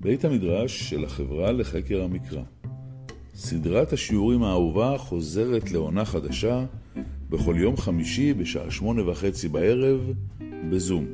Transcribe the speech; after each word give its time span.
בית 0.00 0.24
המדרש 0.24 0.90
של 0.90 1.04
החברה 1.04 1.52
לחקר 1.52 2.02
המקרא. 2.02 2.42
סדרת 3.34 3.92
השיעורים 3.92 4.42
האהובה 4.42 4.98
חוזרת 4.98 5.70
לעונה 5.70 6.04
חדשה 6.04 6.64
בכל 7.30 7.54
יום 7.58 7.76
חמישי 7.76 8.34
בשעה 8.34 8.70
שמונה 8.70 9.10
וחצי 9.10 9.48
בערב 9.48 10.00
בזום. 10.70 11.06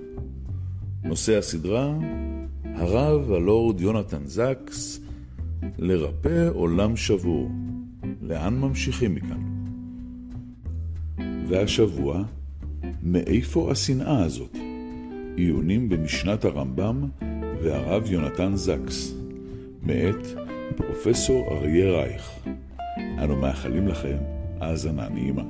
נושא 1.05 1.38
הסדרה, 1.38 1.98
הרב 2.64 3.32
הלורד 3.32 3.80
יונתן 3.80 4.27
זקס, 4.27 5.01
לרפא 5.78 6.48
עולם 6.55 6.96
שבור. 6.96 7.51
לאן 8.23 8.59
ממשיכים 8.59 9.14
מכאן? 9.14 9.42
והשבוע, 11.48 12.23
מאיפה 13.02 13.70
השנאה 13.70 14.24
הזאת? 14.24 14.56
עיונים 15.37 15.88
במשנת 15.88 16.45
הרמב"ם 16.45 17.09
והרב 17.64 18.12
יונתן 18.12 18.54
זקס, 18.54 19.14
מאת 19.82 20.27
פרופסור 20.77 21.52
אריה 21.52 21.91
רייך. 21.91 22.46
אנו 23.24 23.36
מאחלים 23.36 23.88
לכם 23.88 24.16
האזנה 24.60 25.09
נעימה. 25.09 25.42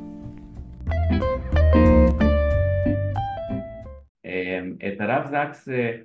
אמ, 4.25 4.77
את 4.87 5.01
הרב 5.01 5.27
זקס, 5.27 5.69
אה, 5.69 5.97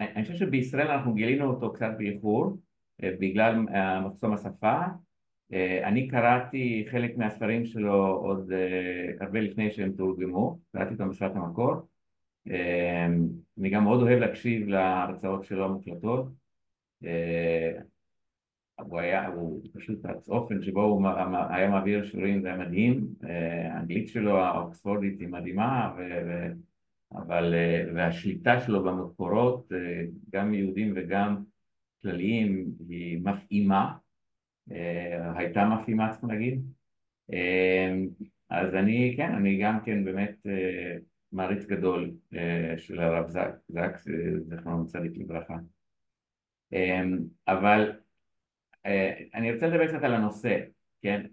אני 0.00 0.22
חושב 0.22 0.34
שבישראל 0.34 0.88
אנחנו 0.88 1.14
גילינו 1.14 1.44
אותו 1.44 1.72
קצת 1.72 1.90
באיחור, 1.98 2.56
אה, 3.02 3.10
בגלל 3.20 3.54
מחסום 4.04 4.32
השפה. 4.32 4.80
אה, 5.52 5.88
אני 5.88 6.08
קראתי 6.08 6.86
חלק 6.90 7.16
מהספרים 7.16 7.64
שלו 7.64 8.06
עוד 8.06 8.52
הרבה 9.20 9.40
לפני 9.40 9.70
שהם 9.70 9.92
תורגמו, 9.92 10.58
קראתי 10.72 10.92
אותם 10.92 11.10
בשפת 11.10 11.36
המקור. 11.36 11.89
אמ, 12.46 13.28
אני 13.58 13.70
גם 13.70 13.84
מאוד 13.84 14.02
אוהב 14.02 14.18
להקשיב 14.18 14.68
להרצאות 14.68 15.44
שלו 15.44 15.64
המוקלטות. 15.64 16.28
הוא 18.80 19.00
היה, 19.00 19.26
הוא 19.26 19.62
פשוט 19.72 20.04
האופן 20.04 20.62
שבו 20.62 20.82
הוא 20.82 21.06
היה 21.50 21.68
מעביר 21.70 22.04
שיעורים 22.04 22.42
זה 22.42 22.48
היה 22.48 22.56
מדהים, 22.56 23.06
האנגלית 23.22 24.08
שלו 24.08 24.38
האוקספורדית 24.38 25.20
היא 25.20 25.28
מדהימה, 25.28 25.94
ו... 25.98 26.02
אבל, 27.12 27.54
והשליטה 27.94 28.60
שלו 28.60 28.84
במקורות, 28.84 29.72
גם 30.30 30.54
יהודים 30.54 30.92
וגם 30.96 31.42
כלליים, 32.02 32.72
היא 32.88 33.20
מפעימה, 33.24 33.92
הייתה 35.36 35.64
מפעימה 35.64 36.12
צריך 36.12 36.24
להגיד. 36.24 36.62
אז 38.50 38.74
אני, 38.74 39.14
כן, 39.16 39.32
אני 39.34 39.58
גם 39.62 39.78
כן 39.84 40.04
באמת 40.04 40.46
מעריץ 41.32 41.66
גדול 41.66 42.10
של 42.76 43.00
הרב 43.00 43.28
זקס, 43.68 44.08
זכרונו 44.40 44.86
צדיק 44.86 45.12
לברכה. 45.16 45.56
אבל 47.48 47.92
אני 49.34 49.52
רוצה 49.52 49.66
לדבר 49.66 49.86
קצת 49.86 50.02
על 50.02 50.14
הנושא, 50.14 50.58
כן? 51.02 51.26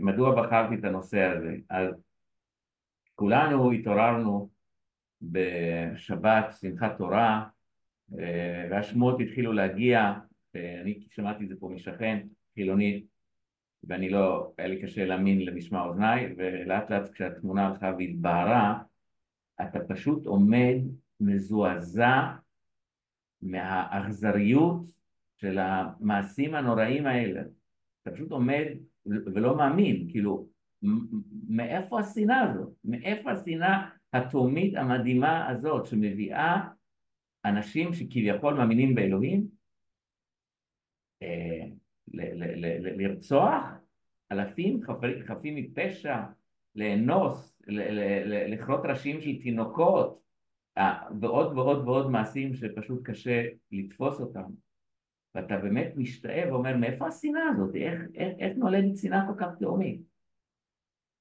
מדוע 0.00 0.42
בחרתי 0.42 0.74
את 0.74 0.84
הנושא 0.84 1.20
הזה? 1.20 1.56
אז 1.70 1.94
כולנו 3.14 3.72
התעוררנו 3.72 4.48
בשבת, 5.22 6.54
שמחת 6.60 6.98
תורה, 6.98 7.46
והשמועות 8.70 9.20
התחילו 9.20 9.52
להגיע, 9.52 10.12
אני 10.54 10.98
שמעתי 11.10 11.44
את 11.44 11.48
זה 11.48 11.54
פה 11.60 11.68
משכן, 11.68 12.18
חילוני, 12.54 13.04
ואני 13.84 14.10
לא, 14.10 14.52
היה 14.58 14.68
לי 14.68 14.82
קשה 14.82 15.04
להאמין 15.04 15.40
למשמע 15.44 15.82
אוזניי, 15.82 16.34
ולאט 16.36 16.90
לאט 16.90 17.08
כשהתמונה 17.08 17.66
הלכה 17.66 17.92
והתבהרה, 17.98 18.82
אתה 19.62 19.78
פשוט 19.88 20.26
עומד 20.26 20.76
מזועזע 21.20 22.36
מהאכזריות 23.42 24.92
של 25.36 25.58
המעשים 25.58 26.54
הנוראים 26.54 27.06
האלה. 27.06 27.42
אתה 28.02 28.10
פשוט 28.10 28.30
עומד 28.30 28.64
ולא 29.06 29.56
מאמין, 29.56 30.06
כאילו, 30.10 30.48
מאיפה 31.48 32.00
השנאה 32.00 32.40
הזאת? 32.40 32.72
מאיפה 32.84 33.32
השנאה 33.32 33.88
התהומית 34.12 34.74
המדהימה 34.76 35.48
הזאת 35.48 35.86
שמביאה 35.86 36.68
אנשים 37.44 37.94
שכביכול 37.94 38.54
מאמינים 38.54 38.94
באלוהים 38.94 39.48
אה, 41.22 41.66
לרצוח 42.96 43.64
אלפים 44.32 44.80
חפים 45.26 45.56
מפשע, 45.56 46.16
לאנוס, 46.74 47.59
לכרות 48.48 48.80
ראשים 48.84 49.20
של 49.20 49.42
תינוקות 49.42 50.20
אה, 50.78 50.94
ועוד 51.20 51.58
ועוד 51.58 51.88
ועוד 51.88 52.10
מעשים 52.10 52.54
שפשוט 52.54 53.00
קשה 53.04 53.46
לתפוס 53.72 54.20
אותם 54.20 54.44
ואתה 55.34 55.56
באמת 55.56 55.92
משתאה 55.96 56.44
ואומר 56.48 56.76
מאיפה 56.76 57.06
השנאה 57.06 57.42
הזאת? 57.48 57.74
איך, 57.74 58.00
איך, 58.14 58.32
איך 58.38 58.56
נולדת 58.56 58.96
שנאה 58.96 59.26
כל 59.26 59.34
כך 59.38 59.48
תהומית? 59.58 60.00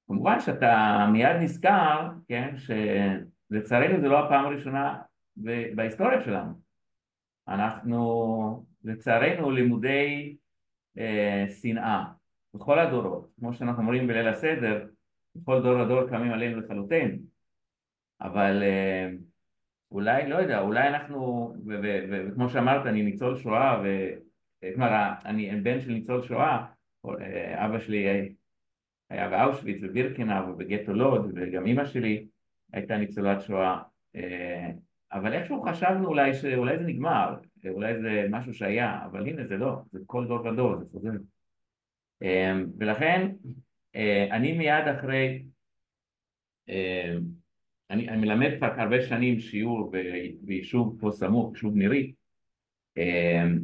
כמובן 0.07 0.39
שאתה 0.39 1.05
מיד 1.11 1.35
נזכר, 1.41 2.09
כן, 2.27 2.55
שלצערנו 2.57 4.01
זה 4.01 4.07
לא 4.07 4.25
הפעם 4.25 4.45
הראשונה 4.45 4.97
בהיסטוריה 5.75 6.21
שלנו. 6.21 6.53
אנחנו 7.47 8.65
לצערנו 8.83 9.51
לימודי 9.51 10.35
אה, 10.97 11.45
שנאה 11.61 12.03
בכל 12.53 12.79
הדורות, 12.79 13.29
כמו 13.39 13.53
שאנחנו 13.53 13.81
אומרים 13.81 14.07
בליל 14.07 14.27
הסדר, 14.27 14.85
בכל 15.35 15.61
דור 15.61 15.79
ודור 15.79 16.09
קמים 16.09 16.31
עלינו 16.31 16.61
לחלוטין, 16.61 17.19
אבל 18.21 18.63
אה, 18.63 19.09
אולי, 19.91 20.29
לא 20.29 20.35
יודע, 20.35 20.61
אולי 20.61 20.87
אנחנו, 20.87 21.53
וכמו 22.31 22.49
שאמרת, 22.49 22.85
אני 22.85 23.03
ניצול 23.03 23.37
שואה, 23.37 23.83
כלומר, 24.61 25.13
אני 25.25 25.61
בן 25.61 25.79
של 25.79 25.91
ניצול 25.91 26.21
שואה, 26.21 26.65
אה, 27.05 27.65
אבא 27.65 27.79
שלי 27.79 28.29
היה 29.09 29.29
באושוויץ 29.29 29.77
ובירקנאו 29.83 30.49
ובגטו 30.49 30.93
לוד, 30.93 31.31
וגם 31.35 31.65
אימא 31.65 31.85
שלי 31.85 32.27
הייתה 32.73 32.97
ניצולת 32.97 33.41
שואה, 33.41 33.81
אה, 34.15 34.69
אבל 35.13 35.33
איכשהו 35.33 35.61
חשבנו 35.61 36.07
אולי 36.07 36.33
שאולי 36.33 36.77
זה 36.77 36.83
נגמר, 36.83 37.35
אולי 37.69 38.01
זה 38.01 38.27
משהו 38.29 38.53
שהיה, 38.53 39.05
אבל 39.05 39.27
הנה 39.27 39.47
זה 39.47 39.57
לא, 39.57 39.81
זה 39.91 39.99
כל 40.05 40.27
דור 40.27 40.45
ודור, 40.45 40.77
זה 40.77 40.85
חוזר. 40.91 41.09
אה, 42.23 42.53
ולכן 42.79 43.31
אני 44.31 44.51
מיד 44.57 44.87
אחרי 44.97 45.43
אני, 47.89 48.09
אני 48.09 48.17
מלמד 48.17 48.49
כבר 48.57 48.67
הרבה 48.77 49.01
שנים 49.01 49.39
שיעור 49.39 49.91
ביישוב 50.41 50.97
פה 50.99 51.11
סמוך, 51.11 51.53
יישוב 51.53 51.75
נירי, 51.75 52.13
אמ, 52.97 53.59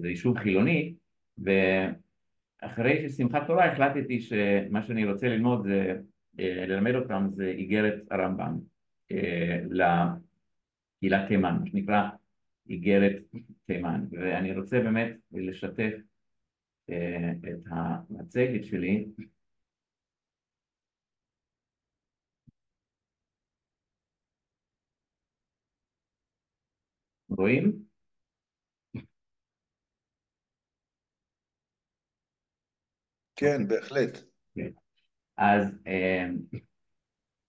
זה 0.00 0.08
יישוב 0.08 0.38
חילוני, 0.38 0.94
ואחרי 1.38 3.08
ששמחת 3.08 3.46
תורה 3.46 3.72
החלטתי 3.72 4.20
שמה 4.20 4.82
שאני 4.82 5.04
רוצה 5.04 5.28
ללמוד 5.28 5.62
זה, 5.62 5.96
אה, 6.40 6.66
ללמד 6.66 6.94
אותם 6.94 7.28
זה 7.32 7.46
איגרת 7.46 7.94
הרמב"ם 8.10 8.58
אה, 9.12 9.60
לקהילת 9.70 11.28
תימן, 11.28 11.56
מה 11.60 11.66
שנקרא 11.66 12.08
איגרת 12.68 13.16
תימן, 13.66 14.04
ואני 14.10 14.56
רוצה 14.56 14.80
באמת 14.80 15.16
לשתף 15.32 15.92
אה, 16.90 17.32
את 17.48 17.66
המצגת 17.70 18.64
שלי 18.64 19.06
רואים? 27.36 27.72
כן, 33.36 33.68
בהחלט. 33.68 34.18
כן. 34.54 34.70
אז, 35.36 35.78
אה, 35.86 36.26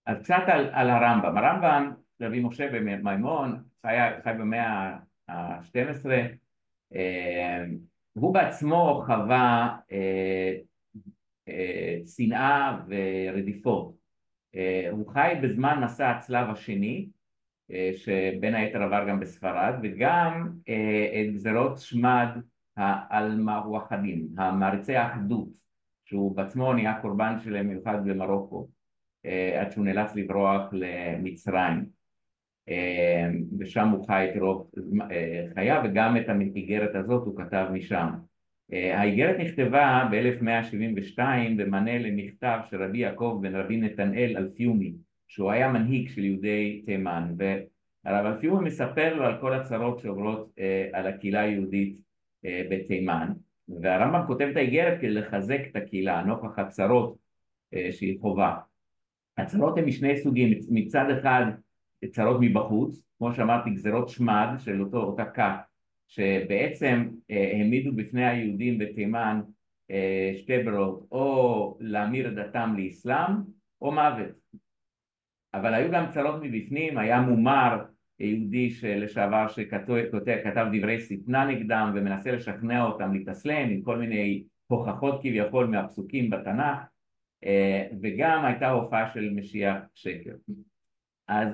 אז 0.06 0.22
קצת 0.22 0.42
על, 0.46 0.70
על 0.72 0.90
הרמב"ם. 0.90 1.38
הרמב"ם, 1.38 1.92
רבי 2.20 2.40
משה 2.40 2.68
במימון, 2.72 3.62
חי, 3.82 3.96
חי 4.24 4.30
במאה 4.38 4.96
ה-12, 5.28 6.06
אה, 6.94 7.64
הוא 8.12 8.34
בעצמו 8.34 9.02
חווה 9.06 9.76
אה, 9.92 10.54
שנאה 12.16 12.78
ורדיפות. 12.88 13.96
הוא 14.90 15.12
חי 15.12 15.32
בזמן 15.42 15.80
מסע 15.84 16.10
הצלב 16.10 16.50
השני, 16.50 17.08
שבין 17.96 18.54
היתר 18.54 18.82
עבר 18.82 19.08
גם 19.08 19.20
בספרד, 19.20 19.74
וגם 19.82 20.48
אה, 20.68 21.22
את 21.22 21.34
גזרות 21.34 21.78
שמד 21.78 22.28
האלמווחדים, 22.76 24.28
המעריצי 24.38 24.96
האחדות, 24.96 25.48
שהוא 26.04 26.36
בעצמו 26.36 26.72
נהיה 26.72 27.00
קורבן 27.00 27.36
שלהם 27.44 27.68
מיוחד 27.68 27.98
במרוקו, 28.04 28.68
אה, 29.26 29.60
עד 29.60 29.72
שהוא 29.72 29.84
נאלץ 29.84 30.14
לברוח 30.14 30.62
למצרים. 30.72 31.96
ושם 33.58 33.88
הוא 33.88 34.06
חי 34.06 34.28
את 34.30 34.40
רוב 34.40 34.70
חייו, 35.54 35.82
וגם 35.84 36.16
את 36.16 36.28
האיגרת 36.28 36.94
הזאת 36.94 37.26
הוא 37.26 37.36
כתב 37.36 37.66
משם. 37.72 38.08
האיגרת 38.72 39.36
נכתבה 39.40 40.08
ב-1172 40.10 41.18
במענה 41.56 41.98
למכתב 41.98 42.58
של 42.70 42.82
רבי 42.82 42.98
יעקב 42.98 43.38
בן 43.42 43.54
רבי 43.54 43.76
נתנאל 43.76 44.36
אלפיומי 44.36 44.92
שהוא 45.28 45.50
היה 45.50 45.72
מנהיג 45.72 46.08
של 46.08 46.24
יהודי 46.24 46.82
תימן 46.86 47.34
הרב 48.04 48.26
אלפיורי 48.26 48.64
מספר 48.64 49.14
לו 49.14 49.24
על 49.24 49.40
כל 49.40 49.54
הצרות 49.54 49.98
שעוברות 49.98 50.50
אה, 50.58 50.88
על 50.92 51.06
הקהילה 51.06 51.40
היהודית 51.40 52.00
אה, 52.44 52.62
בתימן, 52.70 53.32
והרמב"ם 53.68 54.26
כותב 54.26 54.48
את 54.50 54.56
האיגרת 54.56 55.00
כדי 55.00 55.10
לחזק 55.10 55.60
את 55.70 55.76
הקהילה, 55.76 56.22
נוכח 56.22 56.58
הצרות 56.58 57.16
אה, 57.74 57.92
שהיא 57.92 58.20
חובה. 58.20 58.56
הצרות 59.38 59.78
הן 59.78 59.84
משני 59.84 60.16
סוגים, 60.16 60.58
מצד 60.70 61.04
אחד 61.18 61.44
צרות 62.10 62.36
מבחוץ, 62.40 63.02
כמו 63.18 63.34
שאמרתי 63.34 63.70
גזרות 63.70 64.08
שמד 64.08 64.48
של 64.58 64.82
אותו, 64.82 65.02
אותה 65.02 65.24
כת, 65.24 65.54
שבעצם 66.08 67.08
אה, 67.30 67.50
העמידו 67.52 67.92
בפני 67.92 68.26
היהודים 68.26 68.78
בתימן 68.78 69.40
אה, 69.90 70.32
שתי 70.36 70.62
ברירות, 70.62 71.06
או 71.12 71.76
להמיר 71.80 72.28
את 72.28 72.34
דתם 72.34 72.74
לאסלאם 72.78 73.32
או 73.82 73.92
מוות. 73.92 74.46
אבל 75.56 75.74
היו 75.74 75.92
גם 75.92 76.04
צרות 76.10 76.42
מבפנים, 76.42 76.98
היה 76.98 77.20
מומר 77.20 77.84
יהודי 78.20 78.70
לשעבר 78.84 79.48
שכתב 79.48 80.66
דברי 80.72 81.00
שטנה 81.00 81.44
נגדם 81.44 81.92
ומנסה 81.94 82.32
לשכנע 82.32 82.82
אותם 82.82 83.12
להתאסלם 83.12 83.70
עם 83.70 83.82
כל 83.82 83.98
מיני 83.98 84.44
הוכחות 84.66 85.20
כביכול 85.22 85.66
מהפסוקים 85.66 86.30
בתנ"ך 86.30 86.78
אה, 87.44 87.86
וגם 88.02 88.44
הייתה 88.44 88.70
הופעה 88.70 89.12
של 89.14 89.30
משיח 89.34 89.76
שקר. 89.94 90.34
אז, 91.28 91.48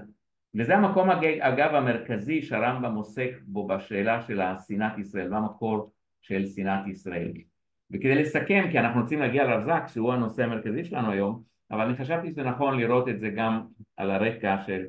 וזה 0.55 0.77
המקום 0.77 1.11
אגב 1.41 1.75
המרכזי 1.75 2.43
שהרמב"ם 2.43 2.95
עוסק 2.95 3.31
בו 3.43 3.67
בשאלה 3.67 4.23
של 4.23 4.41
שנאת 4.69 4.99
ישראל, 4.99 5.29
מה 5.29 5.39
המקור 5.39 5.93
של 6.21 6.47
שנאת 6.47 6.87
ישראל. 6.87 7.33
וכדי 7.91 8.15
לסכם, 8.15 8.65
כי 8.71 8.79
אנחנו 8.79 9.01
רוצים 9.01 9.21
להגיע 9.21 9.45
לרב 9.45 9.65
זק 9.65 9.83
שהוא 9.87 10.13
הנושא 10.13 10.45
המרכזי 10.45 10.85
שלנו 10.85 11.11
היום, 11.11 11.52
אבל 11.73 11.81
אני 11.81 11.97
חשבתי 11.97 12.31
שזה 12.31 12.43
נכון 12.43 12.81
לראות 12.81 13.09
את 13.09 13.21
זה 13.21 13.29
גם 13.29 13.67
על 13.97 14.11
הרקע 14.11 14.57
של 14.67 14.85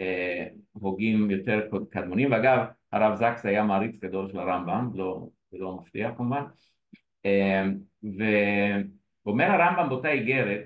אה, 0.00 0.46
הוגים 0.72 1.30
יותר 1.30 1.68
קדמונים, 1.90 2.32
ואגב 2.32 2.58
הרב 2.92 3.14
זקס 3.14 3.46
היה 3.46 3.64
מעריץ 3.64 3.96
גדול 4.00 4.28
של 4.28 4.38
הרמב"ם, 4.38 4.90
לא, 4.94 5.28
זה 5.50 5.58
לא 5.58 5.76
מפתיע 5.76 6.14
כמובן, 6.16 6.42
אה, 7.26 7.64
ואומר 9.24 9.44
הרמב"ם 9.44 9.88
באותה 9.88 10.08
איגרת 10.08 10.64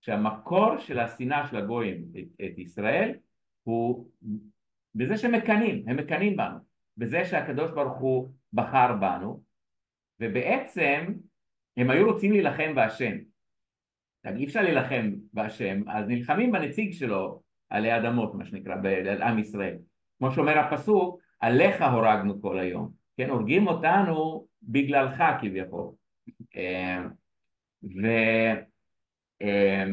שהמקור 0.00 0.78
של 0.78 0.98
השנאה 0.98 1.46
של 1.48 1.56
הגויים 1.56 2.04
את, 2.18 2.44
את 2.44 2.58
ישראל 2.58 3.14
הוא 3.62 4.08
בזה 4.94 5.16
שהם 5.16 5.32
מקנאים, 5.32 5.84
הם 5.86 5.96
מקנאים 5.96 6.36
בנו, 6.36 6.58
בזה 6.96 7.24
שהקדוש 7.24 7.70
ברוך 7.70 7.98
הוא 7.98 8.28
בחר 8.52 8.96
בנו, 9.00 9.42
ובעצם 10.20 11.04
הם 11.76 11.90
היו 11.90 12.12
רוצים 12.12 12.32
להילחם 12.32 12.74
בהשם. 12.74 13.33
אי 14.26 14.44
אפשר 14.44 14.62
להילחם 14.62 15.10
בהשם, 15.32 15.88
אז 15.88 16.08
נלחמים 16.08 16.52
בנציג 16.52 16.92
שלו 16.92 17.42
עלי 17.70 17.96
אדמות, 17.96 18.34
מה 18.34 18.44
שנקרא, 18.44 18.74
על 19.10 19.22
עם 19.22 19.38
ישראל. 19.38 19.76
כמו 20.18 20.30
שאומר 20.30 20.58
הפסוק, 20.58 21.20
עליך 21.40 21.82
הורגנו 21.82 22.42
כל 22.42 22.58
היום. 22.58 22.90
כן, 23.16 23.30
הורגים 23.30 23.66
אותנו 23.66 24.46
בגללך 24.62 25.22
כביכול. 25.40 25.90
אה, 26.56 27.04
ו... 27.82 28.06
אה, 29.42 29.84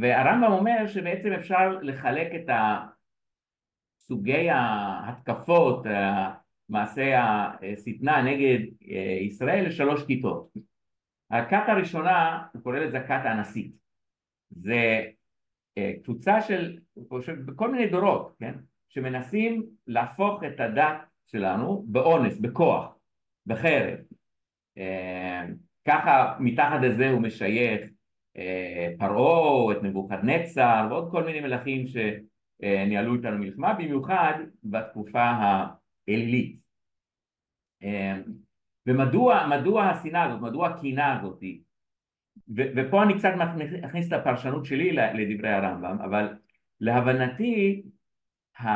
והרמב"ם 0.00 0.52
אומר 0.52 0.86
שבעצם 0.86 1.32
אפשר 1.32 1.78
לחלק 1.82 2.34
את 2.34 2.50
סוגי 3.98 4.50
ההתקפות, 4.50 5.86
מעשי 6.68 7.12
השטנה 7.14 8.22
נגד 8.22 8.58
אה, 8.90 9.18
ישראל 9.20 9.66
לשלוש 9.66 10.04
כיתות. 10.06 10.48
הכת 11.30 11.64
הראשונה, 11.68 12.42
הוא 12.52 12.62
קורא 12.62 12.78
לזה 12.78 12.98
הכת 12.98 13.20
הנשית. 13.24 13.72
זה 14.50 15.04
אה, 15.78 15.92
קבוצה 16.04 16.40
של, 16.40 16.78
בכל 17.46 17.70
מיני 17.72 17.86
דורות, 17.86 18.36
כן? 18.38 18.54
שמנסים 18.88 19.66
להפוך 19.86 20.44
את 20.44 20.60
הדת 20.60 20.96
שלנו 21.26 21.84
באונס, 21.86 22.38
בכוח, 22.38 22.94
בחרב. 23.46 23.98
אה, 24.78 25.46
ככה 25.84 26.36
מתחת 26.40 26.80
לזה 26.82 27.10
הוא 27.10 27.22
משייך 27.22 27.90
פרעה, 28.98 29.72
את 29.72 29.82
נבוכדנצר 29.82 30.86
ועוד 30.90 31.10
כל 31.10 31.24
מיני 31.24 31.40
מלכים 31.40 31.84
שניהלו 31.86 33.14
איתנו 33.14 33.38
מלחמה, 33.38 33.74
במיוחד 33.74 34.34
בתקופה 34.64 35.32
האלילית. 36.08 36.60
ומדוע 38.86 39.46
מדוע 39.46 39.84
השנאה 39.84 40.24
הזאת, 40.24 40.40
מדוע 40.40 40.68
הקנאה 40.68 41.18
הזאת, 41.18 41.42
ו- 42.56 42.70
ופה 42.76 43.02
אני 43.02 43.18
קצת 43.18 43.32
מכניס 43.82 44.08
את 44.08 44.12
הפרשנות 44.12 44.64
שלי 44.64 44.92
לדברי 44.92 45.52
הרמב"ם, 45.52 45.98
אבל 46.04 46.34
להבנתי, 46.80 47.82
ה... 48.60 48.66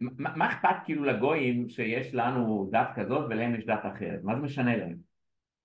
מה 0.00 0.48
אכפת 0.48 0.76
כאילו 0.84 1.04
לגויים 1.04 1.68
שיש 1.68 2.14
לנו 2.14 2.68
דת 2.72 2.88
כזאת 2.94 3.26
ולהם 3.30 3.54
יש 3.54 3.64
דת 3.64 3.86
אחרת? 3.94 4.20
מה 4.22 4.36
זה 4.36 4.42
משנה 4.42 4.76
להם? 4.76 4.96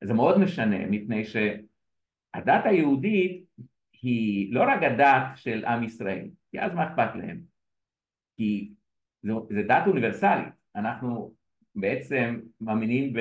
זה 0.03 0.13
מאוד 0.13 0.39
משנה, 0.39 0.85
מפני 0.89 1.23
שהדת 1.25 2.65
היהודית 2.65 3.45
היא 4.01 4.53
לא 4.53 4.61
רק 4.61 4.83
הדת 4.83 5.23
של 5.35 5.65
עם 5.65 5.83
ישראל, 5.83 6.27
כי 6.51 6.61
אז 6.61 6.73
מה 6.73 6.87
אכפת 6.87 7.15
להם? 7.15 7.41
כי 8.37 8.71
זו, 9.23 9.47
זו 9.49 9.61
דת 9.67 9.87
אוניברסלית, 9.87 10.47
אנחנו 10.75 11.33
בעצם 11.75 12.39
מאמינים 12.61 13.13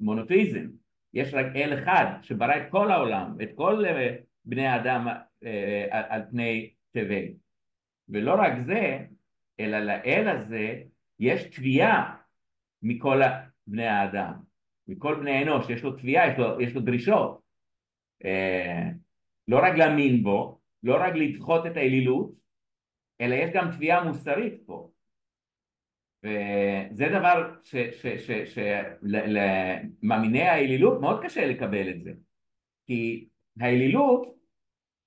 במונותאיזם, 0.00 0.66
יש 1.14 1.34
רק 1.34 1.46
אל 1.56 1.78
אחד 1.82 2.06
שברא 2.22 2.56
את 2.56 2.70
כל 2.70 2.90
העולם, 2.90 3.36
את 3.42 3.48
כל 3.54 3.84
אה, 3.84 4.16
בני 4.44 4.66
האדם 4.66 5.08
אה, 5.44 5.86
על 5.90 6.22
פני 6.30 6.70
תבל. 6.92 7.24
ולא 8.08 8.34
רק 8.38 8.52
זה, 8.66 8.98
אלא 9.60 9.78
לאל 9.78 10.28
הזה 10.28 10.82
יש 11.20 11.44
תביעה 11.44 12.16
מכל 12.82 13.20
בני 13.66 13.86
האדם, 13.86 14.32
מכל 14.88 15.14
בני 15.14 15.30
האנוש, 15.30 15.70
יש 15.70 15.82
לו 15.82 15.92
תביעה, 15.92 16.28
יש 16.28 16.38
לו, 16.38 16.60
יש 16.60 16.74
לו 16.74 16.80
דרישות. 16.80 17.42
אה, 18.24 18.88
לא 19.48 19.58
רק 19.62 19.74
להאמין 19.74 20.22
בו, 20.22 20.58
לא 20.82 20.96
רק 21.00 21.14
לדחות 21.14 21.66
את 21.66 21.76
האלילות, 21.76 22.32
אלא 23.20 23.34
יש 23.34 23.50
גם 23.54 23.70
תביעה 23.70 24.04
מוסרית 24.04 24.54
פה. 24.66 24.91
וזה 26.24 27.08
דבר 27.08 27.54
שלמאמיני 29.02 30.42
האלילות 30.42 31.00
מאוד 31.00 31.22
קשה 31.24 31.46
לקבל 31.46 31.90
את 31.90 32.02
זה. 32.02 32.12
כי 32.86 33.28
האלילות 33.60 34.34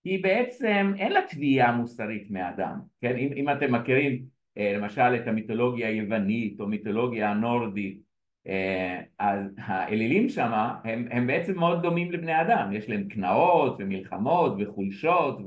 היא 0.04 0.24
בעצם 0.24 0.94
אין 0.98 1.12
לה 1.12 1.22
תביעה 1.30 1.72
מוסרית 1.72 2.32
מאדם 2.32 2.80
כן? 3.02 3.16
אם, 3.18 3.34
אם 3.36 3.50
אתם 3.50 3.76
מכירים 3.76 4.26
אה, 4.58 4.74
למשל 4.78 5.16
את 5.16 5.28
המיתולוגיה 5.28 5.88
היוונית 5.88 6.60
או 6.60 6.68
מיתולוגיה 6.68 7.32
הנורדית 7.32 8.00
אה, 8.48 9.02
אז 9.20 9.56
האלילים 9.58 10.30
שם 10.30 10.52
הם, 10.84 11.08
הם 11.12 11.28
בעצם 11.28 11.60
מאוד 11.60 11.82
דומים 11.82 12.12
לבני 12.12 12.42
אדם. 12.42 12.74
יש 12.74 12.90
להם 12.90 13.08
קנאות 13.08 13.76
ומלחמות 13.80 14.54
וחולשות 14.60 15.38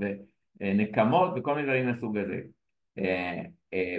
ונקמות 0.61 1.31
וכל 1.37 1.55
מיני 1.55 1.67
דברים 1.67 1.87
מהסוג 1.87 2.19
הזה. 2.19 2.41
אה, 2.99 3.43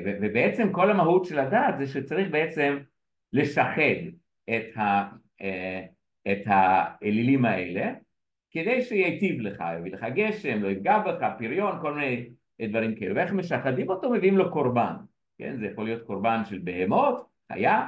ובעצם 0.03 0.71
כל 0.71 0.91
המהות 0.91 1.25
של 1.25 1.39
הדת 1.39 1.75
זה 1.77 1.87
שצריך 1.87 2.29
בעצם 2.31 2.77
לשחד 3.33 3.99
את, 4.49 4.77
ה, 4.77 5.09
אה, 5.41 5.85
את 6.31 6.41
האלילים 6.45 7.45
האלה 7.45 7.93
כדי 8.51 8.81
שייטיב 8.81 9.41
לך, 9.41 9.63
יביא 9.79 9.91
לך 9.91 10.05
גשם, 10.15 10.63
לא 10.63 10.67
יפגע 10.67 10.99
בך, 10.99 11.27
פריון, 11.37 11.81
כל 11.81 11.93
מיני 11.93 12.29
דברים 12.61 12.95
כאלה. 12.95 13.15
ואיך 13.15 13.31
משחדים 13.31 13.89
אותו? 13.89 14.11
מביאים 14.11 14.37
לו 14.37 14.51
קורבן, 14.51 14.93
כן? 15.37 15.57
זה 15.59 15.65
יכול 15.65 15.85
להיות 15.85 16.03
קורבן 16.03 16.41
של 16.45 16.59
בהמות, 16.63 17.25
חיה, 17.53 17.87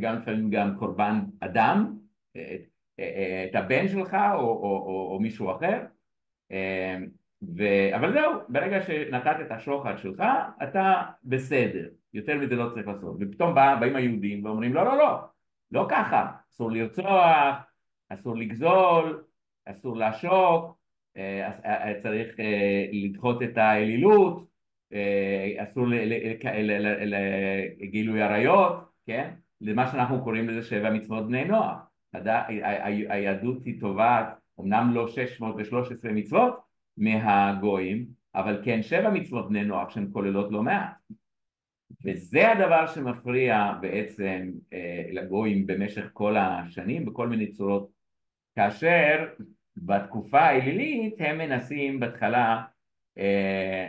גם 0.00 0.16
לפעמים 0.16 0.50
גם 0.50 0.76
קורבן 0.78 1.20
אדם, 1.40 1.98
את 3.44 3.54
הבן 3.54 3.88
שלך 3.88 4.16
או, 4.34 4.40
או, 4.40 4.84
או, 4.86 5.08
או 5.12 5.20
מישהו 5.20 5.50
אחר. 5.50 5.80
ו... 7.42 7.62
אבל 7.96 8.12
זהו, 8.12 8.32
ברגע 8.48 8.82
שנתת 8.82 9.36
את 9.40 9.50
השוחד 9.50 9.98
שלך, 9.98 10.22
אתה 10.62 11.02
בסדר, 11.24 11.88
יותר 12.14 12.38
מזה 12.38 12.54
לא 12.54 12.70
צריך 12.74 12.88
לעשות. 12.88 13.16
ופתאום 13.20 13.54
בא, 13.54 13.76
באים 13.80 13.96
היהודים 13.96 14.44
ואומרים 14.44 14.74
לא, 14.74 14.84
לא, 14.84 14.98
לא, 14.98 15.18
לא 15.72 15.86
ככה, 15.90 16.26
אסור 16.52 16.70
לרצוח, 16.70 17.56
אסור 18.08 18.36
לגזול, 18.36 19.22
אסור 19.66 19.96
לעשוק, 19.96 20.78
אה, 21.16 21.50
אה, 21.64 21.94
צריך 21.98 22.40
אה, 22.40 22.86
לדחות 22.92 23.42
את 23.42 23.58
האלילות, 23.58 24.46
אסור 25.58 25.86
לגילוי 27.80 28.22
עריות, 28.22 28.84
כן? 29.06 29.30
למה 29.60 29.86
שאנחנו 29.86 30.24
קוראים 30.24 30.48
לזה 30.48 30.68
שבע 30.68 30.90
מצוות 30.90 31.26
בני 31.26 31.44
נוח. 31.44 31.76
היהדות 33.08 33.64
היא 33.64 33.80
טובה, 33.80 34.30
אמנם 34.60 34.90
לא 34.94 35.08
613 35.08 36.12
מצוות, 36.12 36.65
מהגויים, 36.96 38.06
אבל 38.34 38.62
כן 38.64 38.82
שבע 38.82 39.10
מצוות 39.10 39.48
בני 39.48 39.64
נוח 39.64 39.90
שהן 39.90 40.08
כוללות 40.12 40.52
לא 40.52 40.62
מעט. 40.62 40.96
וזה 42.04 42.52
הדבר 42.52 42.86
שמפריע 42.86 43.72
בעצם 43.80 44.50
אה, 44.72 45.04
לגויים 45.12 45.66
במשך 45.66 46.10
כל 46.12 46.36
השנים 46.36 47.04
בכל 47.04 47.28
מיני 47.28 47.52
צורות, 47.52 47.90
כאשר 48.56 49.28
בתקופה 49.76 50.40
האלילית 50.40 51.14
הם 51.18 51.38
מנסים 51.38 52.00
בהתחלה 52.00 52.62
אה, 53.18 53.88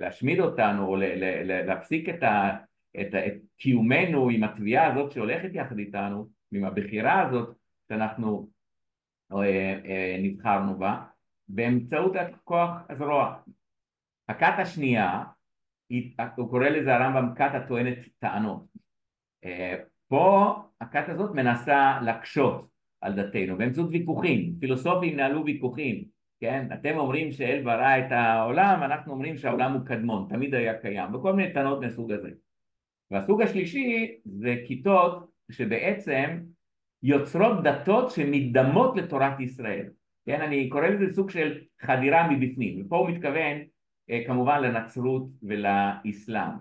להשמיד 0.00 0.40
אותנו 0.40 0.86
או 0.86 0.96
להפסיק 1.44 2.08
את, 2.08 2.22
ה, 2.22 2.56
את, 3.00 3.14
את 3.14 3.34
קיומנו 3.56 4.28
עם 4.30 4.44
התביעה 4.44 4.92
הזאת 4.92 5.12
שהולכת 5.12 5.50
יחד 5.52 5.78
איתנו, 5.78 6.28
עם 6.52 6.64
הבחירה 6.64 7.22
הזאת 7.22 7.56
שאנחנו 7.88 8.48
נבחרנו 10.22 10.78
בה, 10.78 11.02
באמצעות 11.48 12.16
הכוח 12.16 12.70
הזרוע. 12.88 13.36
הכת 14.28 14.54
השנייה, 14.58 15.24
הוא 16.36 16.50
קורא 16.50 16.68
לזה 16.68 16.96
הרמב"ם 16.96 17.34
כת 17.34 17.50
הטוענת 17.54 17.98
טענות. 18.18 18.64
פה 20.08 20.54
הכת 20.80 21.08
הזאת 21.08 21.34
מנסה 21.34 21.98
להקשות 22.02 22.66
על 23.00 23.22
דתנו 23.22 23.56
באמצעות 23.56 23.88
ויכוחים, 23.90 24.54
פילוסופים 24.60 25.16
נהלו 25.16 25.44
ויכוחים, 25.44 26.04
כן? 26.40 26.68
אתם 26.74 26.96
אומרים 26.96 27.32
שאל 27.32 27.62
ברא 27.64 27.98
את 27.98 28.12
העולם, 28.12 28.82
אנחנו 28.82 29.12
אומרים 29.12 29.36
שהעולם 29.36 29.72
הוא 29.72 29.86
קדמון, 29.86 30.26
תמיד 30.28 30.54
היה 30.54 30.78
קיים, 30.78 31.14
וכל 31.14 31.32
מיני 31.32 31.52
טענות 31.52 31.80
מהסוג 31.80 32.12
הזה. 32.12 32.30
והסוג 33.10 33.42
השלישי 33.42 34.16
זה 34.24 34.56
כיתות 34.66 35.30
שבעצם 35.50 36.38
יוצרות 37.02 37.62
דתות 37.62 38.10
שמדמות 38.10 38.96
לתורת 38.96 39.40
ישראל, 39.40 39.86
כן? 40.26 40.40
אני 40.40 40.68
קורא 40.68 40.86
לזה 40.86 41.14
סוג 41.14 41.30
של 41.30 41.58
חדירה 41.80 42.28
מבפנים, 42.30 42.82
ופה 42.86 42.96
הוא 42.96 43.10
מתכוון 43.10 43.56
אה, 44.10 44.22
כמובן 44.26 44.62
לנצרות 44.62 45.28
ולאסלאם. 45.42 46.52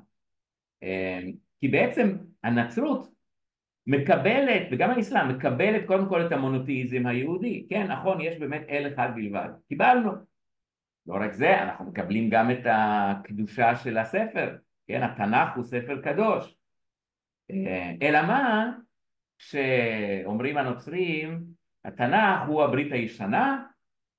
אה, 0.83 1.19
כי 1.59 1.67
בעצם 1.67 2.17
הנצרות 2.43 3.15
מקבלת, 3.87 4.67
וגם 4.71 4.91
האסלאם 4.91 5.29
מקבלת 5.29 5.85
קודם 5.87 6.09
כל 6.09 6.25
את 6.25 6.31
המונותאיזם 6.31 7.05
היהודי, 7.05 7.65
כן 7.69 7.91
נכון 7.91 8.21
יש 8.21 8.37
באמת 8.37 8.65
אל 8.69 8.93
אחד 8.93 9.09
בלבד, 9.15 9.49
קיבלנו, 9.67 10.11
לא 11.07 11.15
רק 11.21 11.33
זה 11.33 11.63
אנחנו 11.63 11.85
מקבלים 11.85 12.29
גם 12.29 12.51
את 12.51 12.65
הקדושה 12.65 13.75
של 13.75 13.97
הספר, 13.97 14.55
כן 14.87 15.03
התנ"ך 15.03 15.55
הוא 15.55 15.63
ספר 15.63 16.01
קדוש, 16.01 16.55
אה, 17.51 17.91
אלא 18.01 18.21
מה 18.21 18.71
שאומרים 19.37 20.57
הנוצרים 20.57 21.43
התנ"ך 21.85 22.47
הוא 22.47 22.63
הברית 22.63 22.91
הישנה 22.91 23.63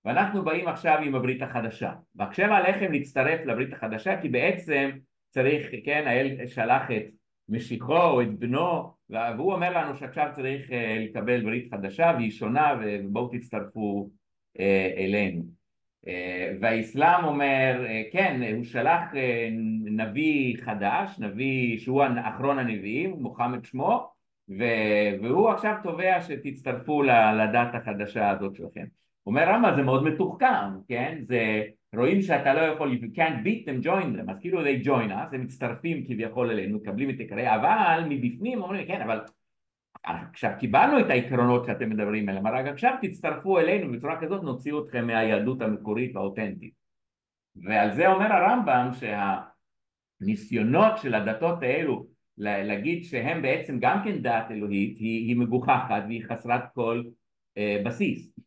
ואנחנו 0.04 0.44
באים 0.44 0.68
עכשיו 0.68 0.98
עם 0.98 1.14
הברית 1.14 1.42
החדשה, 1.42 1.92
והקשב 2.14 2.48
עליכם 2.50 2.92
להצטרף 2.92 3.40
לברית 3.46 3.72
החדשה 3.72 4.20
כי 4.20 4.28
בעצם 4.28 4.90
צריך, 5.30 5.66
כן, 5.84 6.04
האל 6.06 6.46
שלח 6.46 6.90
את 6.90 7.04
משיחו 7.48 8.02
או 8.02 8.22
את 8.22 8.38
בנו 8.38 8.96
והוא 9.10 9.52
אומר 9.52 9.78
לנו 9.78 9.96
שעכשיו 9.96 10.30
צריך 10.34 10.70
אה, 10.70 10.98
לקבל 10.98 11.42
ברית 11.42 11.70
חדשה 11.70 12.12
והיא 12.16 12.30
שונה 12.30 12.80
ובואו 12.80 13.28
תצטרפו 13.28 14.10
אה, 14.60 14.94
אלינו. 14.96 15.42
אה, 16.06 16.52
והאסלאם 16.60 17.24
אומר 17.24 17.86
כן 18.12 18.40
הוא 18.54 18.64
שלח 18.64 19.02
נביא 19.84 20.56
חדש 20.62 21.18
נביא 21.18 21.78
שהוא 21.78 22.02
אחרון 22.24 22.58
הנביאים 22.58 23.10
מוחמד 23.10 23.64
שמו 23.64 24.15
והוא 25.22 25.50
עכשיו 25.50 25.74
תובע 25.82 26.20
שתצטרפו 26.20 27.02
לדת 27.02 27.74
החדשה 27.74 28.30
הזאת 28.30 28.54
שלכם. 28.56 28.84
אומר 29.26 29.48
רמב"ם 29.48 29.72
זה 29.76 29.82
מאוד 29.82 30.04
מתוחכם 30.04 30.46
כן? 30.88 31.18
זה 31.22 31.62
רואים 31.96 32.22
שאתה 32.22 32.54
לא 32.54 32.60
יכול, 32.60 32.92
you 32.92 33.16
can't 33.16 33.44
beat 33.44 33.68
them, 33.68 33.84
join 33.86 34.18
them, 34.18 34.30
אז 34.30 34.36
כאילו 34.40 34.64
they 34.64 34.84
join 34.84 35.10
us, 35.10 35.34
הם 35.34 35.42
מצטרפים 35.42 36.04
כביכול 36.06 36.50
אלינו, 36.50 36.78
מקבלים 36.78 37.10
את 37.10 37.18
עיקרי, 37.18 37.54
אבל 37.54 38.04
מבפנים 38.08 38.62
אומרים, 38.62 38.86
כן, 38.86 39.02
אבל 39.02 39.20
עכשיו 40.02 40.50
קיבלנו 40.58 41.00
את 41.00 41.10
העקרונות 41.10 41.64
שאתם 41.64 41.90
מדברים 41.90 42.28
עליהם, 42.28 42.46
רק 42.46 42.66
עכשיו 42.66 42.94
תצטרפו 43.02 43.58
אלינו 43.58 43.92
בצורה 43.92 44.20
כזאת 44.20 44.42
נוציא 44.42 44.72
אתכם 44.78 45.06
מהיהדות 45.06 45.62
המקורית 45.62 46.16
והאותנטית. 46.16 46.72
ועל 47.56 47.92
זה 47.92 48.08
אומר 48.08 48.32
הרמב"ם 48.32 48.90
שהניסיונות 50.20 50.98
של 50.98 51.14
הדתות 51.14 51.62
האלו 51.62 52.06
להגיד 52.38 53.04
שהם 53.04 53.42
בעצם 53.42 53.78
גם 53.80 54.00
כן 54.04 54.22
דת 54.22 54.50
אלוהית 54.50 54.98
היא, 54.98 55.28
היא 55.28 55.36
מגוחכת 55.36 56.02
והיא 56.06 56.24
חסרת 56.24 56.62
כל 56.74 57.02
אה, 57.58 57.82
בסיס, 57.84 58.38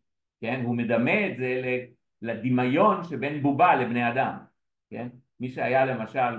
כן? 0.41 0.61
הוא 0.65 0.75
מדמה 0.75 1.27
את 1.27 1.37
זה 1.37 1.81
לדמיון 2.21 3.03
שבין 3.03 3.41
בובה 3.41 3.75
לבני 3.75 4.09
אדם, 4.09 4.37
כן? 4.89 5.07
מי 5.39 5.49
שהיה 5.49 5.85
למשל 5.85 6.35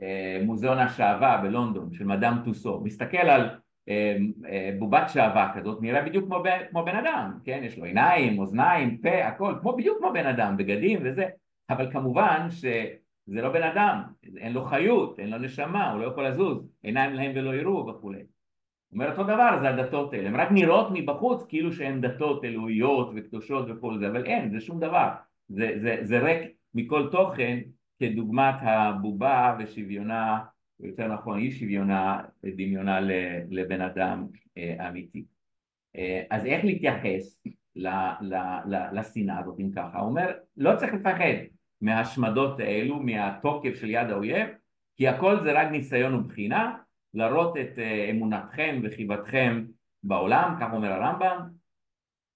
במוזיאון 0.00 0.78
השעווה 0.78 1.40
בלונדון 1.42 1.92
של 1.92 2.04
מדאם 2.04 2.34
טוסו, 2.44 2.80
מסתכל 2.84 3.16
על 3.16 3.48
אה, 3.88 4.16
אה, 4.48 4.70
בובת 4.78 5.08
שעווה 5.08 5.52
כזאת, 5.54 5.82
נראה 5.82 6.02
בדיוק 6.02 6.24
כמו, 6.24 6.42
כמו 6.70 6.84
בן 6.84 6.96
אדם, 6.96 7.38
כן? 7.44 7.60
יש 7.64 7.78
לו 7.78 7.84
עיניים, 7.84 8.38
אוזניים, 8.38 8.98
פה, 8.98 9.24
הכל, 9.24 9.54
כמו 9.60 9.76
בדיוק 9.76 9.98
כמו 9.98 10.12
בן 10.12 10.26
אדם, 10.26 10.56
בגדים 10.56 11.00
וזה, 11.04 11.26
אבל 11.70 11.92
כמובן 11.92 12.46
שזה 13.26 13.42
לא 13.42 13.52
בן 13.52 13.62
אדם, 13.62 14.02
אין 14.36 14.52
לו 14.52 14.64
חיות, 14.64 15.18
אין 15.18 15.30
לו 15.30 15.38
נשמה, 15.38 15.90
הוא 15.90 16.00
לא 16.00 16.06
יכול 16.06 16.26
לזוז, 16.26 16.68
עיניים 16.82 17.14
להם 17.14 17.32
ולא 17.34 17.54
יראו 17.54 17.86
וכולי. 17.86 18.22
אומר 18.92 19.10
אותו 19.10 19.24
דבר 19.24 19.58
זה 19.60 19.68
הדתות 19.68 20.12
האלה, 20.12 20.28
הן 20.28 20.36
רק 20.36 20.48
נראות 20.50 20.88
מבחוץ 20.92 21.44
כאילו 21.48 21.72
שהן 21.72 22.00
דתות 22.00 22.44
אלוהיות 22.44 23.10
וקדושות 23.14 23.66
וכל 23.68 23.98
זה, 23.98 24.08
אבל 24.08 24.26
אין, 24.26 24.50
זה 24.50 24.60
שום 24.60 24.80
דבר, 24.80 25.08
זה, 25.48 25.72
זה, 25.80 25.98
זה 26.02 26.18
ריק 26.18 26.52
מכל 26.74 27.08
תוכן 27.10 27.58
כדוגמת 28.00 28.54
הבובה 28.60 29.56
ושוויונה, 29.58 30.38
יותר 30.80 31.08
נכון 31.08 31.38
אי 31.38 31.50
שוויונה 31.50 32.20
ודמיונה 32.44 33.00
לבן 33.50 33.80
אדם 33.80 34.26
אה, 34.58 34.88
אמיתי. 34.88 35.24
אה, 35.96 36.22
אז 36.30 36.46
איך 36.46 36.64
להתייחס 36.64 37.42
לשנאה 38.92 39.38
הזאת 39.38 39.60
אם 39.60 39.70
ככה? 39.70 39.98
הוא 39.98 40.08
אומר 40.08 40.32
לא 40.56 40.76
צריך 40.76 40.94
לפחד 40.94 41.55
מההשמדות 41.80 42.60
האלו, 42.60 43.00
מהתוקף 43.02 43.74
של 43.74 43.90
יד 43.90 44.10
האויב, 44.10 44.48
כי 44.96 45.08
הכל 45.08 45.40
זה 45.42 45.60
רק 45.60 45.68
ניסיון 45.70 46.14
ובחינה 46.14 46.76
להראות 47.14 47.56
את 47.56 47.78
אה, 47.78 48.10
אמונתכם 48.10 48.80
וחיבתכם 48.84 49.64
בעולם, 50.02 50.56
כך 50.60 50.72
אומר 50.72 50.92
הרמב"ם, 50.92 51.38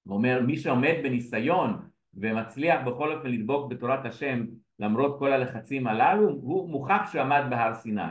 הוא 0.06 0.16
אומר 0.16 0.42
מי 0.46 0.56
שעומד 0.56 0.94
בניסיון 1.02 1.80
ומצליח 2.14 2.80
בכל 2.86 3.12
אופן 3.12 3.30
לדבוק 3.30 3.72
בתורת 3.72 4.06
השם 4.06 4.44
למרות 4.78 5.18
כל 5.18 5.32
הלחצים 5.32 5.86
הללו, 5.86 6.28
הוא 6.28 6.68
מוכח 6.68 7.10
שעמד 7.12 7.42
בהר 7.50 7.74
סיני. 7.74 8.02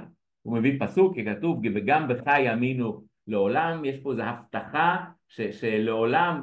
הוא 0.41 0.57
מביא 0.57 0.79
פסוק 0.79 1.15
ככתוב 1.17 1.61
וגם 1.73 2.07
בך 2.07 2.27
יאמינו 2.27 3.03
לעולם, 3.27 3.85
יש 3.85 3.97
פה 3.97 4.11
איזו 4.11 4.23
הבטחה 4.23 5.05
ש, 5.27 5.41
שלעולם 5.41 6.41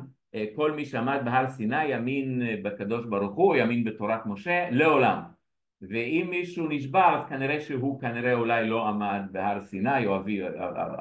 כל 0.54 0.72
מי 0.72 0.84
שעמד 0.84 1.20
בהר 1.24 1.48
סיני 1.48 1.84
יאמין 1.84 2.42
אה, 2.42 2.54
בקדוש 2.62 3.06
ברוך 3.06 3.34
הוא, 3.34 3.56
יאמין 3.56 3.84
בתורת 3.84 4.26
משה, 4.26 4.70
לעולם. 4.70 5.20
ואם 5.82 6.26
מישהו 6.30 6.68
נשבר 6.68 7.20
אז 7.20 7.28
כנראה 7.28 7.60
שהוא 7.60 8.00
כנראה 8.00 8.34
אולי 8.34 8.68
לא 8.68 8.88
עמד 8.88 9.22
בהר 9.32 9.64
סיני 9.64 10.06
או 10.06 10.16
אבי, 10.16 10.40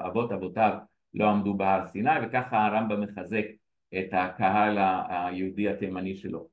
אבות 0.08 0.32
אבותיו 0.32 0.78
לא 1.14 1.30
עמדו 1.30 1.54
בהר 1.54 1.86
סיני 1.86 2.10
וככה 2.24 2.66
הרמב"ם 2.66 3.02
מחזק 3.02 3.46
את 4.00 4.10
הקהל 4.12 4.78
היהודי 5.10 5.70
התימני 5.70 6.16
שלו. 6.16 6.48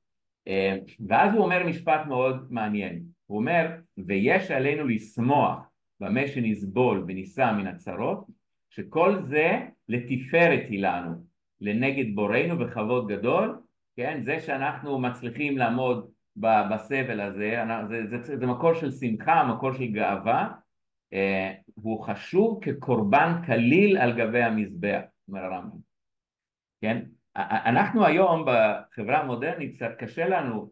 אה, 0.48 0.76
ואז 1.08 1.34
הוא 1.34 1.44
אומר 1.44 1.66
משפט 1.66 2.06
מאוד 2.06 2.46
מעניין. 2.50 3.02
הוא 3.26 3.38
אומר 3.38 3.70
ויש 4.06 4.50
עלינו 4.50 4.88
לשמוח 4.88 5.58
במה 6.00 6.26
שנסבול 6.26 7.04
ונישא 7.08 7.52
מן 7.58 7.66
הצרות 7.66 8.26
שכל 8.70 9.22
זה 9.22 9.60
לתפארת 9.88 10.62
היא 10.68 10.82
לנו 10.82 11.31
לנגד 11.62 12.14
בורנו 12.14 12.58
בכבוד 12.58 13.08
גדול 13.08 13.62
כן? 13.96 14.20
זה 14.24 14.40
שאנחנו 14.40 14.98
מצליחים 14.98 15.58
לעמוד 15.58 16.10
בסבל 16.36 17.20
הזה, 17.20 17.64
זה, 17.88 18.06
זה, 18.10 18.22
זה, 18.22 18.36
זה 18.36 18.46
מקור 18.46 18.74
של 18.74 18.90
שמחה, 18.90 19.44
מקור 19.44 19.72
של 19.72 19.86
גאווה, 19.86 20.48
אה, 21.12 21.52
הוא 21.74 22.04
חשוב 22.04 22.60
כקורבן 22.62 23.42
קליל 23.46 23.98
על 23.98 24.18
גבי 24.18 24.42
המזבח, 24.42 25.00
אומר 25.28 25.44
הרמב"ם, 25.44 25.78
כן? 26.80 27.02
אנחנו 27.36 28.06
היום 28.06 28.44
בחברה 28.46 29.18
המודרנית 29.18 29.74
קצת 29.74 29.90
קשה 29.98 30.28
לנו 30.28 30.70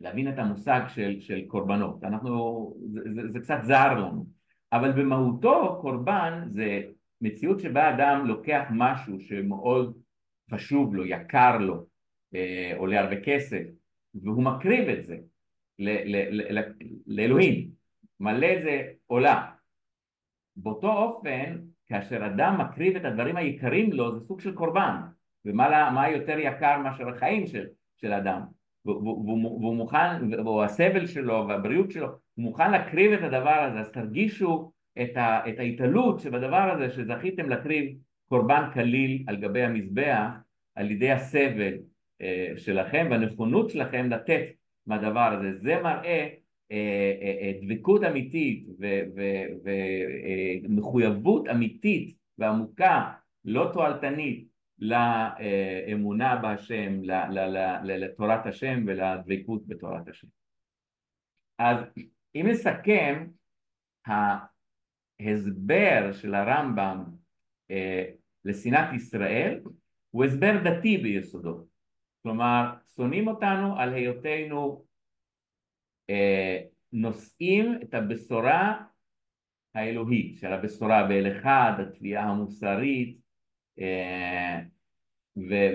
להבין 0.00 0.28
את 0.28 0.38
המושג 0.38 0.80
של, 0.88 1.20
של 1.20 1.40
קורבנות, 1.46 2.04
אנחנו, 2.04 2.74
זה, 2.92 3.00
זה, 3.14 3.32
זה 3.32 3.40
קצת 3.40 3.58
זר 3.62 3.94
לנו, 3.94 4.26
אבל 4.72 4.92
במהותו 4.92 5.78
קורבן 5.80 6.48
זה 6.50 6.82
מציאות 7.24 7.60
שבה 7.60 7.94
אדם 7.94 8.26
לוקח 8.26 8.64
משהו 8.70 9.20
שמאוד 9.20 9.98
חשוב 10.50 10.94
לו, 10.94 11.06
יקר 11.06 11.58
לו, 11.58 11.86
אה, 12.34 12.72
עולה 12.76 13.00
הרבה 13.00 13.20
כסף, 13.20 13.62
והוא 14.14 14.42
מקריב 14.42 14.88
את 14.88 15.04
זה 15.04 15.16
לאלוהים, 17.06 17.70
מלא 18.20 18.62
זה 18.62 18.82
עולה. 19.06 19.50
באותו 20.56 20.92
אופן, 20.92 21.56
כאשר 21.86 22.26
אדם 22.26 22.60
מקריב 22.60 22.96
את 22.96 23.04
הדברים 23.04 23.36
היקרים 23.36 23.92
לו, 23.92 24.18
זה 24.18 24.26
סוג 24.26 24.40
של 24.40 24.54
קורבן, 24.54 24.96
ומה 25.44 26.10
יותר 26.10 26.38
יקר 26.38 26.78
מאשר 26.78 27.08
החיים 27.08 27.46
של, 27.46 27.66
של 27.96 28.12
אדם, 28.12 28.40
והוא 28.84 29.76
מוכן, 29.76 30.34
או 30.46 30.64
הסבל 30.64 31.06
שלו 31.06 31.44
והבריאות 31.48 31.90
שלו, 31.90 32.06
הוא 32.06 32.44
מוכן 32.44 32.70
להקריב 32.70 33.12
את 33.12 33.22
הדבר 33.22 33.58
הזה, 33.60 33.80
אז 33.80 33.90
תרגישו 33.90 34.72
את, 35.02 35.16
ה, 35.16 35.48
את 35.48 35.58
ההתעלות 35.58 36.20
שבדבר 36.20 36.70
הזה 36.72 36.90
שזכיתם 36.90 37.48
להקריב 37.48 37.96
קורבן 38.28 38.70
קליל 38.74 39.24
על 39.26 39.36
גבי 39.36 39.62
המזבח 39.62 40.28
על 40.74 40.90
ידי 40.90 41.10
הסבל 41.10 41.74
אה, 42.20 42.52
שלכם 42.56 43.06
והנכונות 43.10 43.70
שלכם 43.70 44.10
לתת 44.10 44.44
מהדבר 44.86 45.38
הזה. 45.38 45.58
זה 45.58 45.82
מראה 45.82 46.28
דבקות 47.62 48.04
אמיתית 48.04 48.66
ומחויבות 50.64 51.48
אמיתית 51.48 52.16
ועמוקה, 52.38 53.12
לא 53.44 53.70
תועלתנית, 53.72 54.48
לאמונה 54.78 56.36
בהשם, 56.36 57.00
לתורת 57.84 58.46
השם 58.46 58.84
ולדבקות 58.86 59.66
בתורת 59.66 60.08
השם. 60.08 60.26
אז 61.58 61.76
אם 62.34 62.46
נסכם, 62.50 63.26
ההסבר 65.20 66.12
של 66.12 66.34
הרמב"ם 66.34 67.04
אה, 67.70 68.04
לשנאת 68.44 68.94
ישראל 68.96 69.60
הוא 70.10 70.24
הסבר 70.24 70.52
דתי 70.64 70.98
ביסודו. 70.98 71.66
כלומר, 72.22 72.74
שונאים 72.96 73.28
אותנו 73.28 73.78
על 73.78 73.94
היותנו 73.94 74.84
אה, 76.10 76.60
נושאים 76.92 77.78
את 77.82 77.94
הבשורה 77.94 78.84
האלוהית, 79.74 80.38
של 80.38 80.52
הבשורה 80.52 81.08
באל 81.08 81.38
אחד, 81.38 81.72
התביעה 81.80 82.24
המוסרית, 82.24 83.18
אה, 83.78 84.60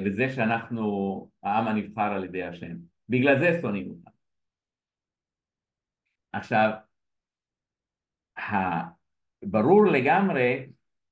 וזה 0.06 0.30
שאנחנו 0.36 1.30
העם 1.44 1.68
הנבחר 1.68 2.02
על 2.02 2.24
ידי 2.24 2.44
השם. 2.44 2.78
בגלל 3.10 3.40
זה 3.40 3.62
שונאים 3.62 3.90
אותנו. 3.90 4.12
עכשיו, 6.34 6.72
ברור 9.44 9.86
לגמרי 9.86 10.66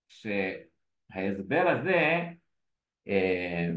שההסבר 0.09 1.67
הזה 1.67 2.19
אה, 3.07 3.67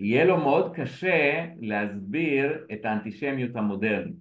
יהיה 0.00 0.24
לו 0.24 0.36
מאוד 0.36 0.76
קשה 0.76 1.46
להסביר 1.60 2.66
את 2.72 2.84
האנטישמיות 2.84 3.56
המודרנית. 3.56 4.16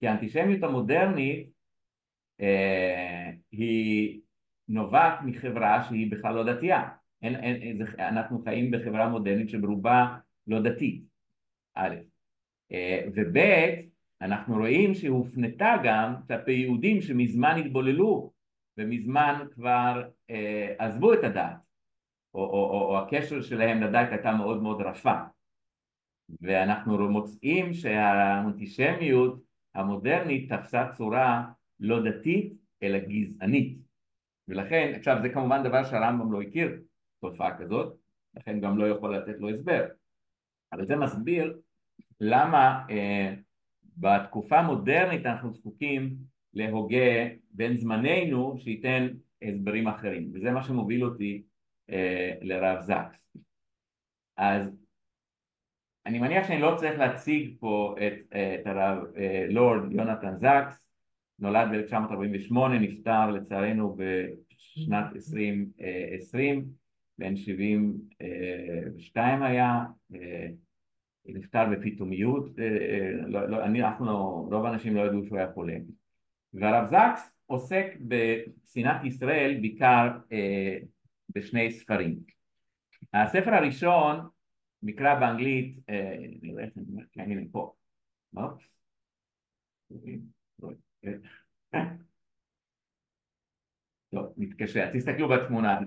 כי 0.00 0.08
האנטישמיות 0.08 0.62
המודרנית 0.62 1.48
אה, 2.40 3.30
היא 3.50 4.20
נובעת 4.68 5.18
מחברה 5.24 5.84
שהיא 5.88 6.10
בכלל 6.10 6.34
לא 6.34 6.52
דתייה. 6.52 6.88
אין, 7.22 7.34
אין, 7.36 7.78
זה, 7.78 8.08
אנחנו 8.08 8.42
חיים 8.44 8.70
בחברה 8.70 9.08
מודרנית 9.08 9.48
שברובה 9.48 10.18
לא 10.46 10.62
דתית, 10.62 11.02
א', 11.74 11.94
אה, 12.72 13.06
וב', 13.14 13.38
אנחנו 14.22 14.56
רואים 14.56 14.94
שהיא 14.94 15.10
הופנתה 15.10 15.74
גם 15.84 16.14
כלפי 16.26 16.52
יהודים 16.52 17.00
שמזמן 17.00 17.58
התבוללו 17.58 18.32
ומזמן 18.78 19.46
כבר 19.50 20.08
אה, 20.30 20.74
עזבו 20.78 21.14
את 21.14 21.24
הדת, 21.24 21.56
או, 22.34 22.40
או, 22.40 22.70
או, 22.70 22.90
או 22.90 22.98
הקשר 22.98 23.42
שלהם 23.42 23.82
לדת 23.82 24.08
הייתה 24.10 24.32
מאוד 24.32 24.62
מאוד 24.62 24.80
רפה. 24.80 25.14
ואנחנו 26.40 27.08
מוצאים 27.10 27.72
שהאנטישמיות 27.72 29.42
המודרנית 29.74 30.52
תפסה 30.52 30.88
צורה 30.96 31.44
לא 31.80 32.10
דתית 32.10 32.52
אלא 32.82 32.98
גזענית. 32.98 33.78
ולכן, 34.48 34.92
עכשיו 34.96 35.16
זה 35.22 35.28
כמובן 35.28 35.62
דבר 35.62 35.84
שהרמב"ם 35.84 36.32
לא 36.32 36.42
הכיר 36.42 36.82
תופעה 37.20 37.58
כזאת, 37.58 37.96
לכן 38.34 38.60
גם 38.60 38.78
לא 38.78 38.88
יכול 38.88 39.16
לתת 39.16 39.40
לו 39.40 39.50
הסבר. 39.50 39.84
אבל 40.72 40.86
זה 40.86 40.96
מסביר 40.96 41.58
למה 42.20 42.84
אה, 42.90 43.34
בתקופה 43.96 44.58
המודרנית 44.58 45.26
אנחנו 45.26 45.52
זקוקים 45.52 46.16
להוגה 46.54 47.28
בן 47.50 47.76
זמננו 47.76 48.54
שייתן 48.58 49.08
הסברים 49.42 49.88
אחרים, 49.88 50.30
וזה 50.34 50.50
מה 50.50 50.62
שמוביל 50.62 51.04
אותי 51.04 51.42
אה, 51.90 52.32
לרב 52.40 52.80
זקס. 52.80 53.36
אז 54.36 54.82
אני 56.06 56.18
מניח 56.18 56.48
שאני 56.48 56.60
לא 56.60 56.74
צריך 56.76 56.98
להציג 56.98 57.54
פה 57.60 57.94
את, 57.98 58.12
אה, 58.34 58.54
את 58.54 58.66
הרב 58.66 58.98
אה, 59.16 59.46
לורד 59.48 59.92
יונתן 59.92 60.36
זקס, 60.36 60.86
נולד 61.38 61.68
ב-1948, 61.72 62.54
נפטר 62.80 63.30
לצערנו 63.30 63.96
בשנת 63.96 65.04
2020, 65.16 66.64
בן 67.18 67.36
72 67.36 69.42
היה, 69.42 69.84
אה, 70.14 70.48
נפטר 71.26 71.64
בפתאומיות, 71.72 72.58
אה, 72.58 72.64
אה, 72.64 73.26
לא, 73.26 73.48
לא, 73.48 73.64
אני, 73.64 73.82
אנחנו, 73.82 74.32
רוב 74.52 74.64
האנשים 74.64 74.96
לא 74.96 75.00
ידעו 75.00 75.24
שהוא 75.24 75.38
היה 75.38 75.52
חולה. 75.52 75.76
והרב 76.54 76.86
זקס 76.86 77.30
עוסק 77.46 77.86
בשנאת 78.08 79.04
ישראל 79.04 79.58
בעיקר 79.60 80.08
אה, 80.32 80.78
בשני 81.34 81.70
ספרים. 81.70 82.18
הספר 83.14 83.54
הראשון 83.54 84.28
נקרא 84.82 85.20
באנגלית, 85.20 85.78
אה, 85.88 86.16
נראה 86.42 86.64
איך 86.64 86.72
אני 86.76 86.84
אומר, 86.88 87.02
כן, 87.12 87.20
הנה 87.20 87.42
פה, 87.52 87.74
טוב, 94.10 94.34
מתקשר, 94.36 94.90
תסתכלו 94.92 95.28
בתמונה, 95.28 95.80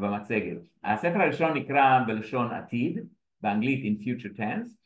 במצגת. 0.00 0.58
הספר 0.84 1.22
הראשון 1.22 1.56
נקרא 1.56 2.00
בלשון 2.06 2.50
עתיד, 2.50 2.98
באנגלית 3.44 3.84
in 3.84 4.02
future 4.04 4.36
tense, 4.38 4.76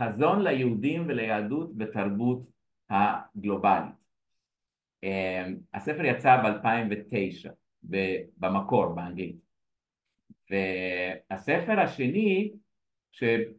חזון 0.00 0.42
ליהודים 0.42 1.04
וליהדות 1.08 1.76
בתרבות 1.76 2.42
הגלובלית. 2.90 3.94
אמ, 5.02 5.56
הספר 5.74 6.04
יצא 6.04 6.36
ב-2009 6.42 7.50
במקור 8.36 8.94
באנגלית. 8.94 9.36
והספר 10.50 11.80
השני 11.80 12.52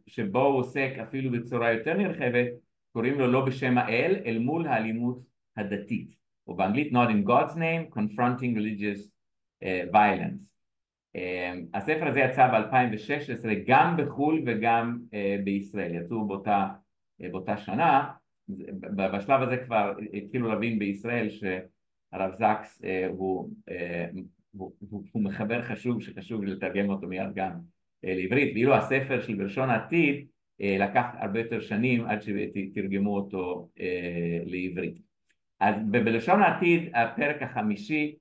שבו 0.06 0.42
הוא 0.42 0.58
עוסק 0.58 0.92
אפילו 1.02 1.30
בצורה 1.30 1.72
יותר 1.72 1.94
נרחבת 1.94 2.48
קוראים 2.92 3.18
לו 3.18 3.26
לא 3.26 3.44
בשם 3.44 3.78
האל 3.78 4.16
אל 4.26 4.38
מול 4.38 4.66
האלימות 4.66 5.22
הדתית 5.56 6.14
או 6.46 6.56
באנגלית 6.56 6.92
Not 6.92 7.08
in 7.08 7.28
God's 7.28 7.54
name 7.54 7.94
Confronting 7.94 8.56
Religious 8.56 9.00
uh, 9.64 9.92
Violence 9.92 10.51
הספר 11.74 12.08
הזה 12.08 12.20
יצא 12.20 12.46
ב-2016 12.46 13.48
גם 13.66 13.96
בחו"ל 13.96 14.42
וגם 14.46 14.98
אה, 15.14 15.36
בישראל, 15.44 15.94
יצאו 15.94 16.26
באותה, 16.26 16.68
אה, 17.22 17.28
באותה 17.28 17.56
שנה, 17.56 18.10
בשלב 18.96 19.42
הזה 19.42 19.56
כבר 19.56 19.94
התחילו 20.14 20.48
להבין 20.48 20.78
בישראל 20.78 21.28
שהרב 21.30 22.32
זקס 22.34 22.82
אה, 22.84 23.06
הוא, 23.10 23.50
הוא, 24.52 24.72
הוא, 24.90 25.04
הוא 25.12 25.22
מחבר 25.22 25.62
חשוב 25.62 26.02
שחשוב 26.02 26.44
לתרגם 26.44 26.88
אותו 26.88 27.06
מיד 27.06 27.34
גם 27.34 27.52
לעברית, 28.02 28.54
ואילו 28.54 28.74
הספר 28.74 29.20
של 29.20 29.34
בלשון 29.34 29.70
העתיד 29.70 30.26
לקח 30.60 31.04
הרבה 31.18 31.38
יותר 31.38 31.60
שנים 31.60 32.06
עד 32.06 32.18
שתרגמו 32.22 33.16
אותו 33.16 33.68
לעברית. 34.46 34.98
אז 35.60 35.74
בלשון 35.90 36.42
העתיד 36.42 36.90
הפרק 36.94 37.42
החמישי 37.42 38.14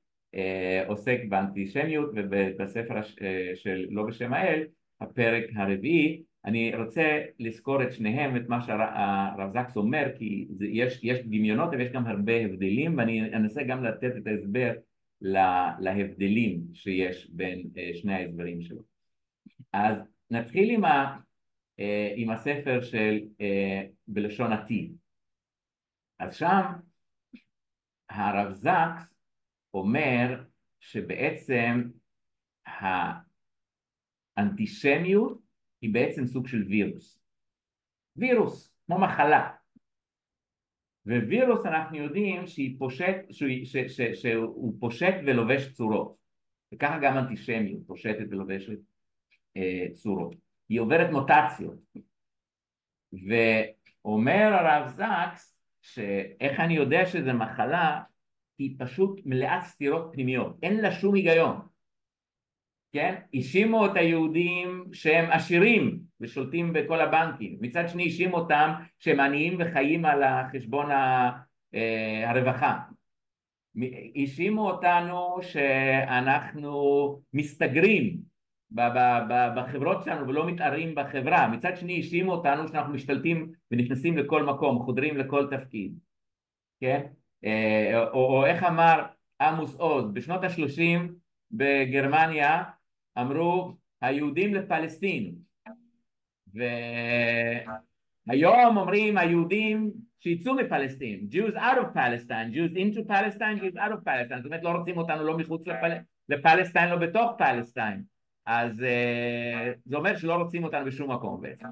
עוסק 0.87 1.19
באנטישמיות 1.29 2.09
ובספר 2.15 2.95
אה, 3.21 3.51
של 3.55 3.85
לא 3.89 4.03
בשם 4.03 4.33
האל, 4.33 4.63
הפרק 5.01 5.43
הרביעי, 5.55 6.23
אני 6.45 6.75
רוצה 6.75 7.21
לזכור 7.39 7.83
את 7.83 7.93
שניהם, 7.93 8.35
את 8.37 8.49
מה 8.49 8.61
שהרב 8.61 9.51
זקס 9.53 9.77
אומר, 9.77 10.07
כי 10.17 10.47
יש, 10.59 10.99
יש 11.03 11.19
דמיונות 11.19 11.69
ויש 11.71 11.91
גם 11.91 12.07
הרבה 12.07 12.45
הבדלים, 12.45 12.97
ואני 12.97 13.21
אנסה 13.21 13.63
גם 13.63 13.83
לתת 13.83 14.11
את 14.17 14.27
ההסבר 14.27 14.73
לה, 15.21 15.75
להבדלים 15.79 16.61
שיש 16.73 17.29
בין 17.31 17.67
אה, 17.77 17.91
שני 17.93 18.13
ההסברים 18.13 18.61
שלו. 18.61 18.81
אז 19.73 19.97
נתחיל 20.31 20.69
עם, 20.69 20.85
ה, 20.85 21.17
עם 22.15 22.29
הספר 22.29 22.81
של 22.81 23.19
בלשון 24.07 24.53
עתיד. 24.53 24.95
אז 26.19 26.35
שם 26.35 26.61
הרב 28.09 28.53
זקס 28.53 29.10
אומר 29.73 30.43
שבעצם 30.79 31.83
האנטישמיות 34.37 35.41
היא 35.81 35.93
בעצם 35.93 36.27
סוג 36.27 36.47
של 36.47 36.63
וירוס. 36.63 37.19
וירוס, 38.15 38.75
כמו 38.85 38.99
מחלה. 38.99 39.51
ווירוס 41.05 41.65
אנחנו 41.65 41.97
יודעים 41.97 42.43
פושט, 42.77 43.15
שהוא, 43.31 43.49
ש, 43.63 43.77
ש, 43.77 44.01
ש, 44.01 44.01
שהוא 44.21 44.73
פושט 44.79 45.15
ולובש 45.25 45.73
צורות. 45.73 46.17
וככה 46.73 46.99
גם 47.01 47.17
אנטישמיות 47.17 47.87
פושטת 47.87 48.25
ולובשת 48.29 48.79
אה, 49.57 49.85
צורות. 49.93 50.35
היא 50.69 50.79
עוברת 50.79 51.09
מוטציות. 51.11 51.79
ואומר 53.13 54.53
הרב 54.53 54.87
זקס 54.87 55.57
שאיך 55.81 56.59
אני 56.59 56.73
יודע 56.73 57.05
שזה 57.05 57.33
מחלה 57.33 58.01
היא 58.61 58.75
פשוט 58.77 59.21
מלאת 59.25 59.63
סתירות 59.63 60.09
פנימיות, 60.13 60.57
אין 60.63 60.81
לה 60.81 60.91
שום 60.91 61.15
היגיון, 61.15 61.59
כן? 62.93 63.15
האשימו 63.33 63.85
את 63.85 63.91
היהודים 63.95 64.85
שהם 64.93 65.31
עשירים 65.31 65.99
ושולטים 66.19 66.73
בכל 66.73 67.01
הבנקים, 67.01 67.57
מצד 67.61 67.83
שני 67.87 68.03
האשימו 68.03 68.37
אותם 68.37 68.71
שהם 68.99 69.19
עניים 69.19 69.57
וחיים 69.59 70.05
על 70.05 70.23
חשבון 70.53 70.91
אה, 70.91 72.29
הרווחה, 72.29 72.79
האשימו 74.15 74.69
אותנו 74.71 75.37
שאנחנו 75.41 77.21
מסתגרים 77.33 78.17
בחברות 79.55 80.03
שלנו 80.03 80.27
ולא 80.27 80.47
מתערים 80.47 80.95
בחברה, 80.95 81.47
מצד 81.47 81.77
שני 81.77 81.95
האשימו 81.97 82.31
אותנו 82.31 82.67
שאנחנו 82.67 82.93
משתלטים 82.93 83.51
ונכנסים 83.71 84.17
לכל 84.17 84.43
מקום, 84.43 84.83
חודרים 84.83 85.17
לכל 85.17 85.47
תפקיד, 85.51 85.93
כן? 86.79 87.05
אה, 87.45 88.07
או, 88.07 88.25
או 88.25 88.45
איך 88.45 88.63
אמר 88.63 89.05
עמוס 89.41 89.75
עוז, 89.75 90.11
בשנות 90.13 90.43
השלושים 90.43 91.15
בגרמניה 91.51 92.63
אמרו 93.17 93.75
היהודים 94.01 94.53
לפלסטין. 94.53 95.35
והיום 98.27 98.77
אומרים 98.77 99.17
היהודים 99.17 99.91
שיצאו 100.19 100.55
מפלסטין, 100.55 101.27
Jews 101.31 101.55
out 101.55 101.77
of 101.77 101.95
Palestine, 101.95 102.53
Jews 102.53 102.75
into 102.75 103.07
Palestine, 103.07 103.59
Jews 103.59 103.75
out 103.75 103.91
of 103.91 104.05
Palestine, 104.05 104.37
זאת 104.37 104.45
אומרת 104.45 104.63
לא 104.63 104.69
רוצים 104.69 104.97
אותנו 104.97 105.23
לא 105.23 105.37
מחוץ 105.37 105.67
לפל... 105.67 105.91
לפלסטין, 106.29 106.89
לא 106.89 106.95
בתוך 106.95 107.31
פלסטין, 107.37 108.03
אז 108.45 108.79
uh, 108.79 109.79
זה 109.85 109.97
אומר 109.97 110.17
שלא 110.17 110.33
רוצים 110.33 110.63
אותנו 110.63 110.85
בשום 110.85 111.11
מקום 111.11 111.41
בעצם. 111.41 111.67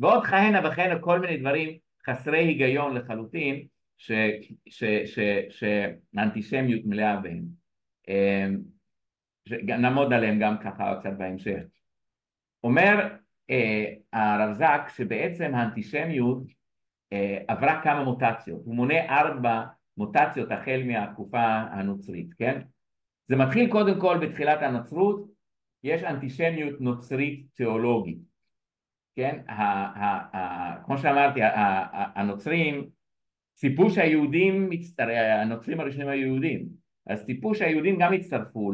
ועוד 0.00 0.24
כהנה 0.24 0.68
וכהנה 0.68 0.98
כל 0.98 1.20
מיני 1.20 1.36
דברים 1.36 1.76
חסרי 2.06 2.38
היגיון 2.38 2.96
לחלוטין, 2.96 3.66
שהאנטישמיות 5.50 6.80
מלאה 6.84 7.16
בהם. 7.16 7.44
uh, 8.08 8.12
נעמוד 9.62 10.12
עליהם 10.12 10.38
גם 10.38 10.56
ככה 10.64 10.94
קצת 11.00 11.12
בהמשך. 11.18 11.62
אומר 12.64 13.08
uh, 13.50 13.54
הרב 14.12 14.52
זק 14.52 14.88
שבעצם 14.88 15.54
האנטישמיות 15.54 16.58
אה, 17.12 17.38
עברה 17.48 17.80
כמה 17.82 18.04
מוטציות, 18.04 18.62
הוא 18.64 18.74
מונה 18.74 19.20
ארבע 19.20 19.64
מוטציות 19.96 20.50
החל 20.50 20.82
מהתקופה 20.86 21.42
הנוצרית, 21.70 22.34
כן? 22.34 22.60
זה 23.28 23.36
מתחיל 23.36 23.70
קודם 23.70 24.00
כל 24.00 24.18
בתחילת 24.26 24.62
הנצרות, 24.62 25.28
יש 25.84 26.02
אנטישמיות 26.02 26.80
נוצרית 26.80 27.46
תיאולוגית, 27.54 28.18
כן? 29.16 29.40
כמו 30.84 30.98
שאמרתי, 30.98 31.40
הנוצרים 32.14 32.88
ציפו 33.58 33.90
שהיהודים, 33.90 34.70
הנוצרים 34.98 35.80
הראשונים 35.80 36.08
היו 36.08 36.26
יהודים, 36.26 36.68
אז 37.06 37.24
ציפו 37.24 37.54
שהיהודים 37.54 37.98
גם 37.98 38.12
יצטרפו 38.12 38.72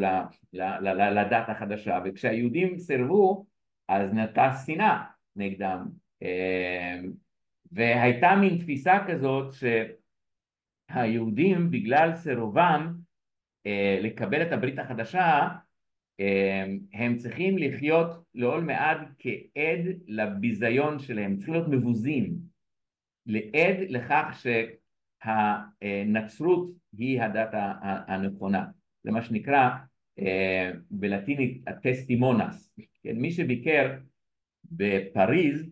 לדת 0.92 1.48
החדשה, 1.48 2.00
וכשהיהודים 2.04 2.78
סירבו 2.78 3.46
אז 3.88 4.12
נטעה 4.12 4.56
שנאה 4.66 5.02
נגדם. 5.36 5.88
אה, 6.22 7.00
והייתה 7.72 8.36
מין 8.40 8.58
תפיסה 8.58 8.98
כזאת 9.08 9.54
שהיהודים 10.90 11.70
בגלל 11.70 12.14
סירובם 12.14 12.94
אה, 13.66 13.98
לקבל 14.02 14.42
את 14.42 14.52
הברית 14.52 14.78
החדשה 14.78 15.48
אה, 16.20 16.64
הם 16.92 17.16
צריכים 17.16 17.58
לחיות 17.58 18.24
לעול 18.34 18.60
מעד 18.60 18.98
כעד 19.18 19.80
לביזיון 20.06 20.98
שלהם, 20.98 21.36
צריכים 21.36 21.54
להיות 21.54 21.68
מבוזים, 21.68 22.53
לעד 23.26 23.76
לכך 23.88 24.42
שהנצרות 25.22 26.70
היא 26.98 27.22
הדת 27.22 27.50
הנכונה, 28.08 28.64
זה 29.04 29.10
מה 29.10 29.22
שנקרא 29.22 29.70
אה, 30.18 30.70
בלטינית 30.90 31.62
הטסטימונס, 31.66 32.74
כן? 33.02 33.16
מי 33.16 33.30
שביקר 33.30 33.96
בפריז 34.64 35.70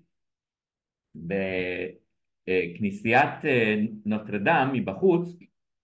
בכנסיית 2.44 3.44
אה, 3.44 3.74
נוטרדם 4.06 4.70
מבחוץ, 4.72 5.36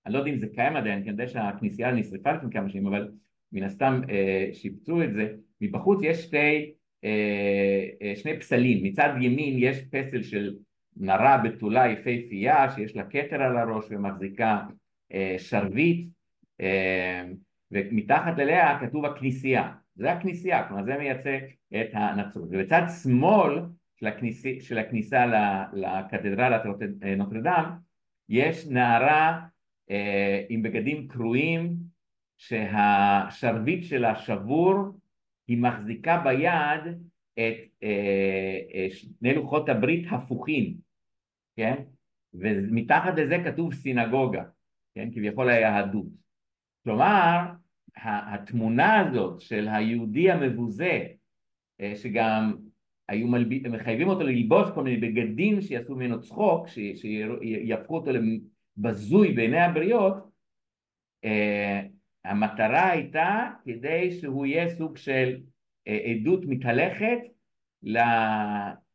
אני 0.07 0.15
לא 0.15 0.19
יודע 0.19 0.31
אם 0.31 0.39
זה 0.39 0.47
קיים 0.55 0.77
עדיין, 0.77 1.03
כי 1.03 1.11
אני 1.11 1.13
יודע 1.13 1.29
שהכנסייה 1.29 1.93
נשרפה 1.93 2.33
לפני 2.33 2.51
כמה 2.51 2.69
שנים, 2.69 2.87
אבל 2.87 3.11
מן 3.53 3.63
הסתם 3.63 4.01
אה, 4.11 4.51
שיפצו 4.53 5.03
את 5.03 5.13
זה, 5.13 5.35
מבחוץ 5.61 6.01
יש 6.03 6.19
שתי, 6.19 6.73
שני 8.15 8.39
פסלים, 8.41 8.85
מצד 8.85 9.09
ימין 9.21 9.57
יש 9.59 9.79
פסל 9.91 10.23
של 10.23 10.57
נרה 10.99 11.39
בתולה 11.39 11.89
יפהפייה 11.89 12.71
שיש 12.71 12.97
לה 12.97 13.05
כתר 13.05 13.43
על 13.43 13.57
הראש 13.57 13.85
ומחזיקה 13.91 14.61
שרביט 15.39 16.07
ומתחת 17.71 18.39
אליה 18.39 18.79
כתוב 18.81 19.05
הכנסייה, 19.05 19.73
זה 19.97 20.13
הכנסייה, 20.13 20.69
כלומר 20.69 20.85
זה 20.85 20.99
מייצג 20.99 21.39
את 21.81 21.89
הנצרות. 21.93 22.49
ובצד 22.51 22.83
שמאל 23.03 23.61
של, 23.97 24.07
הכניסי, 24.07 24.61
של 24.61 24.79
הכניסה 24.79 25.27
לקתדרלת 25.73 26.63
נוטרדם, 27.17 27.71
יש 28.29 28.67
נערה 28.67 29.41
אה, 29.91 30.43
עם 30.49 30.63
בגדים 30.63 31.09
קרועים 31.09 31.77
שהשרביט 32.37 33.85
שלה 33.85 34.17
שבור, 34.17 34.77
היא 35.49 35.59
מחזיקה 35.59 36.19
ביד 36.25 36.95
את 37.35 37.57
אה, 37.83 38.59
אה, 38.75 38.87
שני 38.91 39.35
לוחות 39.35 39.69
הברית 39.69 40.07
הפוכים, 40.11 40.88
כן? 41.59 41.75
ומתחת 42.35 43.19
לזה 43.19 43.37
כתוב 43.45 43.75
סינגוגה, 43.75 44.43
כן? 44.95 45.09
כביכול 45.13 45.49
היהדות. 45.49 46.07
כלומר, 46.85 47.39
התמונה 47.97 49.01
הזאת 49.01 49.41
של 49.41 49.69
היהודי 49.69 50.31
המבוזה, 50.31 51.07
אה, 51.81 51.93
שגם 51.97 52.57
היו 53.09 53.29
מלב... 53.29 53.69
מחייבים 53.69 54.09
אותו 54.09 54.21
ללבוש 54.21 54.69
כל 54.75 54.85
מיני 54.85 54.97
בגדים 54.97 55.61
שיעשו 55.61 55.95
ממנו 55.95 56.21
צחוק, 56.21 56.69
ש... 56.69 56.79
שיהפכו 56.95 57.97
אותו 57.97 58.11
לבזוי 58.11 59.33
בעיני 59.33 59.61
הבריות, 59.61 60.31
uh, 61.27 61.29
המטרה 62.25 62.91
הייתה 62.91 63.51
כדי 63.65 64.13
שהוא 64.21 64.47
יהיה 64.47 64.77
סוג 64.77 64.97
של 64.97 65.37
uh, 65.89 65.93
עדות 65.93 66.41
מתהלכת 66.45 67.19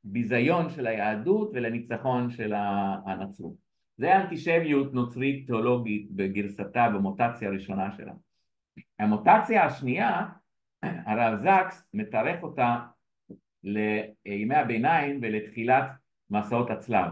לביזיון 0.05 0.69
של 0.69 0.87
היהדות 0.87 1.51
ולניצחון 1.53 2.29
של 2.29 2.53
הנצרות. 3.05 3.53
זה 3.97 4.17
אנטישמיות 4.17 4.93
נוצרית 4.93 5.45
תיאולוגית 5.45 6.11
בגרסתה 6.11 6.89
במוטציה 6.89 7.49
הראשונה 7.49 7.91
שלה. 7.91 8.13
המוטציה 8.99 9.65
השנייה, 9.65 10.27
הרב 10.83 11.39
זקס 11.39 11.87
מתארך 11.93 12.43
אותה 12.43 12.79
לימי 13.63 14.55
הביניים 14.55 15.19
ולתחילת 15.21 15.91
מסעות 16.29 16.69
הצלב. 16.69 17.11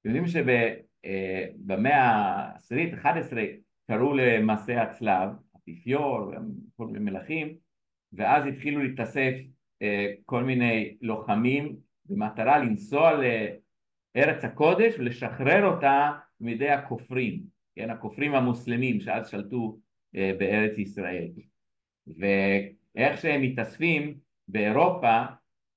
אתם 0.00 0.14
יודעים 0.14 0.26
שבמאה 0.26 2.02
העשירית, 2.02 2.94
11, 2.94 3.42
קראו 3.86 4.14
למסעי 4.14 4.76
הצלב, 4.76 5.28
אפיפיור, 5.56 6.32
כל 6.76 6.86
מיני 6.86 7.10
מלכים, 7.10 7.54
ואז 8.12 8.46
התחילו 8.46 8.82
להתאסף 8.82 9.34
אה, 9.82 10.12
כל 10.24 10.44
מיני 10.44 10.96
לוחמים 11.02 11.76
במטרה 12.08 12.58
לנסוע 12.58 13.12
לארץ 13.12 14.44
הקודש 14.44 14.94
ולשחרר 14.98 15.66
אותה 15.66 16.12
מידי 16.40 16.70
הכופרים, 16.70 17.42
כן, 17.76 17.90
הכופרים 17.90 18.34
המוסלמים 18.34 19.00
שאז 19.00 19.28
שלטו 19.28 19.78
אה, 20.16 20.32
בארץ 20.38 20.78
ישראל. 20.78 21.28
ואיך 22.06 23.20
שהם 23.20 23.42
מתאספים 23.42 24.14
באירופה 24.48 25.24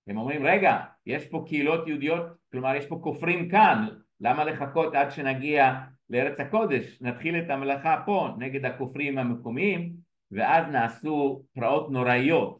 הם 0.07 0.17
אומרים 0.17 0.45
רגע 0.45 0.77
יש 1.05 1.27
פה 1.27 1.43
קהילות 1.47 1.87
יהודיות 1.87 2.25
כלומר 2.51 2.75
יש 2.75 2.85
פה 2.85 2.99
כופרים 3.03 3.49
כאן 3.49 3.87
למה 4.19 4.43
לחכות 4.43 4.95
עד 4.95 5.11
שנגיע 5.11 5.73
לארץ 6.09 6.39
הקודש 6.39 7.01
נתחיל 7.01 7.35
את 7.39 7.49
המלאכה 7.49 8.03
פה 8.05 8.29
נגד 8.37 8.65
הכופרים 8.65 9.17
המקומיים 9.17 9.93
ואז 10.31 10.67
נעשו 10.67 11.43
פרעות 11.53 11.91
נוראיות 11.91 12.59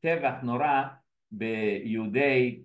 טבח 0.00 0.34
נורא 0.42 0.82
ביהודי 1.30 2.62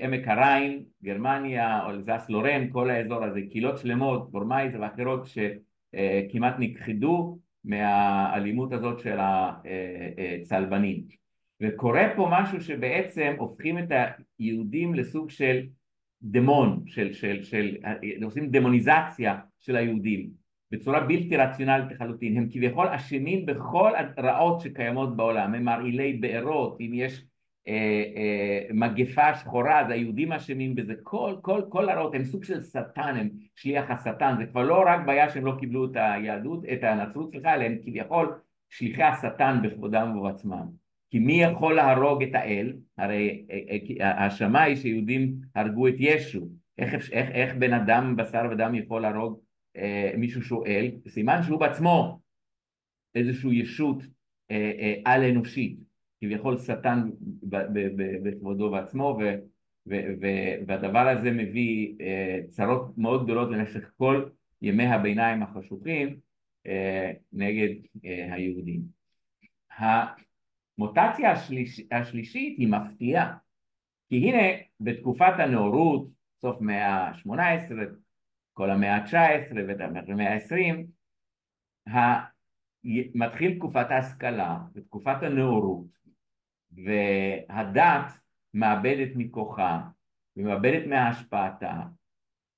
עמק 0.00 0.28
הריין, 0.28 0.82
גרמניה, 1.04 1.86
אלזס 1.88 2.26
לורן, 2.28 2.70
כל 2.72 2.90
האזור 2.90 3.24
הזה, 3.24 3.40
קהילות 3.50 3.78
שלמות, 3.78 4.30
בורמייז 4.30 4.72
ואחרות 4.80 5.26
שכמעט 5.26 6.54
נכחדו 6.58 7.38
מהאלימות 7.64 8.72
הזאת 8.72 9.00
של 9.00 9.18
הצלבנים. 9.20 11.02
וקורה 11.60 12.12
פה 12.16 12.28
משהו 12.32 12.60
שבעצם 12.60 13.34
הופכים 13.38 13.78
את 13.78 13.88
היהודים 14.38 14.94
לסוג 14.94 15.30
של 15.30 15.66
דמון, 16.22 16.82
של, 16.86 17.12
של, 17.12 17.42
של, 17.42 17.76
עושים 18.22 18.50
דמוניזציה 18.50 19.38
של 19.60 19.76
היהודים 19.76 20.30
בצורה 20.70 21.00
בלתי 21.00 21.36
רציונלית 21.36 21.92
לחלוטין, 21.92 22.36
הם 22.36 22.48
כביכול 22.50 22.88
אשמים 22.88 23.46
בכל 23.46 23.92
הרעות 24.16 24.60
שקיימות 24.60 25.16
בעולם, 25.16 25.54
הם 25.54 25.64
מרעילי 25.64 26.12
בארות, 26.12 26.76
אם 26.80 26.90
יש 26.94 27.12
אה, 27.12 27.18
אה, 27.18 27.35
מגפה 28.74 29.34
שחורה 29.34 29.80
אז 29.80 29.90
היהודים 29.90 30.32
אשמים 30.32 30.74
בזה, 30.74 30.94
כל, 31.02 31.36
כל, 31.42 31.62
כל 31.68 31.88
הרעות 31.88 32.14
הם 32.14 32.24
סוג 32.24 32.44
של 32.44 32.62
שטן, 32.62 33.16
הם 33.16 33.28
שליח 33.56 33.90
השטן, 33.90 34.34
זה 34.38 34.46
כבר 34.46 34.62
לא 34.62 34.82
רק 34.86 35.06
בעיה 35.06 35.30
שהם 35.30 35.46
לא 35.46 35.56
קיבלו 35.58 35.84
את 35.84 35.90
היהדות, 35.94 36.64
את 36.72 36.82
הנצרות, 36.82 37.30
סליחה, 37.30 37.54
אלא 37.54 37.64
הם 37.64 37.76
כביכול 37.82 38.34
שליחי 38.70 39.02
השטן 39.02 39.58
בכבודם 39.62 40.16
ובעצמם 40.16 40.66
כי 41.10 41.18
מי 41.18 41.42
יכול 41.42 41.74
להרוג 41.74 42.22
את 42.22 42.34
האל? 42.34 42.72
הרי 42.98 43.46
ההאשמה 44.00 44.62
היא 44.62 44.76
שיהודים 44.76 45.34
הרגו 45.54 45.88
את 45.88 45.94
ישו. 45.98 46.48
איך, 46.78 46.94
איך, 46.94 47.30
איך 47.30 47.54
בן 47.54 47.72
אדם 47.72 48.16
בשר 48.16 48.42
ודם 48.50 48.74
יכול 48.74 49.02
להרוג 49.02 49.40
אה, 49.76 50.12
מישהו 50.16 50.42
שהוא 50.42 50.66
אל? 50.66 50.90
סימן 51.08 51.42
שהוא 51.42 51.60
בעצמו 51.60 52.20
איזושהי 53.14 53.60
ישות 53.60 54.02
אה, 54.50 54.72
אה, 54.78 54.94
על 55.04 55.24
אנושית. 55.24 55.85
כביכול 56.20 56.58
שטן 56.58 57.10
בכבודו 58.22 58.70
בעצמו 58.70 59.18
ו, 59.20 59.22
ו, 59.86 59.94
ו, 60.20 60.26
והדבר 60.66 61.08
הזה 61.08 61.30
מביא 61.30 61.94
אה, 62.00 62.40
צרות 62.48 62.98
מאוד 62.98 63.24
גדולות 63.24 63.50
למשך 63.50 63.90
כל 63.96 64.28
ימי 64.62 64.86
הביניים 64.86 65.42
החשוכים 65.42 66.16
אה, 66.66 67.12
נגד 67.32 67.74
אה, 68.04 68.34
היהודים. 68.34 68.80
המוטציה 69.78 71.32
השליש, 71.32 71.80
השלישית 71.92 72.58
היא 72.58 72.68
מפתיעה 72.68 73.36
כי 74.08 74.16
הנה 74.16 74.58
בתקופת 74.80 75.32
הנאורות 75.38 76.08
סוף 76.40 76.60
מאה 76.60 77.08
ה-18 77.08 77.72
כל 78.52 78.70
המאה 78.70 78.96
ה-19 78.96 79.54
והמאה 79.54 80.34
ה-20 80.34 80.86
מתחיל 83.14 83.58
תקופת 83.58 83.86
ההשכלה 83.90 84.58
ותקופת 84.74 85.22
הנאורות 85.22 85.86
והדת 86.84 88.12
מאבדת 88.54 89.08
מכוחה 89.16 89.80
ומאבדת 90.36 90.86
מהשפעתה 90.86 91.80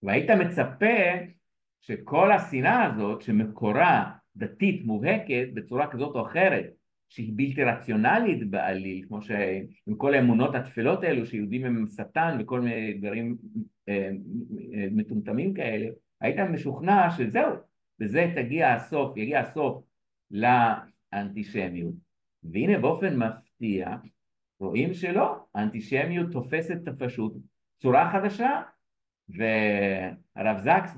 והיית 0.02 0.31
מצפה 0.31 0.96
שכל 1.81 2.33
השנאה 2.33 2.85
הזאת 2.85 3.22
שמקורה 3.22 4.12
דתית 4.37 4.85
מובהקת 4.85 5.46
בצורה 5.54 5.90
כזאת 5.90 6.14
או 6.16 6.26
אחרת 6.26 6.66
שהיא 7.09 7.33
בלתי 7.37 7.64
רציונלית 7.64 8.50
בעליל 8.50 9.04
כמו 9.09 9.22
שעם 9.22 9.94
כל 9.96 10.14
האמונות 10.14 10.54
התפלות 10.54 11.02
האלו 11.02 11.26
שיהודים 11.26 11.64
הם 11.64 11.87
שטן 11.96 12.38
וכל 12.40 12.61
מיני 12.61 12.94
דברים 12.94 13.37
אה, 13.88 14.11
אה, 14.74 14.87
מטומטמים 14.90 15.54
כאלה 15.54 15.87
היית 16.20 16.38
משוכנע 16.38 17.11
שזהו 17.11 17.52
בזה 17.98 18.33
תגיע 18.37 18.72
הסוף 18.72 19.16
יגיע 19.16 19.40
הסוף 19.40 19.85
לאנטישמיות. 20.31 21.94
והנה 22.44 22.78
באופן 22.78 23.16
מפתיע 23.61 23.97
רואים 24.61 24.94
שלא, 24.94 25.37
האנטישמיות 25.55 26.33
תופסת 26.33 26.79
פשוט 26.99 27.33
צורה 27.79 28.12
חדשה 28.12 28.62
והרב 29.29 30.59
זקס 30.59 30.97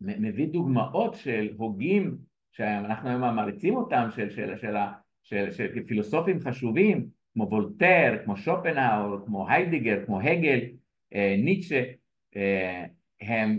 מביא 0.00 0.48
דוגמאות 0.48 1.14
של 1.14 1.48
הוגים 1.56 2.16
שאנחנו 2.50 3.08
היום 3.08 3.20
מעריצים 3.20 3.76
אותם 3.76 4.08
של, 4.10 4.30
של, 4.30 4.56
של, 4.56 4.74
של, 5.22 5.50
של, 5.50 5.74
של 5.74 5.84
פילוסופים 5.84 6.40
חשובים 6.40 7.06
כמו 7.34 7.48
וולטר, 7.48 8.18
כמו 8.24 8.36
שופנאור, 8.36 9.26
כמו 9.26 9.48
היידיגר, 9.48 10.06
כמו 10.06 10.20
הגל, 10.20 10.60
אה, 11.14 11.36
ניטשה, 11.38 11.82
אה, 12.36 12.84
הם 13.20 13.58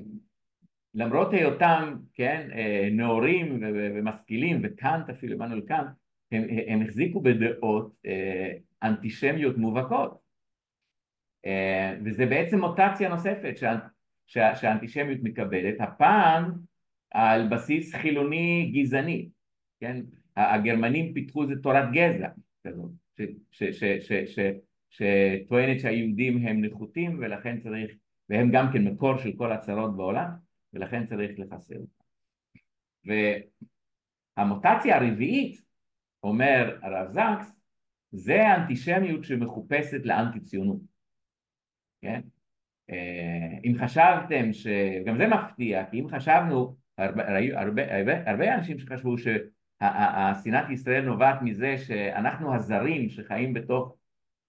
למרות 0.94 1.34
היותם 1.34 1.96
כן, 2.14 2.50
אה, 2.54 2.90
נאורים 2.92 3.60
ומשכילים 3.74 4.62
וקאנט 4.64 5.10
אפילו, 5.10 5.34
עמנואל 5.34 5.62
קאנט 5.62 5.90
הם, 6.34 6.44
הם 6.68 6.82
החזיקו 6.82 7.22
בדעות 7.22 7.94
אה, 8.06 8.52
אנטישמיות 8.84 9.58
מובהקות 9.58 10.20
אה, 11.46 11.96
וזה 12.06 12.26
בעצם 12.26 12.60
מוטציה 12.60 13.10
נוספת 13.10 13.58
שה, 13.58 13.76
שה, 14.26 14.56
שהאנטישמיות 14.56 15.20
מקבלת, 15.24 15.76
הפעם 15.80 16.52
על 17.12 17.48
בסיס 17.50 17.96
חילוני 17.96 18.72
גזעני, 18.76 19.30
כן? 19.80 20.02
הגרמנים 20.36 21.14
פיתחו 21.14 21.44
איזה 21.44 21.56
תורת 21.62 21.92
גזע 21.92 22.28
כזאת, 22.68 22.92
שטוענת 24.90 25.80
שהיהודים 25.80 26.48
הם 26.48 26.66
נחותים 26.66 27.20
ולכן 27.20 27.60
צריך, 27.60 27.92
והם 28.30 28.52
גם 28.52 28.70
כן 28.74 28.84
מקור 28.84 29.18
של 29.18 29.32
כל 29.38 29.52
הצרות 29.52 29.98
בעולם 29.98 30.30
ולכן 30.74 31.06
צריך 31.06 31.32
לחסל 31.40 31.76
אותם. 31.76 32.04
והמוטציה 34.38 34.98
הרביעית 34.98 35.63
אומר 36.24 36.78
הרב 36.82 37.12
זקס, 37.12 37.56
זה 38.12 38.48
האנטישמיות 38.48 39.24
שמחופשת 39.24 40.06
לאנטי 40.06 40.40
ציונות, 40.40 40.82
כן? 42.02 42.22
אה, 42.90 43.58
אם 43.64 43.76
חשבתם, 43.84 44.54
ש... 44.54 44.68
גם 45.06 45.18
זה 45.18 45.28
מפתיע, 45.28 45.86
כי 45.92 46.00
אם 46.00 46.08
חשבנו, 46.08 46.76
הרבה, 46.98 47.62
הרבה, 47.62 48.32
הרבה, 48.32 48.56
אנשים 48.56 48.80
שחשבו 48.80 49.16
שהשנאת 49.18 50.70
ישראל 50.70 51.06
נובעת 51.06 51.42
מזה 51.42 51.78
שאנחנו 51.78 52.56
הזרים 52.56 53.10
שחיים 53.10 53.54
בתוך, 53.54 53.96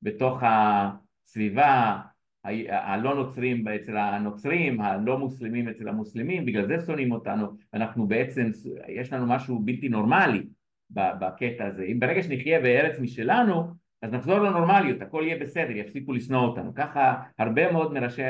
בתוך 0.03 0.43
הסביבה 0.43 2.01
הלא 2.69 3.15
נוצרים 3.15 3.69
אצל 3.69 3.97
הנוצרים, 3.97 4.81
הלא 4.81 5.19
מוסלמים 5.19 5.69
אצל 5.69 5.89
המוסלמים, 5.89 6.47
בגלל 6.47 6.67
זה 6.67 6.87
שונאים 6.87 7.13
אותנו, 7.13 7.47
אנחנו 7.75 8.07
בעצם, 8.07 8.51
יש 8.89 9.13
לנו 9.13 9.27
משהו 9.27 9.59
בלתי 9.59 9.89
נורמלי 9.89 10.47
בקטע 10.91 11.67
הזה. 11.67 11.83
אם 11.83 12.01
ברגע 12.01 12.23
שנחיה 12.23 12.61
בארץ 12.61 12.99
משלנו, 12.99 13.71
אז 14.03 14.13
נחזור 14.13 14.39
לנורמליות, 14.39 15.03
הכל 15.03 15.23
יהיה 15.27 15.39
בסדר, 15.39 15.71
יפסיקו 15.71 16.13
לשנוא 16.13 16.41
אותנו. 16.41 16.75
ככה 16.75 17.23
הרבה 17.39 17.73
מאוד 17.73 17.93
מראשי, 17.93 18.23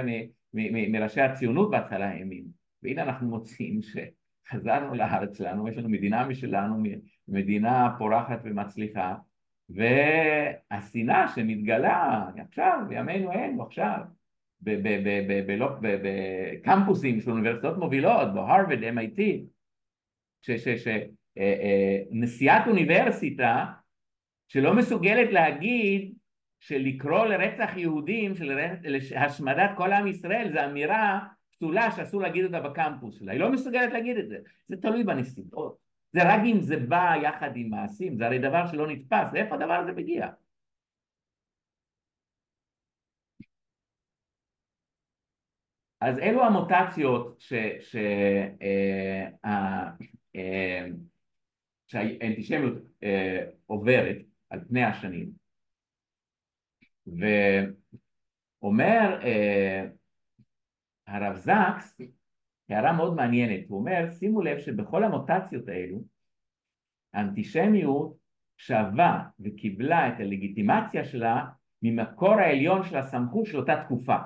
מראשי 0.88 1.20
הציונות 1.20 1.70
בהתחלה 1.70 2.08
האמינו. 2.10 2.48
והנה 2.82 3.02
אנחנו 3.02 3.28
מוצאים 3.28 3.80
שחזרנו 3.82 4.94
לארץ 4.94 5.38
שלנו, 5.38 5.68
יש 5.68 5.76
לנו 5.76 5.88
מדינה 5.88 6.28
משלנו, 6.28 6.82
מדינה 7.28 7.94
פורחת 7.98 8.40
ומצליחה, 8.44 9.14
והשנאה 9.70 11.28
שמתגלה 11.28 12.24
עכשיו, 12.48 12.80
בימינו 12.88 13.32
אלו, 13.32 13.62
עכשיו, 13.62 13.98
בקמפוסים 15.80 17.20
של 17.20 17.30
אוניברסיטאות 17.30 17.78
מובילות, 17.78 18.34
בהרווארד, 18.34 18.78
MIT, 18.78 19.20
שנשיאת 21.38 22.62
אוניברסיטה 22.66 23.66
שלא 24.49 24.75
מסוגלת 24.75 25.33
להגיד 25.33 26.14
שלקרוא 26.61 27.27
לרצח 27.27 27.70
יהודים, 27.77 28.35
של 28.37 28.59
השמדת 29.16 29.70
כל 29.77 29.92
עם 29.92 30.07
ישראל, 30.07 30.51
זו 30.53 30.64
אמירה 30.64 31.20
פסולה 31.51 31.90
שאסור 31.90 32.23
להגיד 32.23 32.44
אותה 32.44 32.61
בקמפוס 32.61 33.18
שלה, 33.18 33.33
היא 33.33 33.40
לא 33.40 33.53
מסוגלת 33.53 33.92
להגיד 33.92 34.16
את 34.16 34.29
זה, 34.29 34.37
זה 34.68 34.77
תלוי 34.77 35.05
בנסיבות, 35.05 35.79
זה 36.12 36.20
רק 36.23 36.40
אם 36.47 36.61
זה 36.61 36.77
בא 36.77 37.14
יחד 37.23 37.51
עם 37.55 37.70
מעשים, 37.70 38.16
זה 38.16 38.27
הרי 38.27 38.38
דבר 38.38 38.66
שלא 38.66 38.87
נתפס, 38.87 39.33
לאיפה 39.33 39.55
הדבר 39.55 39.73
הזה 39.73 39.92
מגיע? 39.92 40.29
אז 46.01 46.18
אלו 46.18 46.44
המוטציות 46.44 47.40
ש... 47.40 47.53
ש 47.81 47.97
אה, 48.62 49.29
אה, 49.44 49.90
אה, 50.37 50.87
שהאנטישמיות 51.87 52.75
אה, 53.03 53.44
עוברת 53.66 54.16
על 54.51 54.61
פני 54.68 54.85
השנים. 54.85 55.31
ואומר 58.62 59.20
אה, 59.23 59.87
הרב 61.07 61.37
זקס 61.37 62.01
הערה 62.68 62.92
מאוד 62.92 63.14
מעניינת, 63.14 63.68
הוא 63.68 63.79
אומר 63.79 64.11
שימו 64.11 64.42
לב 64.42 64.59
שבכל 64.59 65.05
המוטציות 65.05 65.68
האלו 65.68 66.05
האנטישמיות 67.14 68.16
שווה 68.57 69.25
וקיבלה 69.40 70.09
את 70.09 70.14
הלגיטימציה 70.18 71.05
שלה 71.05 71.44
ממקור 71.83 72.35
העליון 72.35 72.85
של 72.85 72.97
הסמכות 72.97 73.47
של 73.47 73.57
אותה 73.57 73.83
תקופה. 73.85 74.16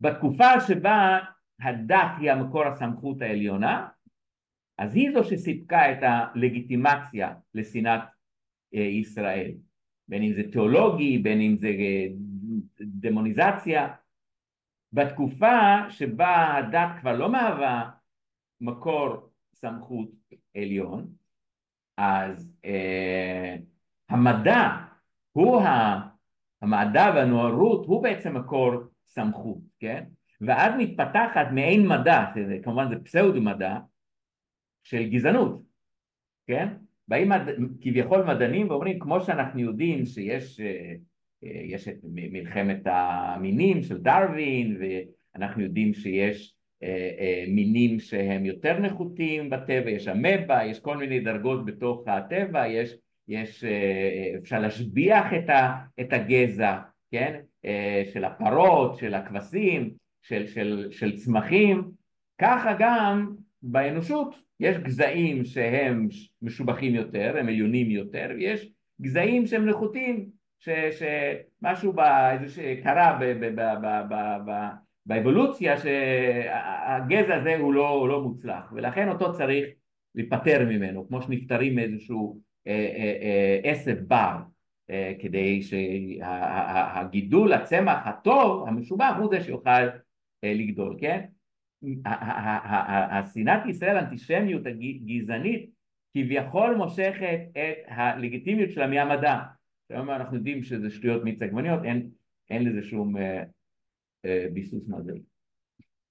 בתקופה 0.00 0.60
שבה 0.60 1.18
הדת 1.60 2.10
היא 2.20 2.30
המקור 2.30 2.64
הסמכות 2.64 3.22
העליונה 3.22 3.88
אז 4.78 4.94
היא 4.94 5.10
זו 5.12 5.24
שסיפקה 5.24 5.92
את 5.92 5.98
הלגיטימציה 6.02 7.34
לשנאת 7.54 8.00
אה, 8.74 8.80
ישראל, 8.80 9.50
בין 10.08 10.22
אם 10.22 10.32
זה 10.32 10.42
תיאולוגי, 10.52 11.18
בין 11.18 11.40
אם 11.40 11.56
זה 11.60 11.68
אה, 11.68 12.06
דמוניזציה. 12.80 13.94
בתקופה 14.92 15.90
שבה 15.90 16.56
הדת 16.56 16.88
כבר 17.00 17.16
לא 17.16 17.32
מהווה 17.32 17.90
מקור 18.60 19.30
סמכות 19.54 20.10
עליון, 20.56 21.06
אז 21.96 22.52
אה, 22.64 23.56
המדע 24.08 24.68
הוא 25.32 25.62
המדע 26.62 27.12
והנוערות 27.14 27.86
הוא 27.86 28.02
בעצם 28.02 28.36
מקור 28.36 28.72
סמכות, 29.06 29.58
כן? 29.80 30.04
ואז 30.40 30.74
מתפתחת 30.78 31.46
מעין 31.52 31.88
מדע, 31.88 32.24
כמובן 32.62 32.88
זה 32.88 33.04
פסאודו 33.04 33.40
מדע, 33.40 33.78
של 34.86 35.08
גזענות, 35.08 35.62
כן? 36.46 36.68
באים 37.08 37.28
מד... 37.28 37.42
כביכול 37.80 38.24
מדענים 38.24 38.70
ואומרים 38.70 38.98
כמו 38.98 39.20
שאנחנו 39.20 39.60
יודעים 39.60 40.06
שיש 40.06 40.60
אה, 40.60 40.94
אה, 41.44 41.60
יש 41.64 41.88
את 41.88 41.96
מלחמת 42.04 42.80
המינים 42.84 43.82
של 43.82 43.98
דרווין 43.98 44.80
ואנחנו 44.80 45.62
יודעים 45.62 45.94
שיש 45.94 46.56
אה, 46.82 47.44
מינים 47.48 48.00
שהם 48.00 48.44
יותר 48.44 48.78
נחותים 48.78 49.50
בטבע, 49.50 49.90
יש 49.90 50.08
אמבה, 50.08 50.64
יש 50.64 50.80
כל 50.80 50.96
מיני 50.96 51.20
דרגות 51.20 51.64
בתוך 51.64 52.08
הטבע, 52.08 52.68
יש, 52.68 52.96
יש 53.28 53.64
אפשר 54.42 54.60
להשביח 54.60 55.26
את, 55.38 55.50
ה, 55.50 55.74
את 56.00 56.12
הגזע, 56.12 56.78
כן? 57.10 57.40
של 58.12 58.24
הפרות, 58.24 58.96
של 58.96 59.14
הכבשים, 59.14 59.90
של, 60.22 60.46
של, 60.46 60.88
של 60.90 61.16
צמחים, 61.16 61.90
ככה 62.38 62.76
גם 62.78 63.34
באנושות 63.66 64.34
יש 64.60 64.76
גזעים 64.76 65.44
שהם 65.44 66.08
משובחים 66.42 66.94
יותר, 66.94 67.34
הם 67.38 67.48
עליונים 67.48 67.90
יותר, 67.90 68.26
ויש 68.36 68.68
גזעים 69.00 69.46
שהם 69.46 69.68
נחותים, 69.68 70.26
שמשהו 70.58 71.92
קרה 72.82 73.18
באבולוציה 75.06 75.76
שהגזע 75.76 77.34
הזה 77.34 77.56
הוא 77.56 77.74
לא, 77.74 77.88
הוא 77.88 78.08
לא 78.08 78.22
מוצלח 78.22 78.72
ולכן 78.72 79.08
אותו 79.08 79.32
צריך 79.32 79.66
להיפטר 80.14 80.64
ממנו 80.68 81.08
כמו 81.08 81.22
שנפטרים 81.22 81.74
מאיזשהו 81.74 82.40
אה, 82.66 82.72
אה, 82.72 83.16
אה, 83.22 83.70
עשב 83.70 83.96
בר 84.08 84.36
כדי 85.18 85.62
שהגידול 85.62 87.52
הצמח 87.52 88.06
הטוב 88.06 88.68
המשובח 88.68 89.14
הוא 89.18 89.28
זה 89.30 89.40
שיוכל 89.40 89.86
לגדול 90.42 90.96
כן 91.00 91.24
השנאת 93.10 93.66
ישראל 93.66 93.96
האנטישמיות 93.96 94.62
הגזענית 94.66 95.70
כביכול 96.14 96.74
מושכת 96.74 97.40
את 97.52 97.76
הלגיטימיות 97.88 98.70
שלה 98.70 98.86
מהמדע 98.86 99.40
היום 99.90 100.10
אנחנו 100.10 100.36
יודעים 100.36 100.62
שזה 100.62 100.90
שטויות 100.90 101.24
מיץ 101.24 101.42
עגבניות 101.42 101.84
אין, 101.84 102.10
אין 102.50 102.64
לזה 102.64 102.82
שום 102.82 103.16
אה, 103.16 103.42
אה, 104.24 104.46
ביסוס 104.52 104.88
מדעי 104.88 105.22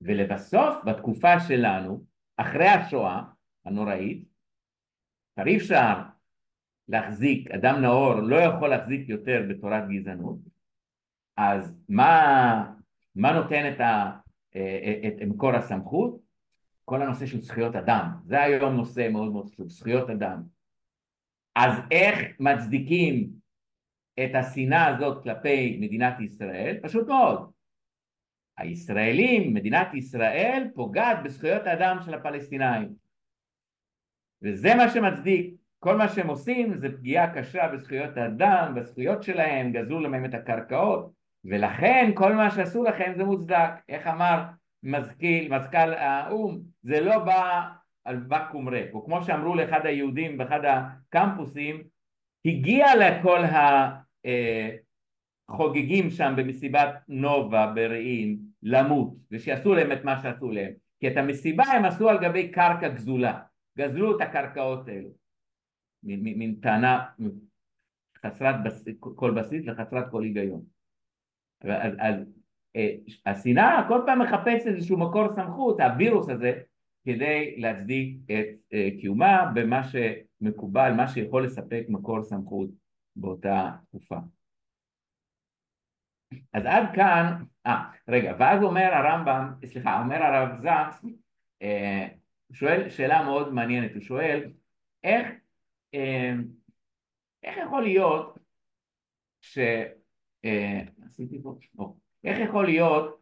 ולבסוף 0.01 0.75
בתקופה 0.85 1.39
שלנו 1.39 2.03
אחרי 2.37 2.67
השואה 2.67 3.21
הנוראית 3.65 4.23
כבר 5.35 5.47
אי 5.47 5.57
אפשר 5.57 5.93
להחזיק, 6.87 7.51
אדם 7.51 7.81
נאור 7.81 8.15
לא 8.15 8.35
יכול 8.35 8.69
להחזיק 8.69 9.09
יותר 9.09 9.43
בתורת 9.49 9.83
גזענות 9.89 10.37
אז 11.37 11.75
מה, 11.89 12.73
מה 13.15 13.31
נותן 13.31 13.71
את, 13.73 13.79
ה, 13.79 14.11
את, 14.55 15.13
את 15.21 15.27
מקור 15.27 15.55
הסמכות? 15.55 16.19
כל 16.85 17.01
הנושא 17.01 17.25
של 17.25 17.41
זכויות 17.41 17.75
אדם. 17.75 18.09
זה 18.25 18.41
היום 18.41 18.75
נושא 18.75 19.09
מאוד 19.11 19.31
מאוד 19.31 19.49
חשוב, 19.49 19.69
זכויות 19.69 20.09
אדם. 20.09 20.43
אז 21.55 21.73
איך 21.91 22.19
מצדיקים 22.39 23.29
את 24.19 24.35
השנאה 24.35 24.87
הזאת 24.87 25.23
כלפי 25.23 25.77
מדינת 25.81 26.19
ישראל? 26.19 26.77
פשוט 26.83 27.07
מאוד. 27.07 27.51
הישראלים, 28.57 29.53
מדינת 29.53 29.93
ישראל 29.93 30.67
פוגעת 30.75 31.23
בזכויות 31.23 31.67
האדם 31.67 31.97
של 32.05 32.13
הפלסטינאים. 32.13 32.95
וזה 34.41 34.75
מה 34.75 34.89
שמצדיק. 34.89 35.55
כל 35.79 35.97
מה 35.97 36.09
שהם 36.09 36.27
עושים 36.27 36.77
זה 36.77 36.97
פגיעה 36.97 37.33
קשה 37.33 37.67
בזכויות 37.67 38.17
האדם, 38.17 38.73
בזכויות 38.75 39.23
שלהם, 39.23 39.71
גזלו 39.71 39.99
להם 39.99 40.25
את 40.25 40.33
הקרקעות 40.33 41.11
ולכן 41.45 42.11
כל 42.13 42.33
מה 42.33 42.51
שעשו 42.51 42.83
לכם 42.83 43.13
זה 43.17 43.23
מוצדק. 43.23 43.69
איך 43.89 44.07
אמר 44.07 44.43
מזכיל, 44.83 45.53
מזכ"ל 45.53 45.93
האו"ם? 45.93 46.59
זה 46.83 46.99
לא 47.01 47.19
בא 47.19 47.69
על 48.05 48.25
ואקום 48.29 48.69
ריק. 48.69 48.93
או 48.93 49.05
כמו 49.05 49.23
שאמרו 49.23 49.55
לאחד 49.55 49.85
היהודים 49.85 50.37
באחד 50.37 50.59
הקמפוסים 50.65 51.83
הגיע 52.45 52.85
לכל 52.95 53.39
החוגגים 55.49 56.09
שם 56.09 56.33
במסיבת 56.37 56.89
נובה 57.07 57.71
ברעים 57.75 58.39
למות 58.63 59.13
ושיעשו 59.31 59.73
להם 59.73 59.91
את 59.91 60.03
מה 60.03 60.21
שעשו 60.21 60.51
להם. 60.51 60.71
כי 60.99 61.07
את 61.07 61.17
המסיבה 61.17 61.63
הם 61.63 61.85
עשו 61.85 62.09
על 62.09 62.17
גבי 62.21 62.51
קרקע 62.51 62.87
גזולה. 62.87 63.41
גזלו 63.77 64.15
את 64.15 64.21
הקרקעות 64.21 64.87
האלו. 64.87 65.09
מין 66.03 66.55
טענה 66.61 67.05
חסרת 68.25 68.55
בס... 68.63 68.85
כל 69.15 69.31
בסיס 69.31 69.63
וחסרת 69.67 70.11
כל 70.11 70.23
היגיון 70.23 70.74
אז, 71.69 71.93
אז 71.99 72.15
אה, 72.75 72.95
השנאה 73.25 73.85
כל 73.87 74.01
פעם 74.05 74.21
מחפשת 74.21 74.67
איזשהו 74.67 74.97
מקור 74.97 75.33
סמכות, 75.35 75.79
הווירוס 75.79 76.29
הזה, 76.29 76.61
כדי 77.05 77.55
להצדיק 77.57 78.17
את 78.25 78.73
אה, 78.73 78.89
קיומה 79.01 79.51
במה 79.55 79.81
שמקובל, 79.83 80.93
מה 80.97 81.07
שיכול 81.07 81.45
לספק 81.45 81.83
מקור 81.89 82.23
סמכות 82.23 82.69
באותה 83.15 83.71
תקופה. 83.89 84.17
אז 86.53 86.65
עד 86.65 86.83
כאן, 86.95 87.43
אה, 87.65 87.83
רגע, 88.07 88.35
ואז 88.39 88.63
אומר 88.63 88.93
הרמב"ם, 88.93 89.53
סליחה, 89.65 90.01
אומר 90.01 90.23
הרב 90.23 90.59
זקס, 90.61 91.05
אה, 91.61 92.07
שואל 92.51 92.89
שאלה 92.89 93.23
מאוד 93.23 93.53
מעניינת, 93.53 93.93
הוא 93.93 94.01
שואל 94.01 94.51
איך, 95.03 95.27
אה, 95.93 96.33
איך 97.43 97.57
יכול 97.57 97.83
להיות 97.83 98.37
ש... 99.41 99.57
אה, 100.45 100.81
עשיתי 101.05 101.41
פה, 101.43 101.55
לא, 101.79 101.93
איך 102.23 102.39
יכול 102.39 102.65
להיות 102.65 103.21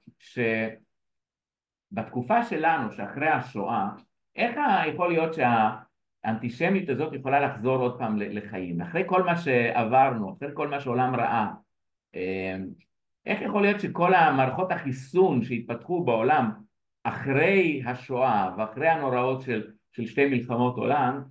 שבתקופה 1.91 2.43
שלנו, 2.43 2.91
שאחרי 2.91 3.29
השואה, 3.29 3.89
איך 4.35 4.55
יכול 4.93 5.09
להיות 5.09 5.33
שהאנטישמיות 5.33 6.89
הזאת 6.89 7.13
יכולה 7.13 7.39
לחזור 7.39 7.75
עוד 7.77 7.99
פעם 7.99 8.17
לחיים? 8.17 8.81
אחרי 8.81 9.03
כל 9.05 9.23
מה 9.23 9.37
שעברנו, 9.37 10.33
אחרי 10.33 10.49
כל 10.53 10.67
מה 10.67 10.79
שעולם 10.79 11.15
ראה, 11.15 11.51
אה, 12.15 12.57
איך 13.25 13.41
יכול 13.41 13.61
להיות 13.61 13.81
שכל 13.81 14.13
המערכות 14.13 14.71
החיסון 14.71 15.43
שהתפתחו 15.43 16.03
בעולם 16.03 16.51
אחרי 17.03 17.83
השואה 17.85 18.53
ואחרי 18.57 18.87
הנוראות 18.87 19.41
של, 19.41 19.71
של 19.91 20.05
שתי 20.05 20.25
מלחמות 20.25 20.77
עולם, 20.77 21.23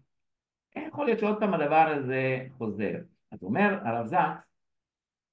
איך 0.76 0.84
יכול 0.88 1.06
להיות 1.06 1.18
שעוד 1.18 1.40
פעם 1.40 1.54
הדבר 1.54 1.94
הזה 1.96 2.46
חוזר? 2.58 2.94
אז 3.32 3.42
אומר 3.42 3.78
הרב 3.84 4.06
זקס, 4.06 4.51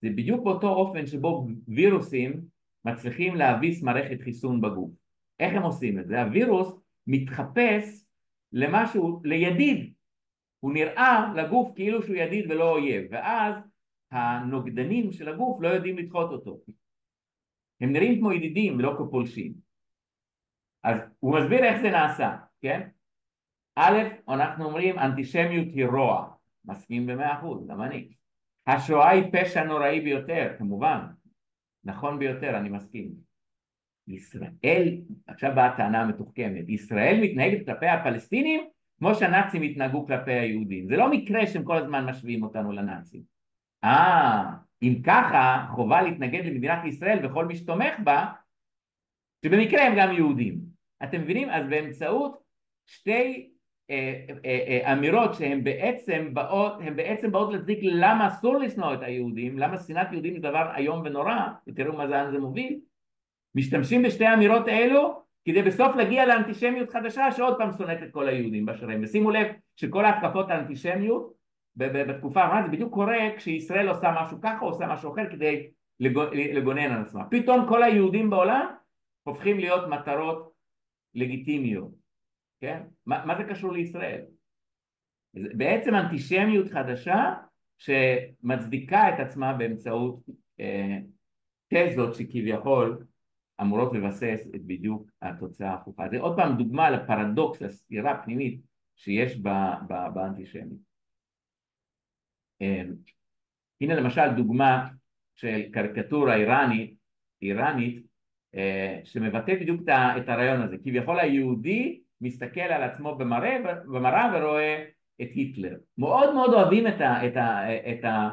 זה 0.01 0.09
בדיוק 0.09 0.43
באותו 0.43 0.69
אופן 0.69 1.07
שבו 1.07 1.47
וירוסים 1.67 2.41
מצליחים 2.85 3.35
להביס 3.35 3.83
מערכת 3.83 4.21
חיסון 4.21 4.61
בגוף. 4.61 4.91
איך 5.39 5.53
הם 5.53 5.63
עושים 5.63 5.99
את 5.99 6.07
זה? 6.07 6.21
הווירוס 6.21 6.79
מתחפש 7.07 8.05
למשהו, 8.53 9.21
לידיד. 9.23 9.93
הוא 10.59 10.73
נראה 10.73 11.33
לגוף 11.35 11.71
כאילו 11.75 12.03
שהוא 12.03 12.15
ידיד 12.15 12.51
ולא 12.51 12.71
אויב, 12.71 13.05
ואז 13.11 13.55
הנוגדנים 14.11 15.11
של 15.11 15.29
הגוף 15.29 15.61
לא 15.61 15.67
יודעים 15.67 15.97
לדחות 15.97 16.31
אותו. 16.31 16.59
הם 17.81 17.93
נראים 17.93 18.19
כמו 18.19 18.33
ידידים 18.33 18.77
ולא 18.77 18.95
כפולשים. 18.97 19.53
אז 20.83 20.97
הוא 21.19 21.39
מסביר 21.39 21.63
איך 21.63 21.81
זה 21.81 21.89
נעשה, 21.89 22.37
כן? 22.61 22.89
א', 23.75 23.97
אנחנו 24.29 24.65
אומרים 24.65 24.99
אנטישמיות 24.99 25.67
היא 25.73 25.85
רוע, 25.85 26.31
מסכים 26.65 27.07
במאה 27.07 27.39
אחוז, 27.39 27.67
גם 27.67 27.81
אני. 27.81 28.09
השואה 28.69 29.09
היא 29.09 29.23
פשע 29.31 29.63
נוראי 29.63 30.01
ביותר, 30.01 30.53
כמובן, 30.57 30.99
נכון 31.83 32.19
ביותר, 32.19 32.57
אני 32.57 32.69
מסכים. 32.69 33.11
ישראל, 34.07 35.01
עכשיו 35.27 35.51
באה 35.55 35.65
הטענה 35.65 36.01
המתוחכמת, 36.01 36.69
ישראל 36.69 37.19
מתנהגת 37.21 37.65
כלפי 37.65 37.87
הפלסטינים 37.87 38.67
כמו 38.99 39.15
שהנאצים 39.15 39.61
התנהגו 39.61 40.07
כלפי 40.07 40.31
היהודים. 40.31 40.87
זה 40.87 40.97
לא 40.97 41.11
מקרה 41.11 41.47
שהם 41.47 41.63
כל 41.63 41.77
הזמן 41.77 42.05
משווים 42.05 42.43
אותנו 42.43 42.71
לנאצים. 42.71 43.21
אה, 43.83 44.43
אם 44.81 45.01
ככה, 45.05 45.65
חובה 45.75 46.01
להתנגד 46.01 46.45
למדינת 46.45 46.85
ישראל 46.85 47.25
וכל 47.25 47.45
מי 47.45 47.55
שתומך 47.55 47.93
בה, 48.03 48.25
שבמקרה 49.45 49.83
הם 49.83 49.93
גם 49.97 50.15
יהודים. 50.15 50.59
אתם 51.03 51.21
מבינים? 51.21 51.49
אז 51.49 51.67
באמצעות 51.69 52.39
שתי 52.85 53.49
אמירות 54.93 55.33
שהן 55.33 55.63
בעצם 55.63 56.33
באות, 56.33 56.73
הן 56.81 56.95
בעצם 56.95 57.31
באות 57.31 57.53
להצדיק 57.53 57.79
למה 57.81 58.27
אסור 58.27 58.57
לשנוא 58.57 58.93
את 58.93 59.01
היהודים, 59.01 59.59
למה 59.59 59.77
שנאת 59.77 60.07
יהודים 60.11 60.33
זה 60.33 60.39
דבר 60.39 60.71
איום 60.75 61.01
ונורא, 61.05 61.39
ותראו 61.67 61.93
מה 61.93 62.07
זה, 62.07 62.31
זה 62.31 62.39
מוביל, 62.39 62.79
משתמשים 63.55 64.03
בשתי 64.03 64.25
האמירות 64.25 64.67
האלו 64.67 65.21
כדי 65.45 65.61
בסוף 65.61 65.95
להגיע 65.95 66.25
לאנטישמיות 66.25 66.89
חדשה 66.89 67.31
שעוד 67.31 67.57
פעם 67.57 67.71
שונאת 67.71 68.03
את 68.03 68.11
כל 68.11 68.27
היהודים 68.27 68.65
באשר 68.65 68.89
הם, 68.89 69.03
ושימו 69.03 69.31
לב 69.31 69.47
שכל 69.75 70.05
ההתקפות 70.05 70.49
האנטישמיות 70.49 71.33
בתקופה 71.75 72.41
האחרונה 72.41 72.63
זה 72.63 72.71
בדיוק 72.71 72.93
קורה 72.93 73.17
כשישראל 73.37 73.89
עושה 73.89 74.13
משהו 74.21 74.37
ככה 74.41 74.57
או 74.61 74.69
עושה 74.69 74.87
משהו 74.87 75.13
אחר 75.13 75.29
כדי 75.31 75.67
לגונן 76.53 76.91
על 76.91 77.01
עצמה, 77.01 77.25
פתאום 77.25 77.67
כל 77.69 77.83
היהודים 77.83 78.29
בעולם 78.29 78.65
הופכים 79.23 79.59
להיות 79.59 79.89
מטרות 79.89 80.51
לגיטימיות 81.15 81.91
כן? 82.59 82.81
מה, 83.05 83.25
מה 83.25 83.37
זה 83.37 83.43
קשור 83.43 83.71
לישראל? 83.71 84.21
בעצם 85.33 85.95
אנטישמיות 85.95 86.71
חדשה 86.71 87.33
שמצדיקה 87.77 89.09
את 89.09 89.19
עצמה 89.19 89.53
באמצעות 89.53 90.19
אה, 90.59 90.97
תזות 91.73 92.15
שכביכול 92.15 93.05
אמורות 93.61 93.93
לבסס 93.93 94.47
את 94.55 94.61
בדיוק 94.65 95.09
התוצאה 95.21 95.71
ההפוכה. 95.71 96.09
זה 96.09 96.19
עוד 96.19 96.35
פעם 96.35 96.57
דוגמה 96.57 96.89
לפרדוקס, 96.89 97.61
לסתירה 97.61 98.11
הפנימית 98.11 98.61
שיש 98.95 99.39
באנטישמיות. 100.13 100.79
אה, 102.61 102.83
הנה 103.81 103.95
למשל 103.95 104.35
דוגמה 104.37 104.87
של 105.35 105.61
קריקטורה 105.71 106.35
איראנית, 106.35 106.95
איראנית 107.41 108.05
אה, 108.55 108.99
שמבטא 109.03 109.55
בדיוק 109.55 109.81
את 110.17 110.29
הרעיון 110.29 110.61
הזה. 110.61 110.77
כביכול 110.77 111.19
היהודי 111.19 112.01
מסתכל 112.21 112.59
על 112.59 112.83
עצמו 112.83 113.15
במראה, 113.15 113.57
במראה 113.85 114.31
ורואה 114.33 114.85
את 115.21 115.27
היטלר. 115.33 115.75
מאוד 115.97 116.33
מאוד 116.33 116.53
אוהבים 116.53 116.87
את, 116.87 117.01
ה, 117.01 117.27
את, 117.27 117.37
ה, 117.37 117.73
את, 117.91 118.03
ה, 118.03 118.29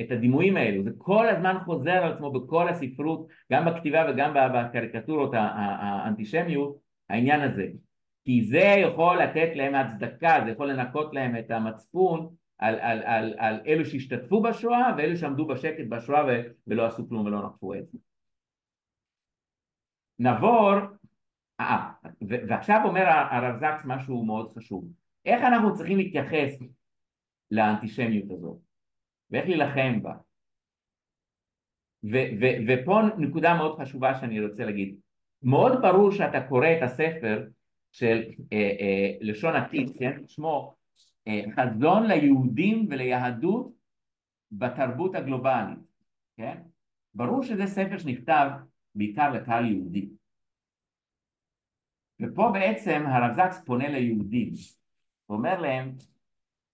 את 0.00 0.10
הדימויים 0.10 0.56
האלו, 0.56 0.82
זה 0.82 0.90
כל 0.98 1.28
הזמן 1.28 1.56
חוזר 1.64 1.90
על 1.90 2.12
עצמו 2.12 2.32
בכל 2.32 2.68
הספרות, 2.68 3.26
גם 3.52 3.64
בכתיבה 3.64 4.06
וגם 4.10 4.34
בקריקטורות 4.54 5.30
האנטישמיות, 5.34 6.76
העניין 7.08 7.40
הזה. 7.40 7.66
כי 8.24 8.44
זה 8.44 8.74
יכול 8.82 9.22
לתת 9.22 9.50
להם 9.54 9.74
הצדקה, 9.74 10.40
זה 10.44 10.50
יכול 10.50 10.70
לנקות 10.70 11.14
להם 11.14 11.36
את 11.38 11.50
המצפון 11.50 12.28
על, 12.58 12.74
על, 12.80 13.02
על, 13.02 13.34
על 13.38 13.60
אלו 13.66 13.84
שהשתתפו 13.84 14.42
בשואה 14.42 14.94
ואלו 14.96 15.16
שעמדו 15.16 15.46
בשקט 15.46 15.84
בשואה 15.88 16.22
ולא 16.66 16.86
עשו 16.86 17.08
כלום 17.08 17.26
ולא 17.26 17.46
נקפו 17.46 17.74
את 17.74 17.86
זה. 17.92 17.98
נעבור, 20.18 20.74
אה, 21.60 21.90
ועכשיו 22.48 22.80
אומר 22.84 23.04
הרב 23.08 23.56
זקס 23.56 23.84
משהו 23.84 24.24
מאוד 24.24 24.52
חשוב, 24.58 24.92
איך 25.24 25.42
אנחנו 25.42 25.74
צריכים 25.74 25.98
להתייחס 25.98 26.58
לאנטישמיות 27.50 28.30
הזאת 28.30 28.56
ואיך 29.30 29.48
להילחם 29.48 30.02
בה 30.02 30.12
ו- 32.04 32.30
ו- 32.40 32.56
ופה 32.68 33.00
נקודה 33.18 33.54
מאוד 33.54 33.80
חשובה 33.80 34.20
שאני 34.20 34.40
רוצה 34.46 34.64
להגיד 34.64 34.96
מאוד 35.42 35.72
ברור 35.82 36.10
שאתה 36.10 36.40
קורא 36.48 36.66
את 36.78 36.82
הספר 36.82 37.46
של 37.92 38.22
אה, 38.52 38.70
אה, 38.80 39.12
לשון 39.20 39.56
עתיד, 39.56 39.90
כן? 39.98 40.20
שמו 40.26 40.74
אה, 41.28 41.42
חזון 41.54 42.06
ליהודים 42.06 42.86
וליהדות 42.90 43.72
בתרבות 44.52 45.14
הגלובלית, 45.14 45.78
כן? 46.36 46.62
ברור 47.14 47.42
שזה 47.42 47.66
ספר 47.66 47.98
שנכתב 47.98 48.50
בעיקר 48.94 49.32
לקהל 49.32 49.66
יהודי. 49.66 50.08
ופה 52.20 52.50
בעצם 52.52 53.04
הרב 53.06 53.32
זקס 53.36 53.60
פונה 53.64 53.88
ליהודים, 53.88 54.52
הוא 55.26 55.36
אומר 55.36 55.60
להם, 55.60 55.92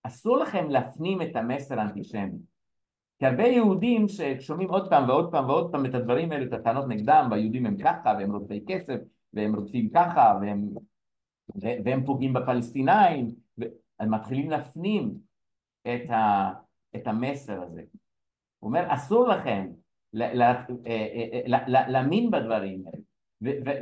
אסור 0.03 0.37
לכם 0.37 0.69
להפנים 0.69 1.21
את 1.21 1.35
המסר 1.35 1.79
האנטישמי. 1.79 2.37
כי 3.19 3.25
הרבה 3.25 3.43
יהודים 3.43 4.07
ששומעים 4.07 4.69
עוד 4.69 4.89
פעם 4.89 5.09
ועוד 5.09 5.31
פעם 5.31 5.49
ועוד 5.49 5.71
פעם 5.71 5.85
את 5.85 5.95
הדברים 5.95 6.31
האלה, 6.31 6.45
את 6.45 6.53
הטענות 6.53 6.85
נגדם, 6.87 7.27
והיהודים 7.31 7.65
הם 7.65 7.77
ככה, 7.77 8.13
והם 8.19 8.31
רודפי 8.31 8.63
כסף, 8.67 8.99
והם 9.33 9.55
רודפים 9.55 9.89
ככה, 9.89 10.37
והם, 10.41 10.69
והם 11.85 12.05
פוגעים 12.05 12.33
בפלסטינאים, 12.33 13.31
והם 13.57 14.13
מתחילים 14.13 14.49
להפנים 14.49 15.13
את, 15.81 16.09
ה, 16.09 16.51
את 16.95 17.07
המסר 17.07 17.61
הזה. 17.61 17.81
הוא 18.59 18.67
אומר, 18.67 18.85
אסור 18.87 19.27
לכם 19.27 19.67
אה, 20.21 20.31
אה, 20.85 21.29
אה, 21.33 21.87
להאמין 21.87 22.31
בדברים 22.31 22.83
האלה. 22.85 23.12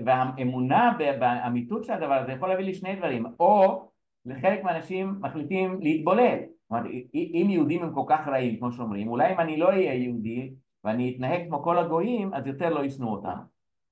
והאמונה 0.06 0.98
באמיתות 1.20 1.84
של 1.84 1.94
הדבר 1.94 2.14
הזה 2.14 2.32
יכול 2.32 2.50
להביא 2.50 2.66
לי 2.66 2.74
שני 2.74 2.96
דברים, 2.96 3.26
או 3.40 3.86
לחלק 4.26 4.64
מהאנשים 4.64 5.16
מחליטים 5.20 5.80
להתבולל. 5.82 6.38
זאת 6.38 6.72
אומרת, 6.72 6.86
אם 7.14 7.48
יהודים 7.50 7.84
הם 7.84 7.94
כל 7.94 8.04
כך 8.08 8.28
רעים, 8.28 8.58
כמו 8.58 8.72
שאומרים, 8.72 9.08
אולי 9.08 9.34
אם 9.34 9.40
אני 9.40 9.58
לא 9.58 9.68
אהיה 9.68 9.94
יהודי 9.94 10.54
ואני 10.84 11.14
אתנהג 11.16 11.48
כמו 11.48 11.64
כל 11.64 11.78
הגויים, 11.78 12.34
אז 12.34 12.48
יותר 12.48 12.70
לא 12.70 12.84
ישנאו 12.84 13.10
אותם. 13.10 13.38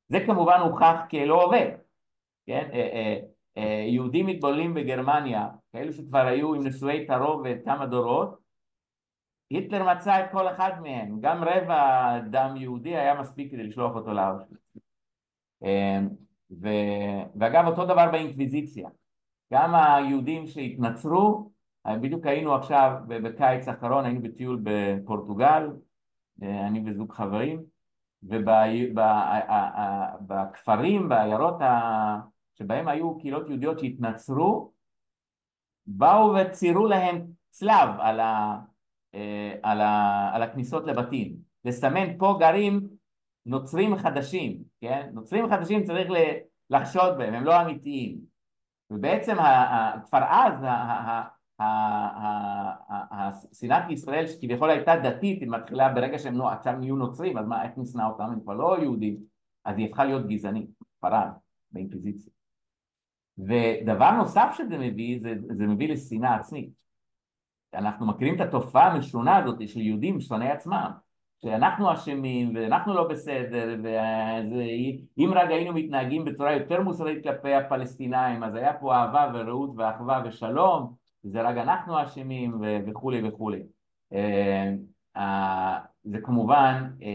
זה 0.07 0.19
כמובן 0.25 0.59
הוכח 0.59 1.01
כלא 1.11 1.43
עובד, 1.43 1.71
כן? 2.47 2.69
יהודים 3.87 4.25
מתבוללים 4.25 4.73
בגרמניה, 4.73 5.47
כאלו 5.73 5.93
שכבר 5.93 6.25
היו 6.25 6.53
עם 6.53 6.67
נשואי 6.67 7.05
תערובת 7.05 7.57
כמה 7.65 7.85
דורות, 7.85 8.39
היטלר 9.49 9.93
מצא 9.93 10.19
את 10.19 10.31
כל 10.31 10.47
אחד 10.47 10.71
מהם, 10.81 11.17
גם 11.21 11.43
רבע 11.43 12.19
דם 12.29 12.53
יהודי 12.57 12.95
היה 12.95 13.21
מספיק 13.21 13.51
כדי 13.51 13.63
לשלוח 13.63 13.95
אותו 13.95 14.11
לאושוויץ. 15.61 16.29
ואגב 17.35 17.67
אותו 17.67 17.85
דבר 17.85 18.11
באינקוויזיציה, 18.11 18.89
גם 19.53 19.75
היהודים 19.75 20.47
שהתנצרו, 20.47 21.51
בדיוק 21.87 22.25
היינו 22.25 22.55
עכשיו 22.55 22.91
בקיץ 23.07 23.67
האחרון, 23.67 24.05
היינו 24.05 24.21
בטיול 24.21 24.59
בפורטוגל, 24.63 25.69
אני 26.41 26.83
וזוג 26.85 27.13
חברים, 27.13 27.61
ובכפרים, 30.19 31.09
בעיירות 31.09 31.55
שבהם 32.57 32.87
היו 32.87 33.17
קהילות 33.17 33.49
יהודיות 33.49 33.79
שהתנצרו, 33.79 34.71
באו 35.87 36.33
וציירו 36.33 36.87
להם 36.87 37.25
צלב 37.49 37.89
על, 37.99 38.19
ה, 38.19 38.59
על, 39.63 39.81
ה, 39.81 40.29
על 40.33 40.43
הכניסות 40.43 40.87
לבתים, 40.87 41.35
לסמן 41.65 42.17
פה 42.17 42.37
גרים 42.39 42.98
נוצרים 43.49 43.95
חדשים, 43.95 44.63
כן? 44.81 45.09
נוצרים 45.13 45.49
חדשים 45.49 45.83
צריך 45.83 46.09
לחשוד 46.69 47.17
בהם, 47.17 47.33
הם 47.33 47.43
לא 47.43 47.61
אמיתיים. 47.61 48.17
ובעצם 48.91 49.35
כבר 50.05 50.23
אז 50.29 50.53
שנאת 53.53 53.89
ישראל 53.89 54.27
שכביכול 54.27 54.69
הייתה 54.69 54.95
דתית, 54.95 55.41
היא 55.41 55.49
מתחילה 55.49 55.93
ברגע 55.93 56.19
שהם 56.19 56.41
עכשיו 56.41 56.73
נהיו 56.73 56.95
נוצרים, 56.95 57.37
אז 57.37 57.47
מה, 57.47 57.63
איך 57.63 57.71
נשנא 57.77 58.03
אותם? 58.03 58.23
הם 58.23 58.39
כבר 58.39 58.53
לא 58.53 58.77
יהודים, 58.81 59.17
אז 59.65 59.77
היא 59.77 59.89
הפכה 59.89 60.05
להיות 60.05 60.27
גזענית, 60.27 60.69
כבר 60.99 61.15
אז, 61.15 61.33
באינקוויזיציה. 61.71 62.31
ודבר 63.37 64.11
נוסף 64.11 64.55
שזה 64.57 64.77
מביא, 64.77 65.19
זה, 65.21 65.33
זה 65.57 65.67
מביא 65.67 65.89
לשנאה 65.89 66.35
עצמית. 66.35 66.69
אנחנו 67.73 68.05
מכירים 68.07 68.35
את 68.35 68.41
התופעה 68.41 68.87
המשונה 68.87 69.37
הזאת 69.37 69.67
של 69.67 69.79
יהודים 69.79 70.21
שונאי 70.21 70.49
עצמם. 70.49 70.91
שאנחנו 71.41 71.93
אשמים 71.93 72.55
ואנחנו 72.55 72.93
לא 72.93 73.07
בסדר 73.07 73.75
ואם 73.81 75.31
רק 75.33 75.49
היינו 75.49 75.73
מתנהגים 75.73 76.25
בצורה 76.25 76.53
יותר 76.53 76.81
מוסרית 76.81 77.23
כלפי 77.23 77.53
הפלסטינאים 77.53 78.43
אז 78.43 78.55
היה 78.55 78.73
פה 78.73 78.95
אהבה 78.95 79.31
ורעות 79.33 79.69
ואחווה 79.77 80.21
ושלום 80.25 80.93
וזה 81.25 81.41
רק 81.41 81.57
אנחנו 81.57 82.03
אשמים 82.03 82.61
וכולי 82.87 83.27
וכולי 83.27 83.63
אה, 85.15 85.79
זה 86.03 86.21
כמובן 86.23 86.83
אה, 87.01 87.07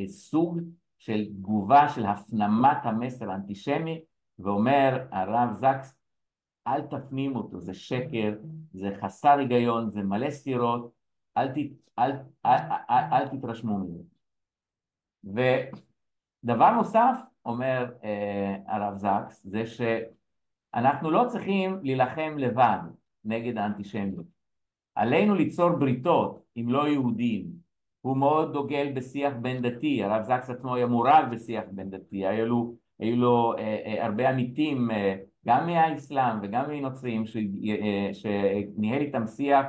אה, 0.00 0.08
סוג 0.08 0.58
של 0.98 1.24
תגובה 1.26 1.88
של 1.88 2.06
הפנמת 2.06 2.78
המסר 2.82 3.30
האנטישמי 3.30 4.00
ואומר 4.38 5.06
הרב 5.12 5.52
זקס 5.52 5.98
אל 6.66 6.82
תפנים 6.82 7.36
אותו 7.36 7.60
זה 7.60 7.74
שקר 7.74 8.34
זה 8.72 8.90
חסר 9.02 9.38
היגיון 9.38 9.90
זה 9.90 10.02
מלא 10.02 10.30
סתירות 10.30 10.99
אל, 11.40 11.48
ת, 11.48 11.56
אל, 11.98 12.12
אל, 12.46 12.58
אל, 12.90 13.04
אל 13.12 13.28
תתרשמו 13.28 13.78
מזה. 13.78 14.02
ודבר 15.24 16.70
נוסף, 16.70 17.16
אומר 17.44 17.92
אה, 18.04 18.56
הרב 18.66 18.96
זקס, 18.98 19.42
זה 19.44 19.62
שאנחנו 19.66 21.10
לא 21.10 21.24
צריכים 21.28 21.78
להילחם 21.82 22.34
לבד 22.38 22.78
נגד 23.24 23.58
האנטישמיות. 23.58 24.26
עלינו 24.94 25.34
ליצור 25.34 25.70
בריתות 25.70 26.42
עם 26.54 26.68
לא 26.68 26.88
יהודים. 26.88 27.46
הוא 28.00 28.16
מאוד 28.16 28.52
דוגל 28.52 28.92
בשיח 28.94 29.32
בין 29.42 29.62
דתי, 29.62 30.04
הרב 30.04 30.22
זקס 30.22 30.50
עצמו 30.50 30.74
היה 30.74 30.86
מורל 30.86 31.24
בשיח 31.32 31.64
בין 31.70 31.90
דתי, 31.90 32.26
היו 32.26 32.46
לו, 32.46 32.74
היו 32.98 33.16
לו 33.16 33.54
אה, 33.58 33.78
אה, 33.86 34.04
הרבה 34.04 34.28
עמיתים 34.28 34.90
אה, 34.90 35.16
גם 35.46 35.66
מהאסלאם 35.66 36.38
וגם 36.42 36.70
מנוצרים 36.70 37.24
אה, 37.68 38.10
שניהל 38.14 39.00
איתם 39.00 39.26
שיח 39.26 39.66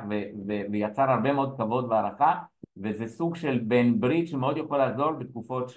ויצר 0.70 1.10
הרבה 1.10 1.32
מאוד 1.32 1.54
כבוד 1.56 1.84
והערכה 1.84 2.34
וזה 2.76 3.06
סוג 3.06 3.36
של 3.36 3.60
בן 3.66 4.00
ברית 4.00 4.28
שמאוד 4.28 4.56
יכול 4.56 4.78
לעזור 4.78 5.12
בתקופות 5.12 5.72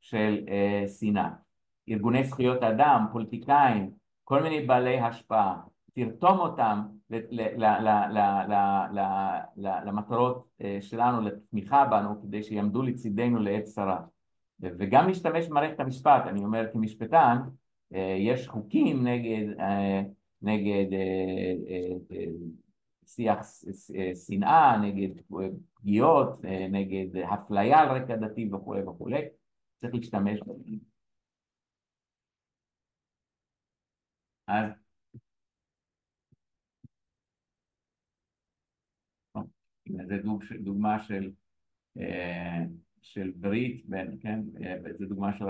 של, 0.00 0.44
uh, 0.46 0.88
שנאה. 0.88 1.28
ארגוני 1.88 2.24
זכויות 2.24 2.62
אדם, 2.62 3.06
פוליטיקאים, 3.12 3.90
כל 4.24 4.42
מיני 4.42 4.66
בעלי 4.66 5.00
השפעה, 5.00 5.60
תרתום 5.94 6.38
אותם 6.38 6.82
למטרות 9.84 10.48
אה, 10.62 10.78
שלנו, 10.80 11.20
לתמיכה 11.20 11.84
בנו, 11.84 12.22
כדי 12.22 12.42
שיעמדו 12.42 12.82
לצידנו 12.82 13.38
לעת 13.38 13.64
צרה. 13.64 14.00
וגם 14.60 15.08
להשתמש 15.08 15.48
במערכת 15.48 15.80
המשפט, 15.80 16.22
אני 16.26 16.44
אומר 16.44 16.66
כמשפטן, 16.72 17.38
אה, 17.38 17.44
יש 18.18 18.48
חוקים 18.48 19.06
נגד, 19.06 19.60
אה, 19.60 20.02
נגד 20.42 20.92
אה, 20.92 22.26
שיח 23.06 23.38
שנאה, 24.26 24.76
נגד 24.82 25.20
פגיעות, 25.74 26.44
נגד 26.70 27.16
אפליה 27.16 27.78
על 27.78 27.88
רקע 27.88 28.16
דתי 28.16 28.50
וכולי 28.52 28.82
וכולי, 28.82 29.20
צריך 29.80 29.94
להשתמש 29.94 30.40
בהם. 30.46 30.78
אז 34.46 34.70
זה 40.06 40.18
דוג, 40.22 40.44
דוגמה 40.60 41.02
של, 41.02 41.32
של 43.02 43.32
ברית, 43.36 43.86
כן, 44.20 44.40
זו 44.98 45.06
דוגמה 45.06 45.38
של 45.38 45.44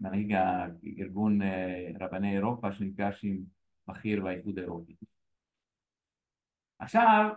מנהיג 0.00 0.32
הארגון 0.32 1.42
אה, 1.42 1.90
רבני 2.00 2.36
אירופה 2.36 2.72
שנפגש 2.72 3.24
עם 3.24 3.38
בכיר 3.88 4.22
באיחוד 4.22 4.58
האירופי. 4.58 4.94
עכשיו 6.78 7.30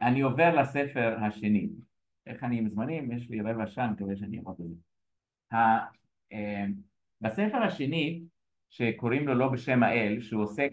אני 0.00 0.20
עובר 0.20 0.54
לספר 0.60 1.16
השני. 1.20 1.68
איך 2.26 2.44
אני 2.44 2.58
עם 2.58 2.68
זמנים? 2.68 3.12
יש 3.12 3.30
לי 3.30 3.40
רבע 3.40 3.66
שעה, 3.66 3.84
אני 3.84 3.92
מקווה 3.92 4.16
שאני 4.16 4.38
אעמוד 4.38 4.56
בזה. 4.58 4.74
אה, 6.32 6.64
בספר 7.20 7.62
השני, 7.62 8.22
שקוראים 8.70 9.26
לו 9.26 9.34
לא 9.34 9.48
בשם 9.48 9.82
האל, 9.82 10.20
שהוא 10.20 10.42
עוסק 10.42 10.72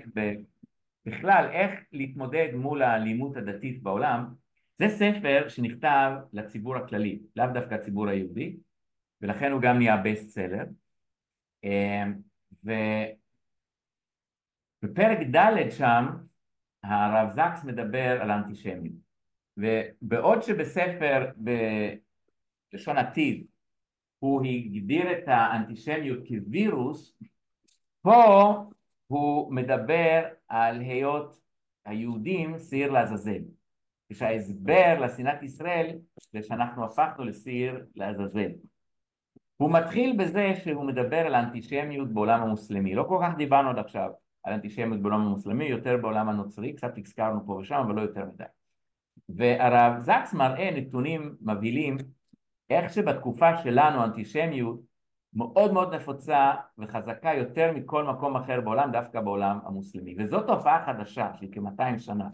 בכלל 1.06 1.50
איך 1.52 1.72
להתמודד 1.92 2.50
מול 2.56 2.82
האלימות 2.82 3.38
הדתית 3.38 3.84
בעולם, 3.84 4.34
זה 4.78 4.90
ספר 4.90 5.50
שנכתב 5.50 6.12
לציבור 6.34 6.78
הכללי, 6.78 7.20
לאו 7.36 7.46
דווקא 7.54 7.74
הציבור 7.74 8.10
היהודי, 8.10 8.58
ולכן 9.22 9.52
הוא 9.52 9.62
גם 9.62 9.78
נהיה 9.78 9.98
בסט 9.98 10.30
סלר. 10.30 10.64
ובפרק 14.84 15.18
ד' 15.36 15.70
שם 15.70 16.06
הרב 16.84 17.30
זקס 17.30 17.64
מדבר 17.64 18.22
על 18.22 18.32
האנטישמיות. 18.32 18.96
ובעוד 19.58 20.42
שבספר 20.42 21.32
בלשון 22.74 22.98
עתיד 22.98 23.46
הוא 24.20 24.46
הגדיר 24.46 25.12
את 25.12 25.24
האנטישמיות 25.28 26.20
כווירוס, 26.28 27.20
פה 28.02 28.54
הוא 29.08 29.54
מדבר 29.54 30.24
על 30.48 30.80
היות 30.82 31.40
היהודים 31.86 32.60
שעיר 32.70 32.92
לעזאזל. 32.92 33.42
כשההסבר 34.10 35.00
לשנאת 35.02 35.44
ישראל 35.44 35.98
זה 36.34 36.44
שאנחנו 36.44 36.86
הפכנו 36.86 37.24
לשעיר 37.24 37.86
לעזאזל. 37.96 38.52
הוא 39.62 39.72
מתחיל 39.72 40.16
בזה 40.18 40.54
שהוא 40.64 40.86
מדבר 40.86 41.18
על 41.18 41.36
האנטישמיות 41.36 42.14
בעולם 42.14 42.42
המוסלמי. 42.42 42.96
לא 42.96 43.04
כל 43.04 43.20
כך 43.24 43.38
דיברנו 43.38 43.70
עד 43.70 43.80
עכשיו 43.80 44.10
על 44.44 44.54
אנטישמיות 44.54 45.02
בעולם 45.02 45.22
המוסלמי, 45.22 45.66
יותר 45.66 45.98
בעולם 45.98 46.30
הנוצרי, 46.30 46.74
קצת 46.74 46.98
הזכרנו 46.98 47.46
פה 47.46 47.54
ושם, 47.54 47.76
אבל 47.76 47.96
לא 47.96 48.02
יותר 48.02 48.26
מדי. 48.26 48.44
והרב 49.30 50.00
זקס 50.02 50.34
מראה 50.34 50.72
נתונים 50.76 51.36
מבהילים 51.42 51.98
איך 52.70 52.94
שבתקופה 52.94 53.58
שלנו 53.58 54.04
אנטישמיות 54.04 54.80
מאוד 55.34 55.74
מאוד 55.74 55.96
נפוצה 55.96 56.54
וחזקה 56.78 57.34
יותר 57.34 57.72
מכל 57.76 58.04
מקום 58.04 58.36
אחר 58.36 58.62
בעולם, 58.62 58.92
דווקא 58.92 59.22
בעולם 59.22 59.60
המוסלמי. 59.64 60.16
וזו 60.18 60.42
תופעה 60.42 60.86
חדשה 60.86 61.32
של 61.40 61.46
כ-200 61.52 62.00
שנה. 62.00 62.28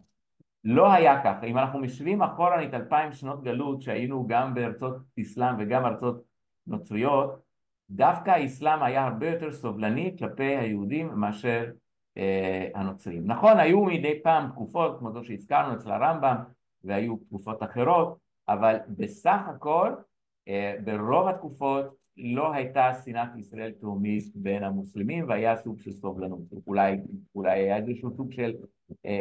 לא 0.64 0.92
היה 0.92 1.24
ככה. 1.24 1.46
אם 1.46 1.58
אנחנו 1.58 1.80
משווים 1.80 2.22
אחורנית 2.22 2.74
אלפיים 2.74 3.12
שנות 3.12 3.44
גלות 3.44 3.82
שהיינו 3.82 4.28
גם 4.28 4.54
בארצות 4.54 4.98
אסלאם 5.22 5.56
וגם 5.60 5.86
ארצות 5.86 6.35
נוצריות, 6.68 7.42
דווקא 7.90 8.30
האסלאם 8.30 8.84
היה 8.84 9.06
הרבה 9.06 9.30
יותר 9.30 9.52
סובלני 9.52 10.16
כלפי 10.20 10.44
היהודים 10.44 11.08
מאשר 11.16 11.72
אה, 12.18 12.68
הנוצרים. 12.76 13.24
נכון, 13.26 13.60
היו 13.60 13.86
מדי 13.86 14.20
פעם 14.24 14.52
תקופות, 14.52 15.00
כמו 15.00 15.12
זו 15.12 15.24
שהזכרנו 15.24 15.76
אצל 15.76 15.92
הרמב"ם, 15.92 16.36
והיו 16.84 17.18
תקופות 17.18 17.64
אחרות, 17.64 18.18
אבל 18.48 18.78
בסך 18.90 19.42
הכל, 19.48 19.94
אה, 20.48 20.76
ברוב 20.84 21.28
התקופות 21.28 21.86
לא 22.18 22.54
הייתה 22.54 22.92
שנאת 23.06 23.30
ישראל 23.38 23.72
תאומית 23.72 24.24
בין 24.36 24.64
המוסלמים 24.64 25.30
והיה 25.30 25.58
סוג 25.58 25.80
של 25.80 25.92
סובלנות. 25.92 26.40
אולי, 26.68 26.98
אולי 27.36 27.52
היה 27.52 27.78
איזשהו 27.78 28.12
סוג 28.16 28.32
של 28.32 28.56
אה, 29.06 29.12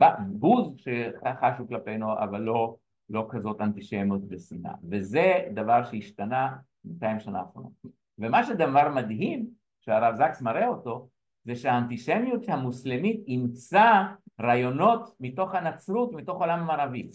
אה, 0.00 0.14
בוז 0.28 0.74
שחשו 0.76 1.68
כלפינו, 1.68 2.12
אבל 2.12 2.40
לא, 2.40 2.76
לא 3.10 3.26
כזאת 3.30 3.60
אנטישמיות 3.60 4.20
ושנאה. 4.30 4.72
וזה 4.90 5.48
דבר 5.54 5.84
שהשתנה 5.84 6.56
200 6.84 7.20
שנה 7.20 7.38
האחרונות. 7.38 7.72
ומה 8.18 8.44
שדבר 8.44 8.88
מדהים, 8.94 9.50
שהרב 9.80 10.14
זקס 10.14 10.42
מראה 10.42 10.68
אותו, 10.68 11.08
זה 11.44 11.54
שהאנטישמיות 11.54 12.48
המוסלמית 12.48 13.20
אימצה 13.26 14.02
רעיונות 14.40 15.16
מתוך 15.20 15.54
הנצרות, 15.54 16.12
מתוך 16.12 16.40
עולם 16.40 16.60
המערבי. 16.60 17.10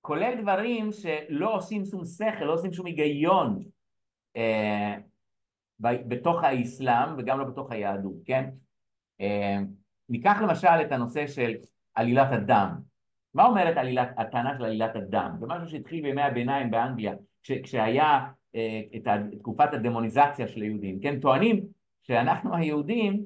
כולל 0.00 0.42
דברים 0.42 0.92
שלא 0.92 1.56
עושים 1.56 1.84
שום 1.84 2.04
שכל, 2.04 2.44
לא 2.44 2.54
עושים 2.54 2.72
שום 2.72 2.86
היגיון 2.86 3.62
אה, 4.36 4.96
בתוך 5.80 6.44
האסלאם 6.44 7.08
וגם 7.18 7.38
לא 7.38 7.44
בתוך 7.44 7.72
היהדות, 7.72 8.16
כן? 8.24 8.50
אה, 9.20 9.58
ניקח 10.08 10.38
למשל 10.42 10.82
את 10.86 10.92
הנושא 10.92 11.26
של 11.26 11.52
עלילת 11.94 12.32
הדם. 12.32 12.91
מה 13.34 13.44
אומרת 13.44 13.76
עלילת, 13.76 14.08
הטענה 14.16 14.58
של 14.58 14.64
עלילת 14.64 14.96
הדם? 14.96 15.30
זה 15.40 15.46
משהו 15.46 15.68
שהתחיל 15.68 16.02
בימי 16.02 16.22
הביניים 16.22 16.70
באנגליה, 16.70 17.14
כש, 17.42 17.52
כשהיה 17.52 18.26
אה, 18.54 18.80
את 18.96 19.02
תקופת 19.38 19.74
הדמוניזציה 19.74 20.48
של 20.48 20.62
היהודים, 20.62 21.00
כן? 21.00 21.20
טוענים 21.20 21.66
שאנחנו 22.02 22.56
היהודים, 22.56 23.24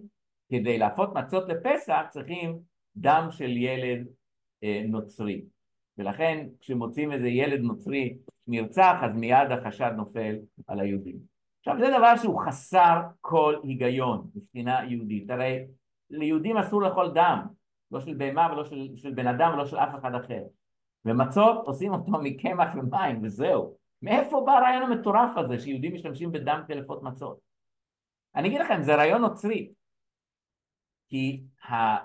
כדי 0.49 0.79
להפות 0.79 1.15
מצות 1.15 1.49
לפסח, 1.49 2.03
צריכים 2.11 2.59
דם 2.97 3.27
של 3.31 3.57
ילד 3.57 4.07
אה, 4.65 4.83
נוצרי. 4.89 5.43
ולכן 5.99 6.47
כשמוצאים 6.61 7.13
איזה 7.13 7.29
ילד 7.29 7.61
נוצרי 7.61 8.17
נרצח, 8.47 8.97
אז 9.03 9.17
מיד 9.17 9.51
החשד 9.51 9.93
נופל 9.97 10.37
על 10.67 10.81
היהודים. 10.81 11.17
עכשיו 11.59 11.77
זה 11.79 11.99
דבר 11.99 12.17
שהוא 12.17 12.41
חסר 12.47 13.01
כל 13.21 13.55
היגיון 13.63 14.31
מבחינה 14.35 14.81
יהודית. 14.89 15.31
הרי 15.31 15.65
ליהודים 16.11 16.57
אסור 16.57 16.83
לאכול 16.83 17.11
דם, 17.15 17.47
לא 17.91 18.01
של 18.01 18.15
בהמה 18.15 18.49
ולא 18.53 18.65
של, 18.65 18.97
של 18.97 19.15
בן 19.15 19.27
אדם 19.27 19.51
ולא 19.55 19.67
של 19.67 19.77
אף 19.77 19.95
אחד 20.01 20.15
אחר. 20.15 20.43
ומצות 21.05 21.67
עושים 21.67 21.93
אותו 21.93 22.13
מקמח 22.23 22.75
ומים 22.75 23.23
וזהו. 23.23 23.77
מאיפה 24.03 24.43
בא 24.47 24.53
הרעיון 24.53 24.93
המטורף 24.93 25.37
הזה 25.37 25.59
שיהודים 25.59 25.95
משתמשים 25.95 26.33
בדם 26.33 26.63
כדי 26.69 26.77
לפות 26.77 27.03
מצות? 27.03 27.39
אני 28.35 28.49
אגיד 28.49 28.61
לכם, 28.61 28.83
זה 28.83 28.95
רעיון 28.95 29.21
נוצרי. 29.21 29.73
כי 31.09 31.43
ה... 31.69 31.97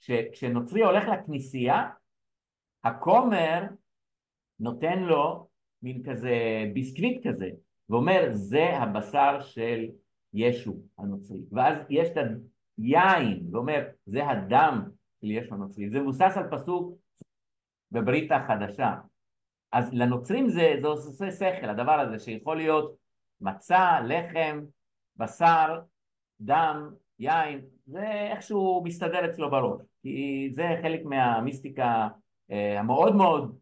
כש... 0.00 0.10
כשנוצרי 0.32 0.84
הולך 0.84 1.04
לכנסייה, 1.08 1.90
הכומר 2.84 3.62
נותן 4.60 4.98
לו 4.98 5.48
מין 5.82 6.02
כזה 6.02 6.30
ביסקוויט 6.74 7.26
כזה, 7.26 7.50
ואומר 7.88 8.28
זה 8.32 8.76
הבשר 8.76 9.40
של 9.40 9.86
ישו 10.34 10.76
הנוצרי. 10.98 11.40
ואז 11.52 11.76
יש 11.90 12.08
את 12.08 12.16
היין, 12.78 13.48
ואומר 13.52 13.82
זה 14.06 14.26
הדם 14.30 14.82
של 15.20 15.30
ישו 15.30 15.54
הנוצרי. 15.54 15.90
זה 15.90 16.00
מבוסס 16.00 16.34
על 16.36 16.50
פסוק 16.50 16.98
בברית 17.92 18.32
החדשה. 18.32 18.94
אז 19.72 19.92
לנוצרים 19.92 20.48
זה, 20.48 20.74
זה 20.80 20.86
עושה 20.86 21.30
שכל, 21.30 21.68
הדבר 21.68 22.00
הזה, 22.00 22.18
שיכול 22.18 22.56
להיות 22.56 22.96
מצה, 23.40 24.00
לחם, 24.00 24.64
בשר, 25.16 25.80
דם, 26.40 26.90
יין, 27.18 27.64
זה 27.86 28.12
איכשהו 28.32 28.82
מסתדר 28.84 29.30
אצלו 29.30 29.50
בראש, 29.50 29.82
כי 30.02 30.48
זה 30.52 30.64
חלק 30.82 31.04
מהמיסטיקה 31.04 32.08
אה, 32.50 32.80
המאוד 32.80 33.16
מאוד 33.16 33.58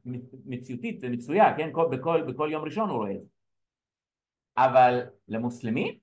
מציאותית 0.47 0.99
ומצויה, 1.03 1.57
כן? 1.57 1.69
כל, 1.73 1.89
בכל, 1.91 2.23
בכל 2.33 2.49
יום 2.53 2.65
ראשון 2.65 2.91
הוא 2.91 2.99
רואה 2.99 3.13
את 3.13 3.21
זה. 3.21 3.27
אבל 4.57 5.01
למוסלמים 5.29 5.99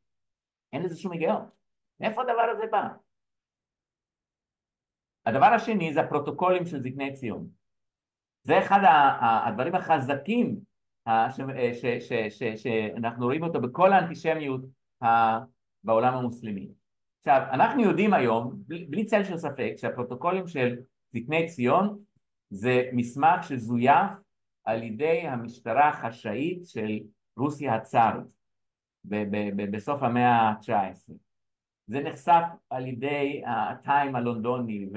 אין 0.74 0.84
לזה 0.84 1.00
שום 1.00 1.12
היגיון. 1.12 1.42
מאיפה 2.02 2.22
הדבר 2.22 2.48
הזה 2.56 2.64
בא? 2.72 2.88
הדבר 5.26 5.46
השני 5.46 5.94
זה 5.94 6.02
הפרוטוקולים 6.02 6.66
של 6.66 6.80
זקני 6.80 7.14
ציון. 7.14 7.48
זה 8.44 8.60
אחד 8.60 8.80
הדברים 9.22 9.76
החזקים 9.76 10.60
שאנחנו 12.56 13.26
רואים 13.26 13.44
אותו 13.44 13.62
בכל 13.62 13.94
האנטישמיות 13.94 14.62
בעולם 15.84 16.14
המוסלמי. 16.14 16.68
עכשיו, 17.20 17.42
אנחנו 17.52 17.82
יודעים 17.82 18.14
היום, 18.14 18.54
בלי 18.68 19.06
צל 19.06 19.24
של 19.24 19.38
ספק, 19.38 19.74
שהפרוטוקולים 19.78 20.48
של 20.48 20.76
זקני 21.14 21.48
ציון 21.48 22.00
זה 22.50 22.90
מסמך 22.94 23.44
שזויף 23.44 24.12
על 24.64 24.84
ידי 24.84 25.28
המשטרה 25.28 25.90
החשאית 25.90 26.66
של 26.66 27.00
רוסיה 27.38 27.76
הצארית 27.76 28.26
בסוף 29.72 30.04
המאה 30.04 30.32
ה-19. 30.32 31.14
זה 31.88 32.00
נחשף 32.00 32.44
על 32.70 32.88
ידי 32.88 33.42
הטיים 33.46 34.16
הלונדוני 34.16 34.90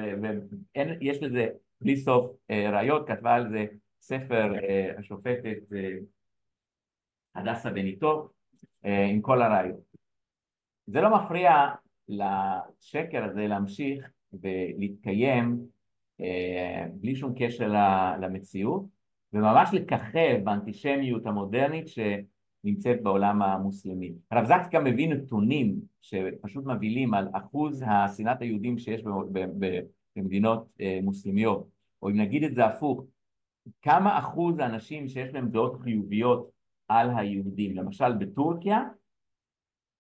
ויש 1.01 1.23
לזה 1.23 1.49
בלי 1.81 1.97
סוף 1.97 2.31
אה, 2.51 2.71
ראיות, 2.71 3.09
כתבה 3.09 3.35
על 3.35 3.51
זה 3.51 3.67
ספר 4.01 4.55
אה, 4.55 4.93
השופטת 4.99 5.73
אה, 5.77 5.97
הדסה 7.35 7.71
בניטו 7.71 8.29
עם 8.85 9.21
כל 9.21 9.43
הראיות. 9.43 9.97
זה 10.87 11.01
לא 11.01 11.17
מפריע 11.17 11.51
לשקר 12.09 13.25
הזה 13.25 13.47
להמשיך 13.47 14.11
ולהתקיים 14.33 15.67
בלי 16.93 17.17
שום 17.17 17.33
קשר 17.39 17.69
למציאות, 18.21 18.85
וממש 19.33 19.69
לככב 19.73 20.41
באנטישמיות 20.45 21.27
המודרנית 21.27 21.89
שנמצאת 22.65 23.03
בעולם 23.03 23.43
המוסלמי. 23.43 24.13
הרב 24.31 24.45
זקס 24.45 24.69
גם 24.73 24.85
מביא 24.85 25.09
נתונים 25.09 25.81
שפשוט 26.01 26.65
מבהילים 26.67 27.15
על 27.15 27.29
אחוז 27.33 27.85
השנאת 27.87 28.41
היהודים 28.41 28.79
שיש 28.79 29.03
במדינות 30.17 30.69
אה, 30.81 30.99
מוסלמיות, 31.03 31.69
או 32.03 32.09
אם 32.09 32.21
נגיד 32.21 32.45
את 32.45 32.55
זה 32.55 32.65
הפוך, 32.65 33.05
כמה 33.83 34.19
אחוז 34.19 34.59
האנשים 34.59 35.09
שיש 35.09 35.35
להם 35.35 35.49
דעות 35.49 35.81
חיוביות 35.81 36.51
על 36.89 37.11
היהודים, 37.17 37.77
למשל 37.77 38.13
בטורקיה, 38.13 38.83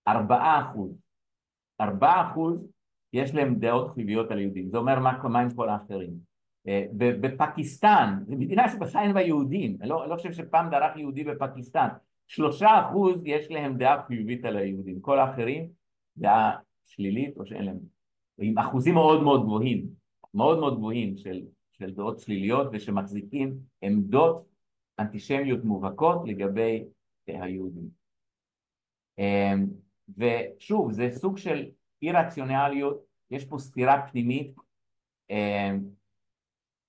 ארבעה 0.08 0.70
אחוז, 0.70 0.90
ארבעה 1.80 2.30
אחוז 2.30 2.66
יש 3.12 3.34
להם 3.34 3.54
דעות 3.54 3.94
חיוביות 3.94 4.30
על 4.30 4.38
יהודים, 4.38 4.68
זה 4.68 4.76
אומר 4.76 5.00
מה, 5.00 5.18
מה 5.22 5.40
עם 5.40 5.50
כל 5.50 5.68
האחרים. 5.68 6.34
אה, 6.68 6.84
בפקיסטן, 6.96 8.18
זו 8.26 8.36
מדינה 8.36 8.68
שבכלל 8.68 9.02
אין 9.02 9.14
בה 9.14 9.22
יהודים, 9.22 9.76
אני 9.80 9.88
לא, 9.88 10.08
לא 10.08 10.16
חושב 10.16 10.32
שפעם 10.32 10.70
דרך 10.70 10.96
יהודי 10.96 11.24
בפקיסטן, 11.24 11.88
שלושה 12.26 12.68
אחוז 12.80 13.20
יש 13.24 13.50
להם 13.50 13.78
דעה 13.78 14.02
חיובית 14.06 14.44
על 14.44 14.56
היהודים, 14.56 15.00
כל 15.00 15.18
האחרים 15.18 15.68
דעה 16.16 16.56
שלילית 16.84 17.36
או 17.36 17.46
שאין 17.46 17.64
להם, 17.64 17.78
עם 18.38 18.58
אחוזים 18.58 18.94
מאוד 18.94 19.22
מאוד 19.22 19.42
גבוהים, 19.42 19.86
מאוד 20.34 20.58
מאוד 20.58 20.76
גבוהים 20.76 21.16
של, 21.16 21.42
של 21.72 21.94
דעות 21.94 22.20
שליליות 22.20 22.66
ושמחזיקים 22.72 23.58
עמדות 23.82 24.46
אנטישמיות 24.98 25.64
מובהקות 25.64 26.22
לגבי 26.26 26.84
היהודים. 27.26 27.88
אה, 29.18 29.52
ושוב, 30.18 30.92
זה 30.92 31.10
סוג 31.10 31.38
של 31.38 31.70
אי 32.02 32.12
רציונליות 32.12 33.04
יש 33.30 33.44
פה 33.44 33.58
סתירה 33.58 34.06
פנימית, 34.10 34.54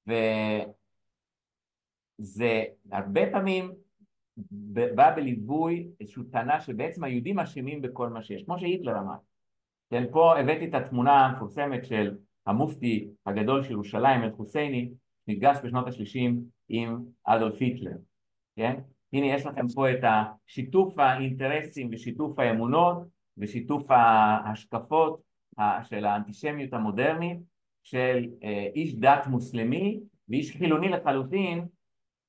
וזה 0.08 2.64
הרבה 2.92 3.32
פעמים 3.32 3.72
בא 4.72 5.16
בליווי 5.16 5.88
איזושהי 6.00 6.24
טענה 6.32 6.62
שבעצם 6.62 7.04
היהודים 7.04 7.40
אשמים 7.40 7.82
בכל 7.82 8.10
מה 8.10 8.22
שיש, 8.22 8.44
כמו 8.44 8.60
שהיטלר 8.60 9.00
אמר. 9.00 9.16
כן, 9.90 10.04
פה 10.12 10.40
הבאתי 10.40 10.66
את 10.66 10.74
התמונה 10.74 11.26
המפורסמת 11.26 11.86
של 11.86 12.18
המופתי 12.46 13.08
הגדול 13.26 13.64
של 13.64 13.72
ירושלים, 13.72 14.24
אל-חוסייני, 14.24 14.92
נפגש 15.28 15.58
בשנות 15.64 15.88
השלישים 15.88 16.44
עם 16.70 17.00
אדולף 17.24 17.58
היטלר, 17.60 17.98
כן? 18.56 18.80
הנה 19.14 19.26
יש 19.26 19.46
לכם 19.46 19.68
פה 19.76 19.92
את 19.92 20.00
השיתוף 20.04 21.00
האינטרסים 21.00 21.90
ושיתוף 21.92 22.40
האמונות 22.40 22.98
ושיתוף 23.38 23.92
ההשקפות 23.92 25.22
של 25.84 26.06
האנטישמיות 26.06 26.74
המודרנית 26.74 27.38
של 27.84 28.26
אה, 28.44 28.68
איש 28.76 28.96
דת 28.96 29.28
מוסלמי 29.28 30.00
ואיש 30.30 30.58
חילוני 30.58 30.90
לחלוטין 30.90 31.66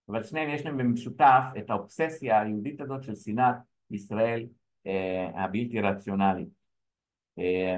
אבל 0.09 0.23
שניהם 0.23 0.51
יש 0.51 0.65
להם 0.65 0.77
במשותף 0.79 1.43
את 1.59 1.71
האובססיה 1.71 2.41
היהודית 2.41 2.81
הזאת 2.81 3.03
של 3.03 3.15
שנאת 3.15 3.57
ישראל 3.91 4.47
אה, 4.87 5.45
הבלתי 5.45 5.81
רציונלית. 5.81 6.49
אה, 7.39 7.77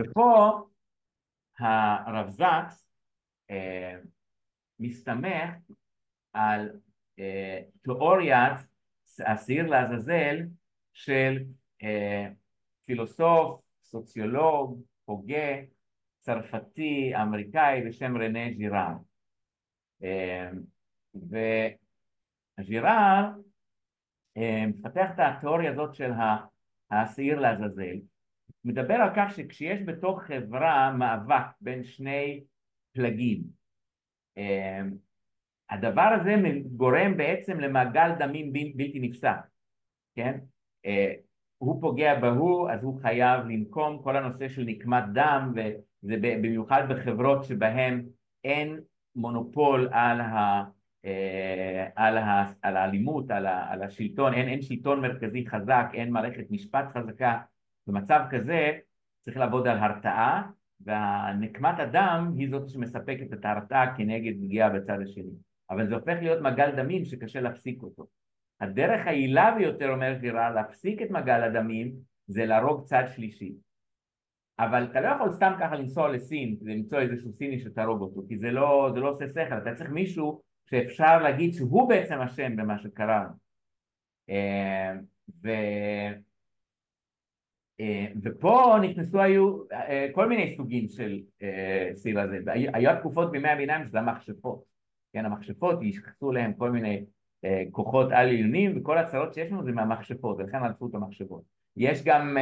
ופה 0.00 0.60
הרב 1.58 2.30
זקס 2.30 2.88
אה, 3.50 3.94
מסתמך 4.78 5.50
על 6.32 6.70
אה, 7.18 7.60
תיאוריית 7.82 8.58
השעיר 9.18 9.66
לעזאזל 9.66 10.36
של 10.92 11.44
אה, 11.82 12.28
פילוסוף, 12.84 13.62
סוציולוג, 13.82 14.82
הוגה, 15.04 15.54
צרפתי, 16.28 17.12
אמריקאי 17.22 17.82
בשם 17.88 18.16
רנה 18.16 18.40
ז'ירר. 18.56 18.92
וז'ירר 22.58 23.24
מפתח 24.68 25.10
את 25.14 25.18
התיאוריה 25.18 25.72
הזאת 25.72 25.94
של 25.94 26.10
השעיר 26.90 27.40
לעזאזל, 27.40 27.96
מדבר 28.64 28.94
על 28.94 29.10
כך 29.16 29.34
שכשיש 29.36 29.82
בתוך 29.82 30.22
חברה 30.22 30.92
מאבק 30.92 31.46
בין 31.60 31.84
שני 31.84 32.44
פלגים, 32.92 33.42
אמ, 34.36 34.90
הדבר 35.70 36.16
הזה 36.20 36.34
גורם 36.76 37.16
בעצם 37.16 37.60
למעגל 37.60 38.10
דמים 38.18 38.52
בלתי 38.52 39.00
נפסק, 39.00 39.38
כן? 40.14 40.38
אה, 40.86 41.14
הוא 41.58 41.80
פוגע 41.80 42.20
בהוא, 42.20 42.70
אז 42.70 42.82
הוא 42.82 43.00
חייב 43.02 43.44
לנקום, 43.44 44.02
כל 44.02 44.16
הנושא 44.16 44.48
של 44.48 44.62
נקמת 44.62 45.04
דם, 45.12 45.52
וזה 46.04 46.16
במיוחד 46.20 46.82
בחברות 46.88 47.44
שבהן 47.44 48.06
אין 48.44 48.80
מונופול 49.16 49.88
על, 49.92 50.20
ה, 50.20 50.64
אה, 51.04 51.86
על, 51.96 52.18
ה, 52.18 52.52
על 52.62 52.76
האלימות, 52.76 53.30
על, 53.30 53.46
ה, 53.46 53.72
על 53.72 53.82
השלטון, 53.82 54.34
אין, 54.34 54.48
אין 54.48 54.62
שלטון 54.62 55.00
מרכזי 55.00 55.46
חזק, 55.46 55.86
אין 55.94 56.10
מערכת 56.10 56.50
משפט 56.50 56.84
חזקה, 56.94 57.38
במצב 57.86 58.20
כזה 58.30 58.78
צריך 59.20 59.36
לעבוד 59.36 59.68
על 59.68 59.78
הרתעה 59.78 60.42
והנקמת 60.80 61.78
הדם 61.78 62.32
היא 62.36 62.50
זאת 62.50 62.68
שמספקת 62.68 63.32
את 63.32 63.44
ההרתעה 63.44 63.96
כנגד 63.96 64.32
פגיעה 64.40 64.70
בצד 64.70 64.98
השני. 65.02 65.32
אבל 65.70 65.88
זה 65.88 65.94
הופך 65.94 66.16
להיות 66.20 66.42
מגל 66.42 66.70
דמים 66.76 67.04
שקשה 67.04 67.40
להפסיק 67.40 67.82
אותו. 67.82 68.06
הדרך 68.60 69.06
היעילה 69.06 69.54
ביותר 69.58 69.90
אומר 69.90 70.12
גירה 70.20 70.50
להפסיק 70.50 71.02
את 71.02 71.10
מגל 71.10 71.42
הדמים 71.42 71.92
זה 72.26 72.46
להרוג 72.46 72.84
צד 72.84 73.04
שלישי 73.14 73.52
אבל 74.58 74.84
אתה 74.84 75.00
לא 75.00 75.08
יכול 75.08 75.32
סתם 75.32 75.52
ככה 75.60 75.76
לנסוע 75.76 76.08
לסין 76.08 76.56
למצוא 76.62 76.98
איזשהו 76.98 77.32
סיני 77.32 77.58
שתהרוג 77.58 78.00
אותו 78.00 78.22
כי 78.28 78.38
זה 78.38 78.50
לא, 78.50 78.90
זה 78.94 79.00
לא 79.00 79.10
עושה 79.10 79.28
שכל. 79.28 79.58
אתה 79.58 79.74
צריך 79.74 79.90
מישהו 79.90 80.42
שאפשר 80.70 81.22
להגיד 81.22 81.54
שהוא 81.54 81.88
בעצם 81.88 82.20
אשם 82.20 82.56
במה 82.56 82.78
שקרה. 82.78 83.26
אה, 84.30 84.92
ו... 85.42 85.48
אה, 87.80 88.06
ופה 88.22 88.76
נכנסו 88.82 89.20
היו 89.20 89.62
אה, 89.72 90.08
כל 90.12 90.28
מיני 90.28 90.54
סוגים 90.56 90.88
של 90.88 91.20
סיל 91.94 92.18
הזה, 92.18 92.38
היו 92.46 92.90
תקופות 93.00 93.30
בימי 93.30 93.48
הביניים 93.48 93.88
שזה 93.88 93.98
המכשפות, 93.98 94.64
כן 95.12 95.24
המכשפות 95.24 95.82
ייחסו 95.82 96.32
להם 96.32 96.52
כל 96.52 96.70
מיני 96.70 97.04
כוחות 97.70 98.06
על 98.06 98.12
עליונים 98.12 98.78
וכל 98.80 98.98
הצרות 98.98 99.34
שיש 99.34 99.52
לנו 99.52 99.64
זה 99.64 99.72
מהמכשפות 99.72 100.38
ולכן 100.38 100.58
עלפו 100.58 100.86
את 100.86 100.94
המכשפות 100.94 101.57
יש 101.78 102.04
גם 102.04 102.36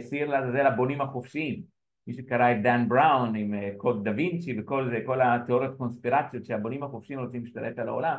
סיר 0.00 0.28
לעזאזל 0.28 0.66
הבונים 0.66 1.00
החופשיים. 1.00 1.62
מי 2.06 2.14
שקרא 2.14 2.52
את 2.52 2.62
דן 2.62 2.88
בראון 2.88 3.34
עם 3.34 3.54
קוד 3.76 4.04
דה 4.04 4.10
וינצ'י 4.16 4.60
וכל 4.60 4.90
זה, 4.90 5.00
כל 5.06 5.20
התיאוריות 5.22 5.76
קונספירציות 5.76 6.44
שהבונים 6.44 6.82
החופשיים 6.82 7.20
רוצים 7.20 7.42
להשתלט 7.42 7.78
על 7.78 7.88
העולם 7.88 8.16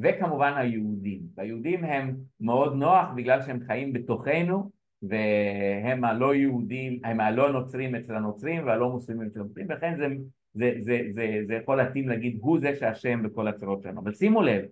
וכמובן 0.00 0.52
היהודים, 0.56 1.20
והיהודים 1.36 1.84
הם 1.84 2.16
מאוד 2.40 2.74
נוח 2.74 3.08
בגלל 3.16 3.42
שהם 3.42 3.60
חיים 3.66 3.92
בתוכנו 3.92 4.70
והם 5.02 6.04
הלא 6.04 6.34
יהודים, 6.34 7.00
הם 7.04 7.20
הלא 7.20 7.52
נוצרים 7.52 7.94
אצל 7.94 8.14
הנוצרים 8.14 8.66
והלא 8.66 8.90
מוסלמים 8.90 9.26
אצל 9.26 9.40
הנוצרים 9.40 9.66
ולכן 9.68 9.96
זה, 9.96 10.06
זה, 10.54 10.74
זה, 10.80 11.00
זה, 11.10 11.38
זה 11.46 11.54
יכול 11.54 11.76
להתאים 11.76 12.08
להגיד 12.08 12.38
הוא 12.40 12.60
זה 12.60 12.76
שאשם 12.76 13.22
בכל 13.22 13.48
הצרות 13.48 13.82
שלנו 13.82 14.00
אבל 14.00 14.12
שימו 14.14 14.42
לב 14.42 14.64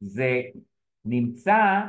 זה 0.00 0.40
נמצא 1.04 1.80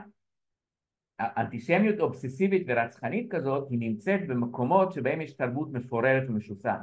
אנטישמיות 1.20 2.00
אובססיבית 2.00 2.64
ורצחנית 2.68 3.32
כזאת 3.32 3.68
היא 3.70 3.80
נמצאת 3.80 4.28
במקומות 4.28 4.94
שבהם 4.94 5.22
יש 5.22 5.34
תרבות 5.34 5.72
מפוררת 5.72 6.30
ומשוסעת. 6.30 6.82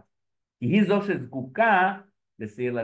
כי 0.60 0.66
היא 0.66 0.84
זו 0.84 1.02
שזקוקה 1.02 1.98
לשעיר 2.38 2.78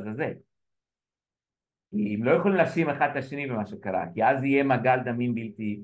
כי 1.90 2.14
הם 2.14 2.24
לא 2.24 2.30
יכולים 2.30 2.56
להאשים 2.56 2.90
אחד 2.90 3.08
את 3.10 3.16
השני 3.16 3.46
במה 3.46 3.66
שקרה 3.66 4.04
כי 4.14 4.24
אז 4.24 4.44
יהיה 4.44 4.64
מעגל 4.64 4.98
דמים 5.04 5.34
בלתי 5.34 5.82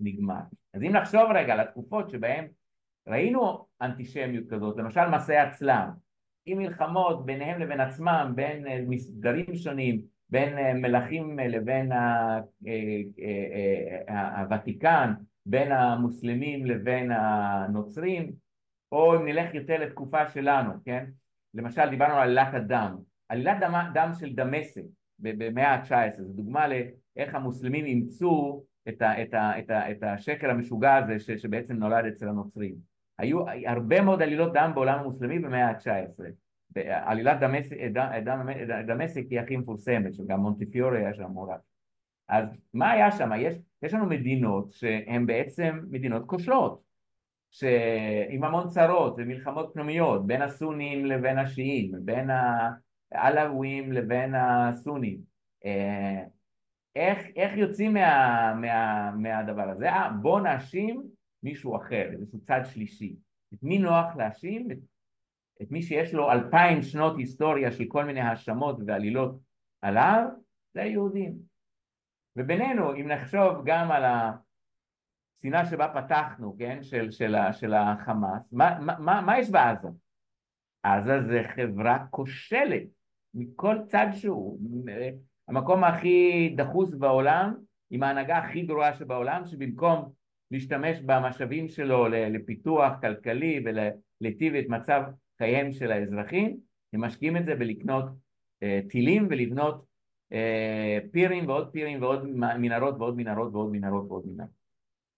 נגמר. 0.00 0.40
אז 0.74 0.82
אם 0.82 0.92
נחשוב 0.92 1.30
רגע 1.34 1.52
על 1.52 1.60
התקופות 1.60 2.10
שבהן 2.10 2.46
ראינו 3.08 3.66
אנטישמיות 3.82 4.44
כזאת, 4.50 4.76
למשל 4.76 5.08
מסעי 5.08 5.38
הצלם, 5.38 5.90
עם 6.46 6.58
מלחמות 6.58 7.26
ביניהם 7.26 7.60
לבין 7.60 7.80
עצמם, 7.80 8.32
בין 8.34 8.88
מסגרים 8.88 9.54
שונים, 9.54 10.02
בין 10.30 10.58
אה, 10.58 10.74
מלכים 10.74 11.38
לבין 11.38 11.92
אה, 11.92 12.40
הוותיקן, 14.36 15.12
בין 15.46 15.72
המוסלמים 15.72 16.66
לבין 16.66 17.10
הנוצרים, 17.12 18.32
או 18.92 19.16
אם 19.16 19.24
נלך 19.24 19.54
יותר 19.54 19.78
לתקופה 19.80 20.28
שלנו, 20.28 20.72
כן? 20.84 21.04
למשל 21.54 21.90
דיברנו 21.90 22.14
על 22.14 22.38
עלילת 22.38 22.54
הדם, 22.54 22.96
עלילת 23.28 23.56
דם, 23.60 23.90
דם 23.94 24.10
של 24.20 24.34
דמשק 24.34 24.82
במאה 25.18 25.74
ה-19, 25.74 26.22
זו 26.22 26.32
דוגמה 26.32 26.66
לאיך 26.68 27.34
המוסלמים 27.34 27.84
אימצו 27.84 28.62
את, 28.88 29.02
ה, 29.02 29.22
את, 29.22 29.34
ה, 29.34 29.58
את, 29.58 29.70
ה, 29.70 29.90
את 29.90 30.02
השקר 30.02 30.50
המשוגע 30.50 30.96
הזה 30.96 31.18
ש, 31.18 31.30
שבעצם 31.30 31.74
נולד 31.76 32.04
אצל 32.04 32.28
הנוצרים. 32.28 32.74
היו 33.18 33.44
הרבה 33.66 34.00
מאוד 34.00 34.22
עלילות 34.22 34.52
דם 34.52 34.70
בעולם 34.74 34.98
המוסלמי 34.98 35.38
במאה 35.38 35.68
ה-19. 35.68 36.20
עלילת 36.84 37.38
דמשק, 38.86 39.22
היא 39.30 39.40
הכי 39.40 39.56
מפורסמת, 39.56 40.14
שגם 40.14 40.40
מונטיפיורי 40.40 40.98
היה 40.98 41.14
שם 41.14 41.30
מעורב. 41.32 41.58
אז 42.28 42.44
מה 42.74 42.90
היה 42.90 43.12
שם? 43.12 43.30
יש, 43.38 43.54
יש 43.82 43.94
לנו 43.94 44.06
מדינות 44.06 44.70
שהן 44.70 45.26
בעצם 45.26 45.80
מדינות 45.90 46.26
כושלות, 46.26 46.82
שעם 47.50 48.44
המון 48.44 48.68
צרות 48.68 49.14
ומלחמות 49.18 49.70
פנימיות 49.74 50.26
בין 50.26 50.42
הסונים 50.42 51.06
לבין 51.06 51.38
השיעים, 51.38 51.92
בין 52.00 52.30
העלווים 53.12 53.92
לבין 53.92 54.34
הסונים. 54.34 55.18
אה, 55.64 56.22
איך, 56.96 57.18
איך 57.36 57.56
יוצאים 57.56 57.94
מה, 57.94 58.54
מה, 58.60 59.10
מהדבר 59.10 59.70
הזה? 59.70 59.90
אה, 59.90 60.10
בוא 60.22 60.40
נאשים 60.40 61.02
מישהו 61.42 61.76
אחר, 61.76 62.08
איזשהו 62.12 62.40
צד 62.40 62.60
שלישי. 62.64 63.16
את 63.54 63.62
מי 63.62 63.78
נוח 63.78 64.16
להאשים? 64.16 64.70
את, 64.70 64.78
את 65.62 65.70
מי 65.70 65.82
שיש 65.82 66.14
לו 66.14 66.32
אלפיים 66.32 66.82
שנות 66.82 67.18
היסטוריה 67.18 67.72
של 67.72 67.84
כל 67.88 68.04
מיני 68.04 68.20
האשמות 68.20 68.76
ועלילות 68.86 69.38
עליו, 69.82 70.24
זה 70.74 70.82
היהודים. 70.82 71.32
ובינינו, 72.36 72.94
אם 72.94 73.08
נחשוב 73.08 73.62
גם 73.64 73.90
על 73.90 74.04
השנאה 74.04 75.66
שבה 75.66 75.88
פתחנו, 75.88 76.56
כן, 76.58 76.82
של, 76.82 77.10
של, 77.10 77.34
של 77.52 77.74
החמאס, 77.74 78.52
מה, 78.52 78.78
מה, 78.80 79.20
מה 79.20 79.38
יש 79.38 79.50
בעזה? 79.50 79.88
עזה 80.82 81.22
זה 81.22 81.42
חברה 81.54 82.06
כושלת 82.10 82.82
מכל 83.34 83.76
צד 83.86 84.06
שהוא. 84.12 84.60
המקום 85.48 85.84
הכי 85.84 86.54
דחוס 86.56 86.94
בעולם, 86.94 87.54
עם 87.90 88.02
ההנהגה 88.02 88.38
הכי 88.38 88.62
גרועה 88.62 88.94
שבעולם, 88.94 89.44
שבמקום 89.44 90.12
להשתמש 90.50 91.00
במשאבים 91.00 91.68
שלו 91.68 92.08
לפיתוח 92.08 92.92
כלכלי 93.00 93.64
ולהיטיב 93.64 94.54
את 94.54 94.64
מצב 94.68 95.02
חייהם 95.38 95.72
של 95.72 95.92
האזרחים, 95.92 96.60
הם 96.92 97.04
משקיעים 97.04 97.36
את 97.36 97.44
זה 97.44 97.54
בלקנות 97.54 98.04
אה, 98.62 98.80
טילים 98.88 99.26
ולבנות 99.30 99.84
אה, 100.32 100.98
פירים 101.12 101.48
ועוד 101.48 101.72
פירים 101.72 102.02
ועוד 102.02 102.26
מנהרות 102.58 102.94
ועוד 102.98 103.16
מנהרות 103.16 103.52
ועוד 103.52 103.70
מנהרות 103.72 104.04
ועוד 104.08 104.26
מנהרות. 104.26 104.52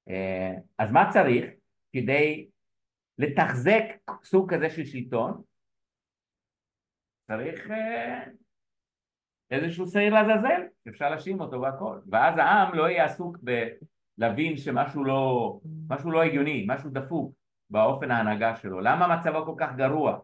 אה, 0.09 0.55
אז 0.79 0.93
מה 0.93 1.11
צריך 1.13 1.45
כדי 1.93 2.49
לתחזק 3.19 3.85
סוג 4.25 4.55
כזה 4.55 4.71
של 4.71 4.85
שלטון? 4.85 5.43
צריך 7.27 7.71
אה, 7.71 8.25
איזשהו 9.51 9.87
שעיר 9.87 10.15
לעזאזל, 10.15 10.63
אפשר 10.89 11.11
להאשים 11.11 11.41
אותו 11.41 11.61
והכל, 11.61 11.99
ואז 12.11 12.39
העם 12.39 12.75
לא 12.75 12.89
יהיה 12.89 13.05
עסוק 13.05 13.37
בלהבין 14.19 14.57
שמשהו 14.57 15.05
לא, 15.05 15.61
משהו 15.89 16.11
לא 16.11 16.23
הגיוני, 16.23 16.65
משהו 16.69 16.91
דפוק 16.91 17.38
באופן 17.71 18.11
ההנהגה 18.11 18.57
שלו. 18.57 18.81
למה 18.81 19.17
מצבו 19.17 19.47
כל 19.47 19.55
כך 19.59 19.77
גרוע? 19.77 20.19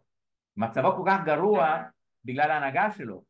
מצבו 0.56 0.96
כל 0.96 1.10
כך 1.10 1.20
גרוע 1.24 1.82
בגלל 2.24 2.50
ההנהגה 2.50 2.92
שלו, 2.92 3.24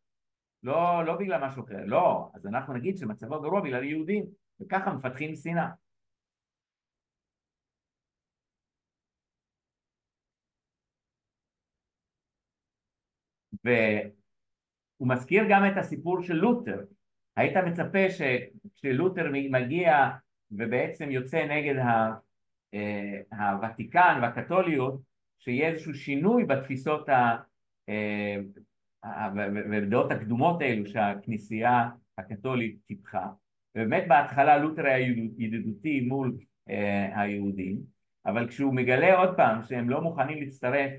לא, 0.63 1.05
לא 1.05 1.17
בגלל 1.17 1.47
משהו 1.47 1.65
אחר, 1.65 1.85
לא, 1.87 2.31
אז 2.35 2.47
אנחנו 2.47 2.75
נגיד 2.75 2.97
שמצבו 2.97 3.41
גרוע 3.41 3.61
בגלל 3.61 3.85
יהודים, 3.85 4.25
וככה 4.61 4.93
מפתחים 4.93 5.35
שנאה. 5.35 5.69
והוא 13.65 15.09
מזכיר 15.09 15.45
גם 15.51 15.63
את 15.73 15.77
הסיפור 15.77 16.23
של 16.23 16.35
לותר. 16.35 16.85
היית 17.37 17.57
מצפה 17.57 17.99
שכשלותר 18.11 19.25
מגיע 19.51 20.11
ובעצם 20.51 21.11
יוצא 21.11 21.47
נגד 21.47 21.77
אה, 21.77 22.11
הוותיקן 23.33 24.19
והקתוליות, 24.23 25.01
שיהיה 25.39 25.69
איזשהו 25.69 25.95
שינוי 25.95 26.45
בתפיסות 26.45 27.09
אה, 27.09 28.37
ובדעות 29.71 30.13
הקדומות 30.13 30.61
האלו 30.61 30.87
שהכנסייה 30.87 31.89
הקתולית 32.19 32.77
טיפחה. 32.87 33.27
ובאמת 33.75 34.05
בהתחלה 34.09 34.59
לותר 34.59 34.87
היה 34.87 35.09
ידידותי 35.39 36.01
מול 36.01 36.37
אה, 36.71 37.21
היהודים, 37.21 37.79
אבל 38.27 38.49
כשהוא 38.49 38.75
מגלה 38.75 39.17
עוד 39.17 39.37
פעם 39.37 39.63
שהם 39.63 39.91
לא 39.91 40.01
מוכנים 40.01 40.43
להצטרף 40.43 40.91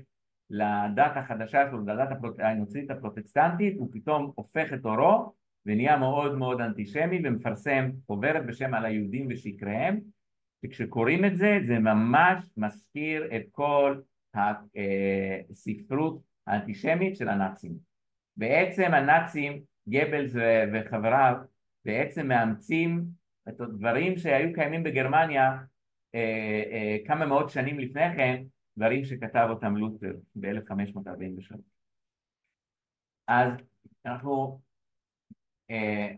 לדת 0.50 1.16
החדשה 1.16 1.70
שלו, 1.70 1.86
לדת 1.86 2.08
הנוצרית 2.38 2.90
הפרוטסטנטית, 2.90 3.76
הוא 3.78 3.88
פתאום 3.92 4.32
הופך 4.34 4.72
את 4.72 4.84
אורו 4.84 5.32
ונהיה 5.66 5.96
מאוד 5.96 6.38
מאוד 6.38 6.60
אנטישמי 6.60 7.20
ומפרסם 7.24 7.90
חוברת 8.06 8.46
בשם 8.46 8.74
על 8.74 8.84
היהודים 8.84 9.26
ושקריהם 9.30 10.00
וכשקוראים 10.64 11.24
את 11.24 11.36
זה 11.36 11.58
זה 11.66 11.78
ממש 11.78 12.44
מזכיר 12.56 13.36
את 13.36 13.42
כל 13.50 14.00
הספרות 15.50 16.22
האנטישמית 16.46 17.16
של 17.16 17.28
הנאצים. 17.28 17.78
בעצם 18.36 18.94
הנאצים, 18.94 19.62
גבלס 19.88 20.32
וחבריו, 20.72 21.36
בעצם 21.84 22.28
מאמצים 22.28 23.04
את 23.48 23.60
הדברים 23.60 24.16
שהיו 24.16 24.52
קיימים 24.54 24.82
בגרמניה 24.82 25.58
אה, 26.14 26.62
אה, 26.72 26.96
כמה 27.06 27.26
מאות 27.26 27.50
שנים 27.50 27.78
לפני 27.78 28.16
כן 28.16 28.42
דברים 28.76 29.04
שכתב 29.04 29.46
אותם 29.50 29.76
לותר 29.76 30.12
ב-1543. 30.34 31.56
אז 33.28 33.52
אנחנו 34.06 34.60
אה, 35.70 36.12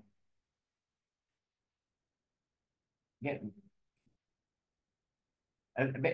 כן. 3.25 3.39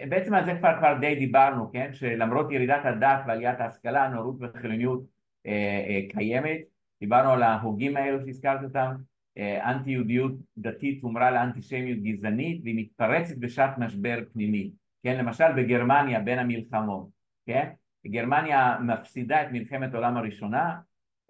בעצם 0.08 0.34
על 0.34 0.44
זה 0.44 0.54
כבר, 0.58 0.78
כבר 0.78 0.98
די 1.00 1.14
דיברנו, 1.14 1.72
כן? 1.72 1.92
שלמרות 1.92 2.52
ירידת 2.52 2.80
הדת 2.84 3.20
ועליית 3.26 3.60
ההשכלה, 3.60 4.08
נאורות 4.08 4.36
וחילוניות 4.40 5.04
אה, 5.46 5.84
אה, 5.88 6.00
קיימת, 6.08 6.60
דיברנו 7.00 7.30
על 7.30 7.42
ההוגים 7.42 7.96
האלו 7.96 8.26
שהזכרת 8.26 8.62
אותם, 8.64 8.94
אה, 9.38 9.70
אנטי 9.70 9.90
יהודיות 9.90 10.32
דתית 10.58 11.02
הומרה 11.02 11.30
לאנטישמיות 11.30 11.98
גזענית 11.98 12.60
והיא 12.64 12.76
מתפרצת 12.78 13.36
בשעת 13.36 13.78
משבר 13.78 14.18
פנימי. 14.32 14.70
כן, 15.02 15.18
למשל 15.18 15.52
בגרמניה 15.56 16.20
בין 16.20 16.38
המלחמות, 16.38 17.08
כן? 17.46 17.70
גרמניה 18.06 18.78
מפסידה 18.80 19.42
את 19.42 19.48
מלחמת 19.52 19.94
העולם 19.94 20.16
הראשונה, 20.16 20.76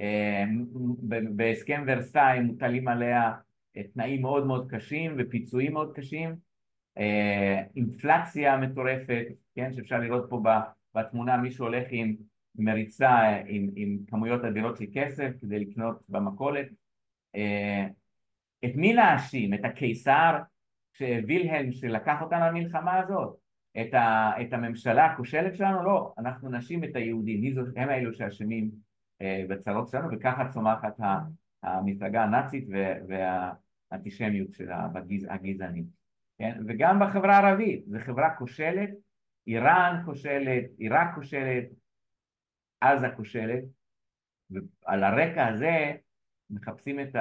אה, 0.00 0.44
בהסכם 1.36 1.84
ורסאי 1.86 2.40
מוטלים 2.40 2.88
עליה 2.88 3.32
אה, 3.76 3.82
תנאים 3.94 4.22
מאוד 4.22 4.46
מאוד 4.46 4.70
קשים 4.70 5.14
ופיצויים 5.18 5.72
מאוד 5.72 5.92
קשים, 5.94 6.36
אינפלציה 7.76 8.56
מטורפת, 8.56 9.26
כן, 9.54 9.72
שאפשר 9.72 9.98
לראות 9.98 10.26
פה 10.28 10.42
בתמונה 10.94 11.36
מישהו 11.36 11.64
הולך 11.64 11.86
עם 11.90 12.14
מריצה 12.56 13.40
עם, 13.46 13.70
עם 13.76 13.98
כמויות 14.06 14.44
אדירות 14.44 14.76
של 14.76 14.84
כסף 14.94 15.30
כדי 15.40 15.58
לקנות 15.58 16.02
במכולת. 16.08 16.66
את 18.64 18.76
מי 18.76 18.92
להאשים? 18.92 19.54
את 19.54 19.64
הקיסר 19.64 20.38
שווילהלם 20.92 21.72
שלקח 21.72 22.22
אותנו 22.22 22.46
למלחמה 22.46 22.98
הזאת? 22.98 23.36
את, 23.80 23.94
ה, 23.94 24.32
את 24.42 24.52
הממשלה 24.52 25.04
הכושלת 25.06 25.54
שלנו? 25.54 25.84
לא, 25.84 26.12
אנחנו 26.18 26.50
נשים 26.50 26.84
את 26.84 26.96
היהודים, 26.96 27.54
הם 27.76 27.88
האלו 27.88 28.14
שאשמים 28.14 28.70
אה, 29.22 29.44
בצרות 29.48 29.88
שלנו, 29.88 30.08
וככה 30.12 30.48
צומחת 30.48 31.00
המפלגה 31.62 32.22
הנאצית 32.22 32.64
והאנטישמיות 33.08 34.54
שלה, 34.54 34.88
הגזענית. 35.28 36.03
כן? 36.38 36.58
וגם 36.68 37.00
בחברה 37.00 37.36
הערבית, 37.36 37.84
זו 37.86 37.98
חברה 37.98 38.36
כושלת, 38.38 38.90
איראן 39.46 40.02
כושלת, 40.04 40.64
עיראק 40.78 41.14
כושלת, 41.14 41.64
עזה 42.80 43.06
כושלת, 43.16 43.64
ועל 44.50 45.04
הרקע 45.04 45.46
הזה 45.46 45.92
מחפשים 46.50 47.00
את 47.00 47.16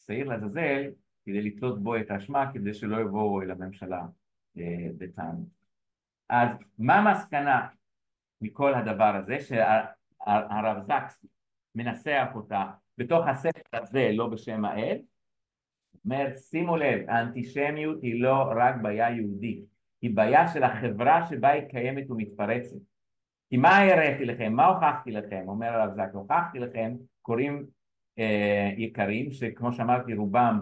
השעיר 0.00 0.28
לעזאזל 0.28 0.90
כדי 1.24 1.42
לתלות 1.42 1.82
בו 1.82 1.96
את 1.96 2.10
האשמה 2.10 2.52
כדי 2.52 2.74
שלא 2.74 3.00
יבואו 3.00 3.42
אל 3.42 3.50
הממשלה 3.50 4.02
בטענות. 4.98 5.48
אז 6.28 6.48
מה 6.78 6.94
המסקנה 6.94 7.68
מכל 8.40 8.74
הדבר 8.74 9.16
הזה 9.16 9.40
שהרב 9.40 10.82
זקס 10.82 11.24
מנסח 11.74 12.26
אותה 12.34 12.64
בתוך 12.98 13.26
הספר 13.26 13.60
הזה 13.72 14.10
לא 14.12 14.26
בשם 14.26 14.64
האל 14.64 14.98
אומר 16.04 16.26
שימו 16.36 16.76
לב 16.76 17.00
האנטישמיות 17.08 18.02
היא 18.02 18.22
לא 18.22 18.44
רק 18.56 18.74
בעיה 18.82 19.10
יהודית 19.10 19.64
היא 20.02 20.16
בעיה 20.16 20.48
של 20.48 20.62
החברה 20.62 21.26
שבה 21.26 21.48
היא 21.48 21.62
קיימת 21.62 22.10
ומתפרצת 22.10 22.76
כי 23.50 23.56
מה 23.56 23.78
הראיתי 23.78 24.24
לכם? 24.24 24.52
מה 24.52 24.66
הוכחתי 24.66 25.10
לכם? 25.10 25.44
אומר 25.48 25.66
הרב 25.66 25.94
זקס 25.94 26.14
הוכחתי 26.14 26.58
לכם 26.58 26.92
קוראים 27.22 27.66
אה, 28.18 28.70
יקרים 28.76 29.30
שכמו 29.30 29.72
שאמרתי 29.72 30.14
רובם 30.14 30.60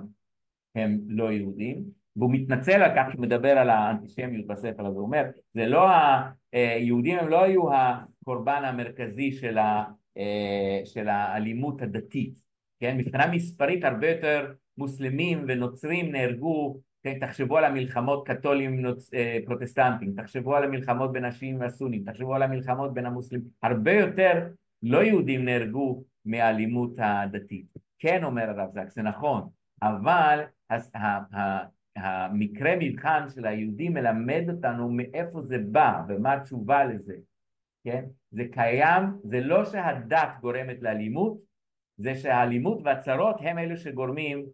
הם 0.74 0.98
לא 1.06 1.32
יהודים 1.32 1.84
והוא 2.16 2.32
מתנצל 2.32 2.82
על 2.82 2.90
כך 2.96 3.12
שהוא 3.12 3.22
מדבר 3.22 3.58
על 3.58 3.70
האנטישמיות 3.70 4.46
בספר 4.46 4.86
הזה, 4.86 4.98
הוא 4.98 5.06
אומר, 5.06 5.24
זה 5.54 5.66
לא, 5.66 5.88
היהודים 6.52 7.18
הם 7.18 7.28
לא 7.28 7.42
היו 7.42 7.62
הקורבן 7.74 8.62
המרכזי 8.64 9.32
של, 9.32 9.58
ה, 9.58 9.84
אה, 10.16 10.80
של 10.84 11.08
האלימות 11.08 11.82
הדתית, 11.82 12.34
כן, 12.80 12.96
מבחינה 12.96 13.26
מספרית 13.26 13.84
הרבה 13.84 14.10
יותר 14.10 14.52
מוסלמים 14.78 15.44
ונוצרים 15.48 16.12
נהרגו, 16.12 16.80
כן, 17.02 17.18
תחשבו 17.18 17.58
על 17.58 17.64
המלחמות 17.64 18.28
קתולים 18.28 18.80
נוצ... 18.80 19.14
אה, 19.14 19.38
פרוטסטנטים, 19.46 20.12
תחשבו 20.16 20.56
על 20.56 20.64
המלחמות 20.64 21.12
בין 21.12 21.24
השיעים 21.24 21.60
והסונים, 21.60 22.04
תחשבו 22.04 22.34
על 22.34 22.42
המלחמות 22.42 22.94
בין 22.94 23.06
המוסלמים, 23.06 23.44
הרבה 23.62 23.92
יותר 23.92 24.46
לא 24.82 25.04
יהודים 25.04 25.44
נהרגו 25.44 26.04
מהאלימות 26.24 26.94
הדתית. 26.98 27.66
כן, 27.98 28.24
אומר 28.24 28.50
הרב 28.50 28.70
זק, 28.70 28.90
זה 28.90 29.02
נכון, 29.02 29.48
אבל 29.82 30.44
המקרה 31.96 32.74
מבחן 32.80 33.28
של 33.34 33.46
היהודי 33.46 33.88
מלמד 33.88 34.44
אותנו 34.48 34.90
מאיפה 34.90 35.42
זה 35.42 35.58
בא 35.58 36.02
ומה 36.08 36.32
התשובה 36.32 36.84
לזה, 36.84 37.14
כן? 37.84 38.04
זה 38.30 38.44
קיים, 38.52 39.02
זה 39.24 39.40
לא 39.40 39.64
שהדת 39.64 40.28
גורמת 40.40 40.82
לאלימות, 40.82 41.38
זה 41.96 42.14
שהאלימות 42.14 42.78
והצרות 42.84 43.36
הם 43.40 43.58
אלו 43.58 43.76
שגורמים 43.76 44.46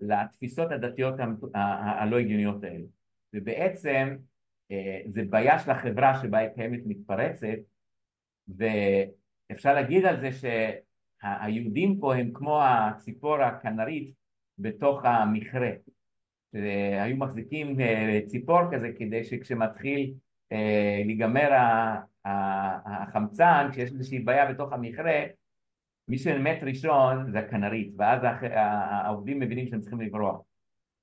לתפיסות 0.00 0.72
הדתיות 0.72 1.14
הלא 1.54 2.18
הגיוניות 2.18 2.64
האלה. 2.64 2.84
ובעצם 3.34 4.16
אה, 4.70 5.00
זה 5.06 5.22
בעיה 5.30 5.58
של 5.58 5.70
החברה 5.70 6.22
שבה 6.22 6.38
היא 6.38 6.48
קיימת 6.48 6.80
מתפרצת, 6.86 7.58
ואפשר 8.48 9.74
להגיד 9.74 10.04
על 10.04 10.20
זה 10.20 10.30
שהיהודים 10.32 12.00
פה 12.00 12.14
הם 12.14 12.30
כמו 12.34 12.62
הציפור 12.62 13.42
הכנרית 13.42 14.14
בתוך 14.58 15.04
המכרה. 15.04 15.70
שהיו 16.52 17.16
מחזיקים 17.16 17.80
אה, 17.80 18.20
ציפור 18.26 18.60
כזה 18.72 18.88
כדי 18.98 19.24
שכשמתחיל 19.24 20.14
אה, 20.52 21.02
להיגמר 21.04 21.50
החמצן, 22.24 23.68
כשיש 23.72 23.92
איזושהי 23.92 24.18
בעיה 24.18 24.52
בתוך 24.52 24.72
המכרה, 24.72 25.20
מי 26.08 26.18
שמת 26.18 26.62
ראשון 26.62 27.32
זה 27.32 27.38
הכנרית, 27.38 27.92
ואז 27.98 28.20
העובדים 29.04 29.40
מבינים 29.40 29.66
שהם 29.68 29.80
צריכים 29.80 30.00
לברוח. 30.00 30.40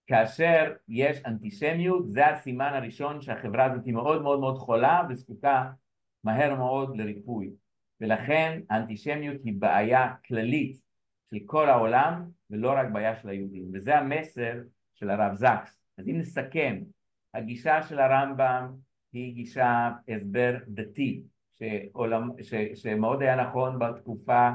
כאשר 0.08 0.74
יש 0.88 1.22
אנטישמיות, 1.26 2.12
זה 2.12 2.28
הסימן 2.28 2.72
הראשון 2.74 3.22
שהחברה 3.22 3.66
הזאת 3.66 3.86
היא 3.86 3.94
מאוד 3.94 4.22
מאוד 4.22 4.40
מאוד 4.40 4.58
חולה 4.58 5.02
וזקוקה 5.10 5.72
מהר 6.24 6.56
מאוד 6.56 6.98
לריפוי. 6.98 7.50
ולכן 8.02 8.62
האנטישמיות 8.70 9.38
היא 9.44 9.54
בעיה 9.58 10.14
כללית 10.28 10.78
של 11.30 11.38
כל 11.46 11.70
העולם 11.70 12.30
ולא 12.50 12.72
רק 12.72 12.88
בעיה 12.94 13.16
של 13.16 13.30
היהודים. 13.30 13.70
וזה 13.74 13.98
המסר 13.98 14.54
של 14.94 15.10
הרב 15.10 15.34
זקס 15.34 15.84
אז 15.98 16.08
אם 16.08 16.18
נסכם, 16.18 16.78
הגישה 17.34 17.84
של 17.84 18.00
הרמב"ם 18.00 18.74
היא 19.14 19.34
גישה 19.34 19.92
הסבר 20.08 20.58
דתי, 20.68 21.22
שעולם, 21.54 22.30
ש, 22.42 22.54
שמאוד 22.74 23.22
היה 23.22 23.36
נכון 23.36 23.80
בתקופה 23.80 24.50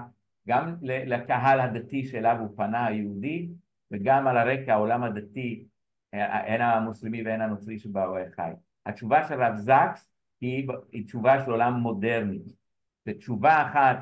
גם 0.49 0.75
לקהל 0.83 1.61
הדתי 1.61 2.05
שאליו 2.05 2.37
הוא 2.41 2.57
פנה 2.57 2.87
היהודי 2.87 3.49
וגם 3.91 4.27
על 4.27 4.37
הרקע 4.37 4.73
העולם 4.73 5.03
הדתי 5.03 5.65
הן 6.13 6.61
המוסלמי 6.61 7.23
והן 7.23 7.41
הנוצרי 7.41 7.79
שבאו 7.79 8.15
חי. 8.37 8.51
התשובה 8.87 9.29
של 9.29 9.43
רב 9.43 9.55
זקס 9.55 10.11
היא, 10.41 10.69
היא 10.93 11.05
תשובה 11.05 11.45
של 11.45 11.51
עולם 11.51 11.75
מודרני. 11.75 12.39
ותשובה 13.07 13.63
אחת 13.63 13.99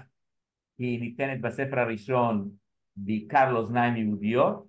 היא 0.79 1.01
ניתנת 1.01 1.41
בספר 1.41 1.79
הראשון 1.79 2.51
בעיקר 2.97 3.53
לאוזניים 3.53 3.97
יהודיות 3.97 4.67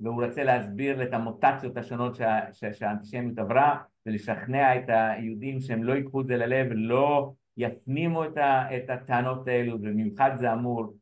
והוא 0.00 0.24
רוצה 0.24 0.44
להסביר 0.44 1.02
את 1.02 1.12
המוטציות 1.12 1.76
השונות 1.76 2.16
שהאנטישמיות 2.72 3.38
עברה 3.38 3.82
ולשכנע 4.06 4.76
את 4.76 4.84
היהודים 4.86 5.60
שהם 5.60 5.84
לא 5.84 5.92
ייקחו 5.92 6.20
את 6.20 6.26
זה 6.26 6.36
ללב 6.36 6.66
ולא 6.70 7.32
יפנימו 7.56 8.24
את, 8.24 8.36
ה, 8.36 8.76
את 8.76 8.90
הטענות 8.90 9.48
האלו 9.48 9.74
ובמיוחד 9.74 10.30
זה 10.36 10.52
אמור 10.52 10.94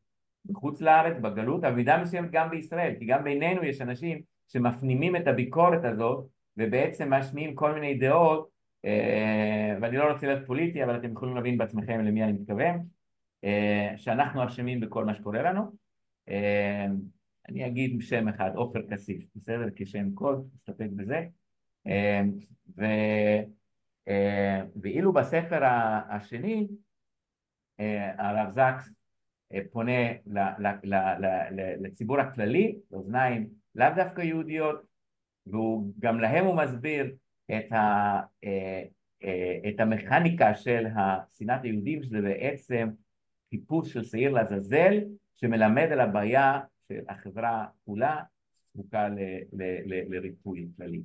בחוץ 0.49 0.81
לארץ, 0.81 1.17
בגלות, 1.23 1.65
אבל 1.65 1.73
במידה 1.73 2.03
מסוימת 2.03 2.31
גם 2.31 2.51
בישראל, 2.51 2.95
כי 2.99 3.07
גם 3.07 3.25
בינינו 3.25 3.65
יש 3.65 3.81
אנשים 3.81 4.23
שמפנימים 4.49 5.17
את 5.17 5.27
הביקורת 5.27 5.85
הזאת 5.85 6.27
ובעצם 6.57 7.13
משמיעים 7.13 7.55
כל 7.55 7.75
מיני 7.75 7.95
דעות 7.95 8.49
אה, 8.85 9.77
ואני 9.81 9.97
לא 9.97 10.13
רוצה 10.13 10.27
להיות 10.27 10.47
פוליטי 10.47 10.85
אבל 10.85 10.97
אתם 10.97 11.13
יכולים 11.13 11.35
להבין 11.35 11.59
בעצמכם 11.59 12.01
למי 12.01 12.25
אני 12.25 12.33
מתכוון 12.33 12.87
אה, 13.45 13.93
שאנחנו 13.97 14.47
אשמים 14.47 14.81
בכל 14.81 15.05
מה 15.05 15.15
שקורה 15.15 15.43
לנו 15.43 15.63
אה, 16.29 16.87
אני 17.49 17.67
אגיד 17.67 18.01
שם 18.01 18.29
אחד, 18.29 18.51
עופר 18.55 18.81
כסיף, 18.91 19.25
בסדר? 19.37 19.67
כשם 19.77 20.11
קוד, 20.15 20.49
נסתפק 20.55 20.89
בזה 20.97 21.27
ו... 22.77 22.85
ואילו 24.83 25.13
בספר 25.13 25.65
השני 26.11 26.69
הרב 28.19 28.51
זקס 28.51 28.98
פונה 29.73 30.13
לציבור 31.81 32.21
הכללי, 32.21 32.79
לאוזניים 32.91 33.49
לאו 33.75 33.87
דווקא 33.97 34.21
יהודיות, 34.21 34.83
וגם 35.47 36.21
להם 36.21 36.45
הוא 36.45 36.57
מסביר 36.57 37.15
את, 37.51 37.73
ה, 37.73 38.21
אה, 38.45 38.83
אה, 39.25 39.59
את 39.69 39.81
המכניקה 39.81 40.55
של 40.55 40.87
שנאת 41.39 41.65
היהודים, 41.65 42.03
שזה 42.03 42.21
בעצם 42.21 42.89
חיפוש 43.51 43.93
של 43.93 44.05
שעיר 44.05 44.33
לעזאזל, 44.33 44.95
שמלמד 45.37 45.89
על 45.93 46.01
הבעיה 46.01 46.61
של 46.89 47.01
החברה 47.09 47.67
כולה 47.85 48.23
זקוקה 48.75 49.09
לריפוי 50.09 50.69
כללי. 50.77 51.03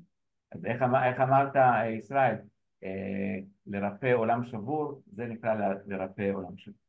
אז 0.52 0.66
איך, 0.66 0.82
אמר, 0.82 1.04
איך 1.04 1.20
אמרת, 1.20 1.56
ישראל? 1.98 2.36
אה, 2.84 3.40
לרפא 3.68 4.14
עולם 4.14 4.46
שבור, 4.46 5.02
זה 5.14 5.26
נקרא 5.26 5.56
לרפא 5.86 6.30
עולם 6.34 6.58
שבור. 6.58 6.83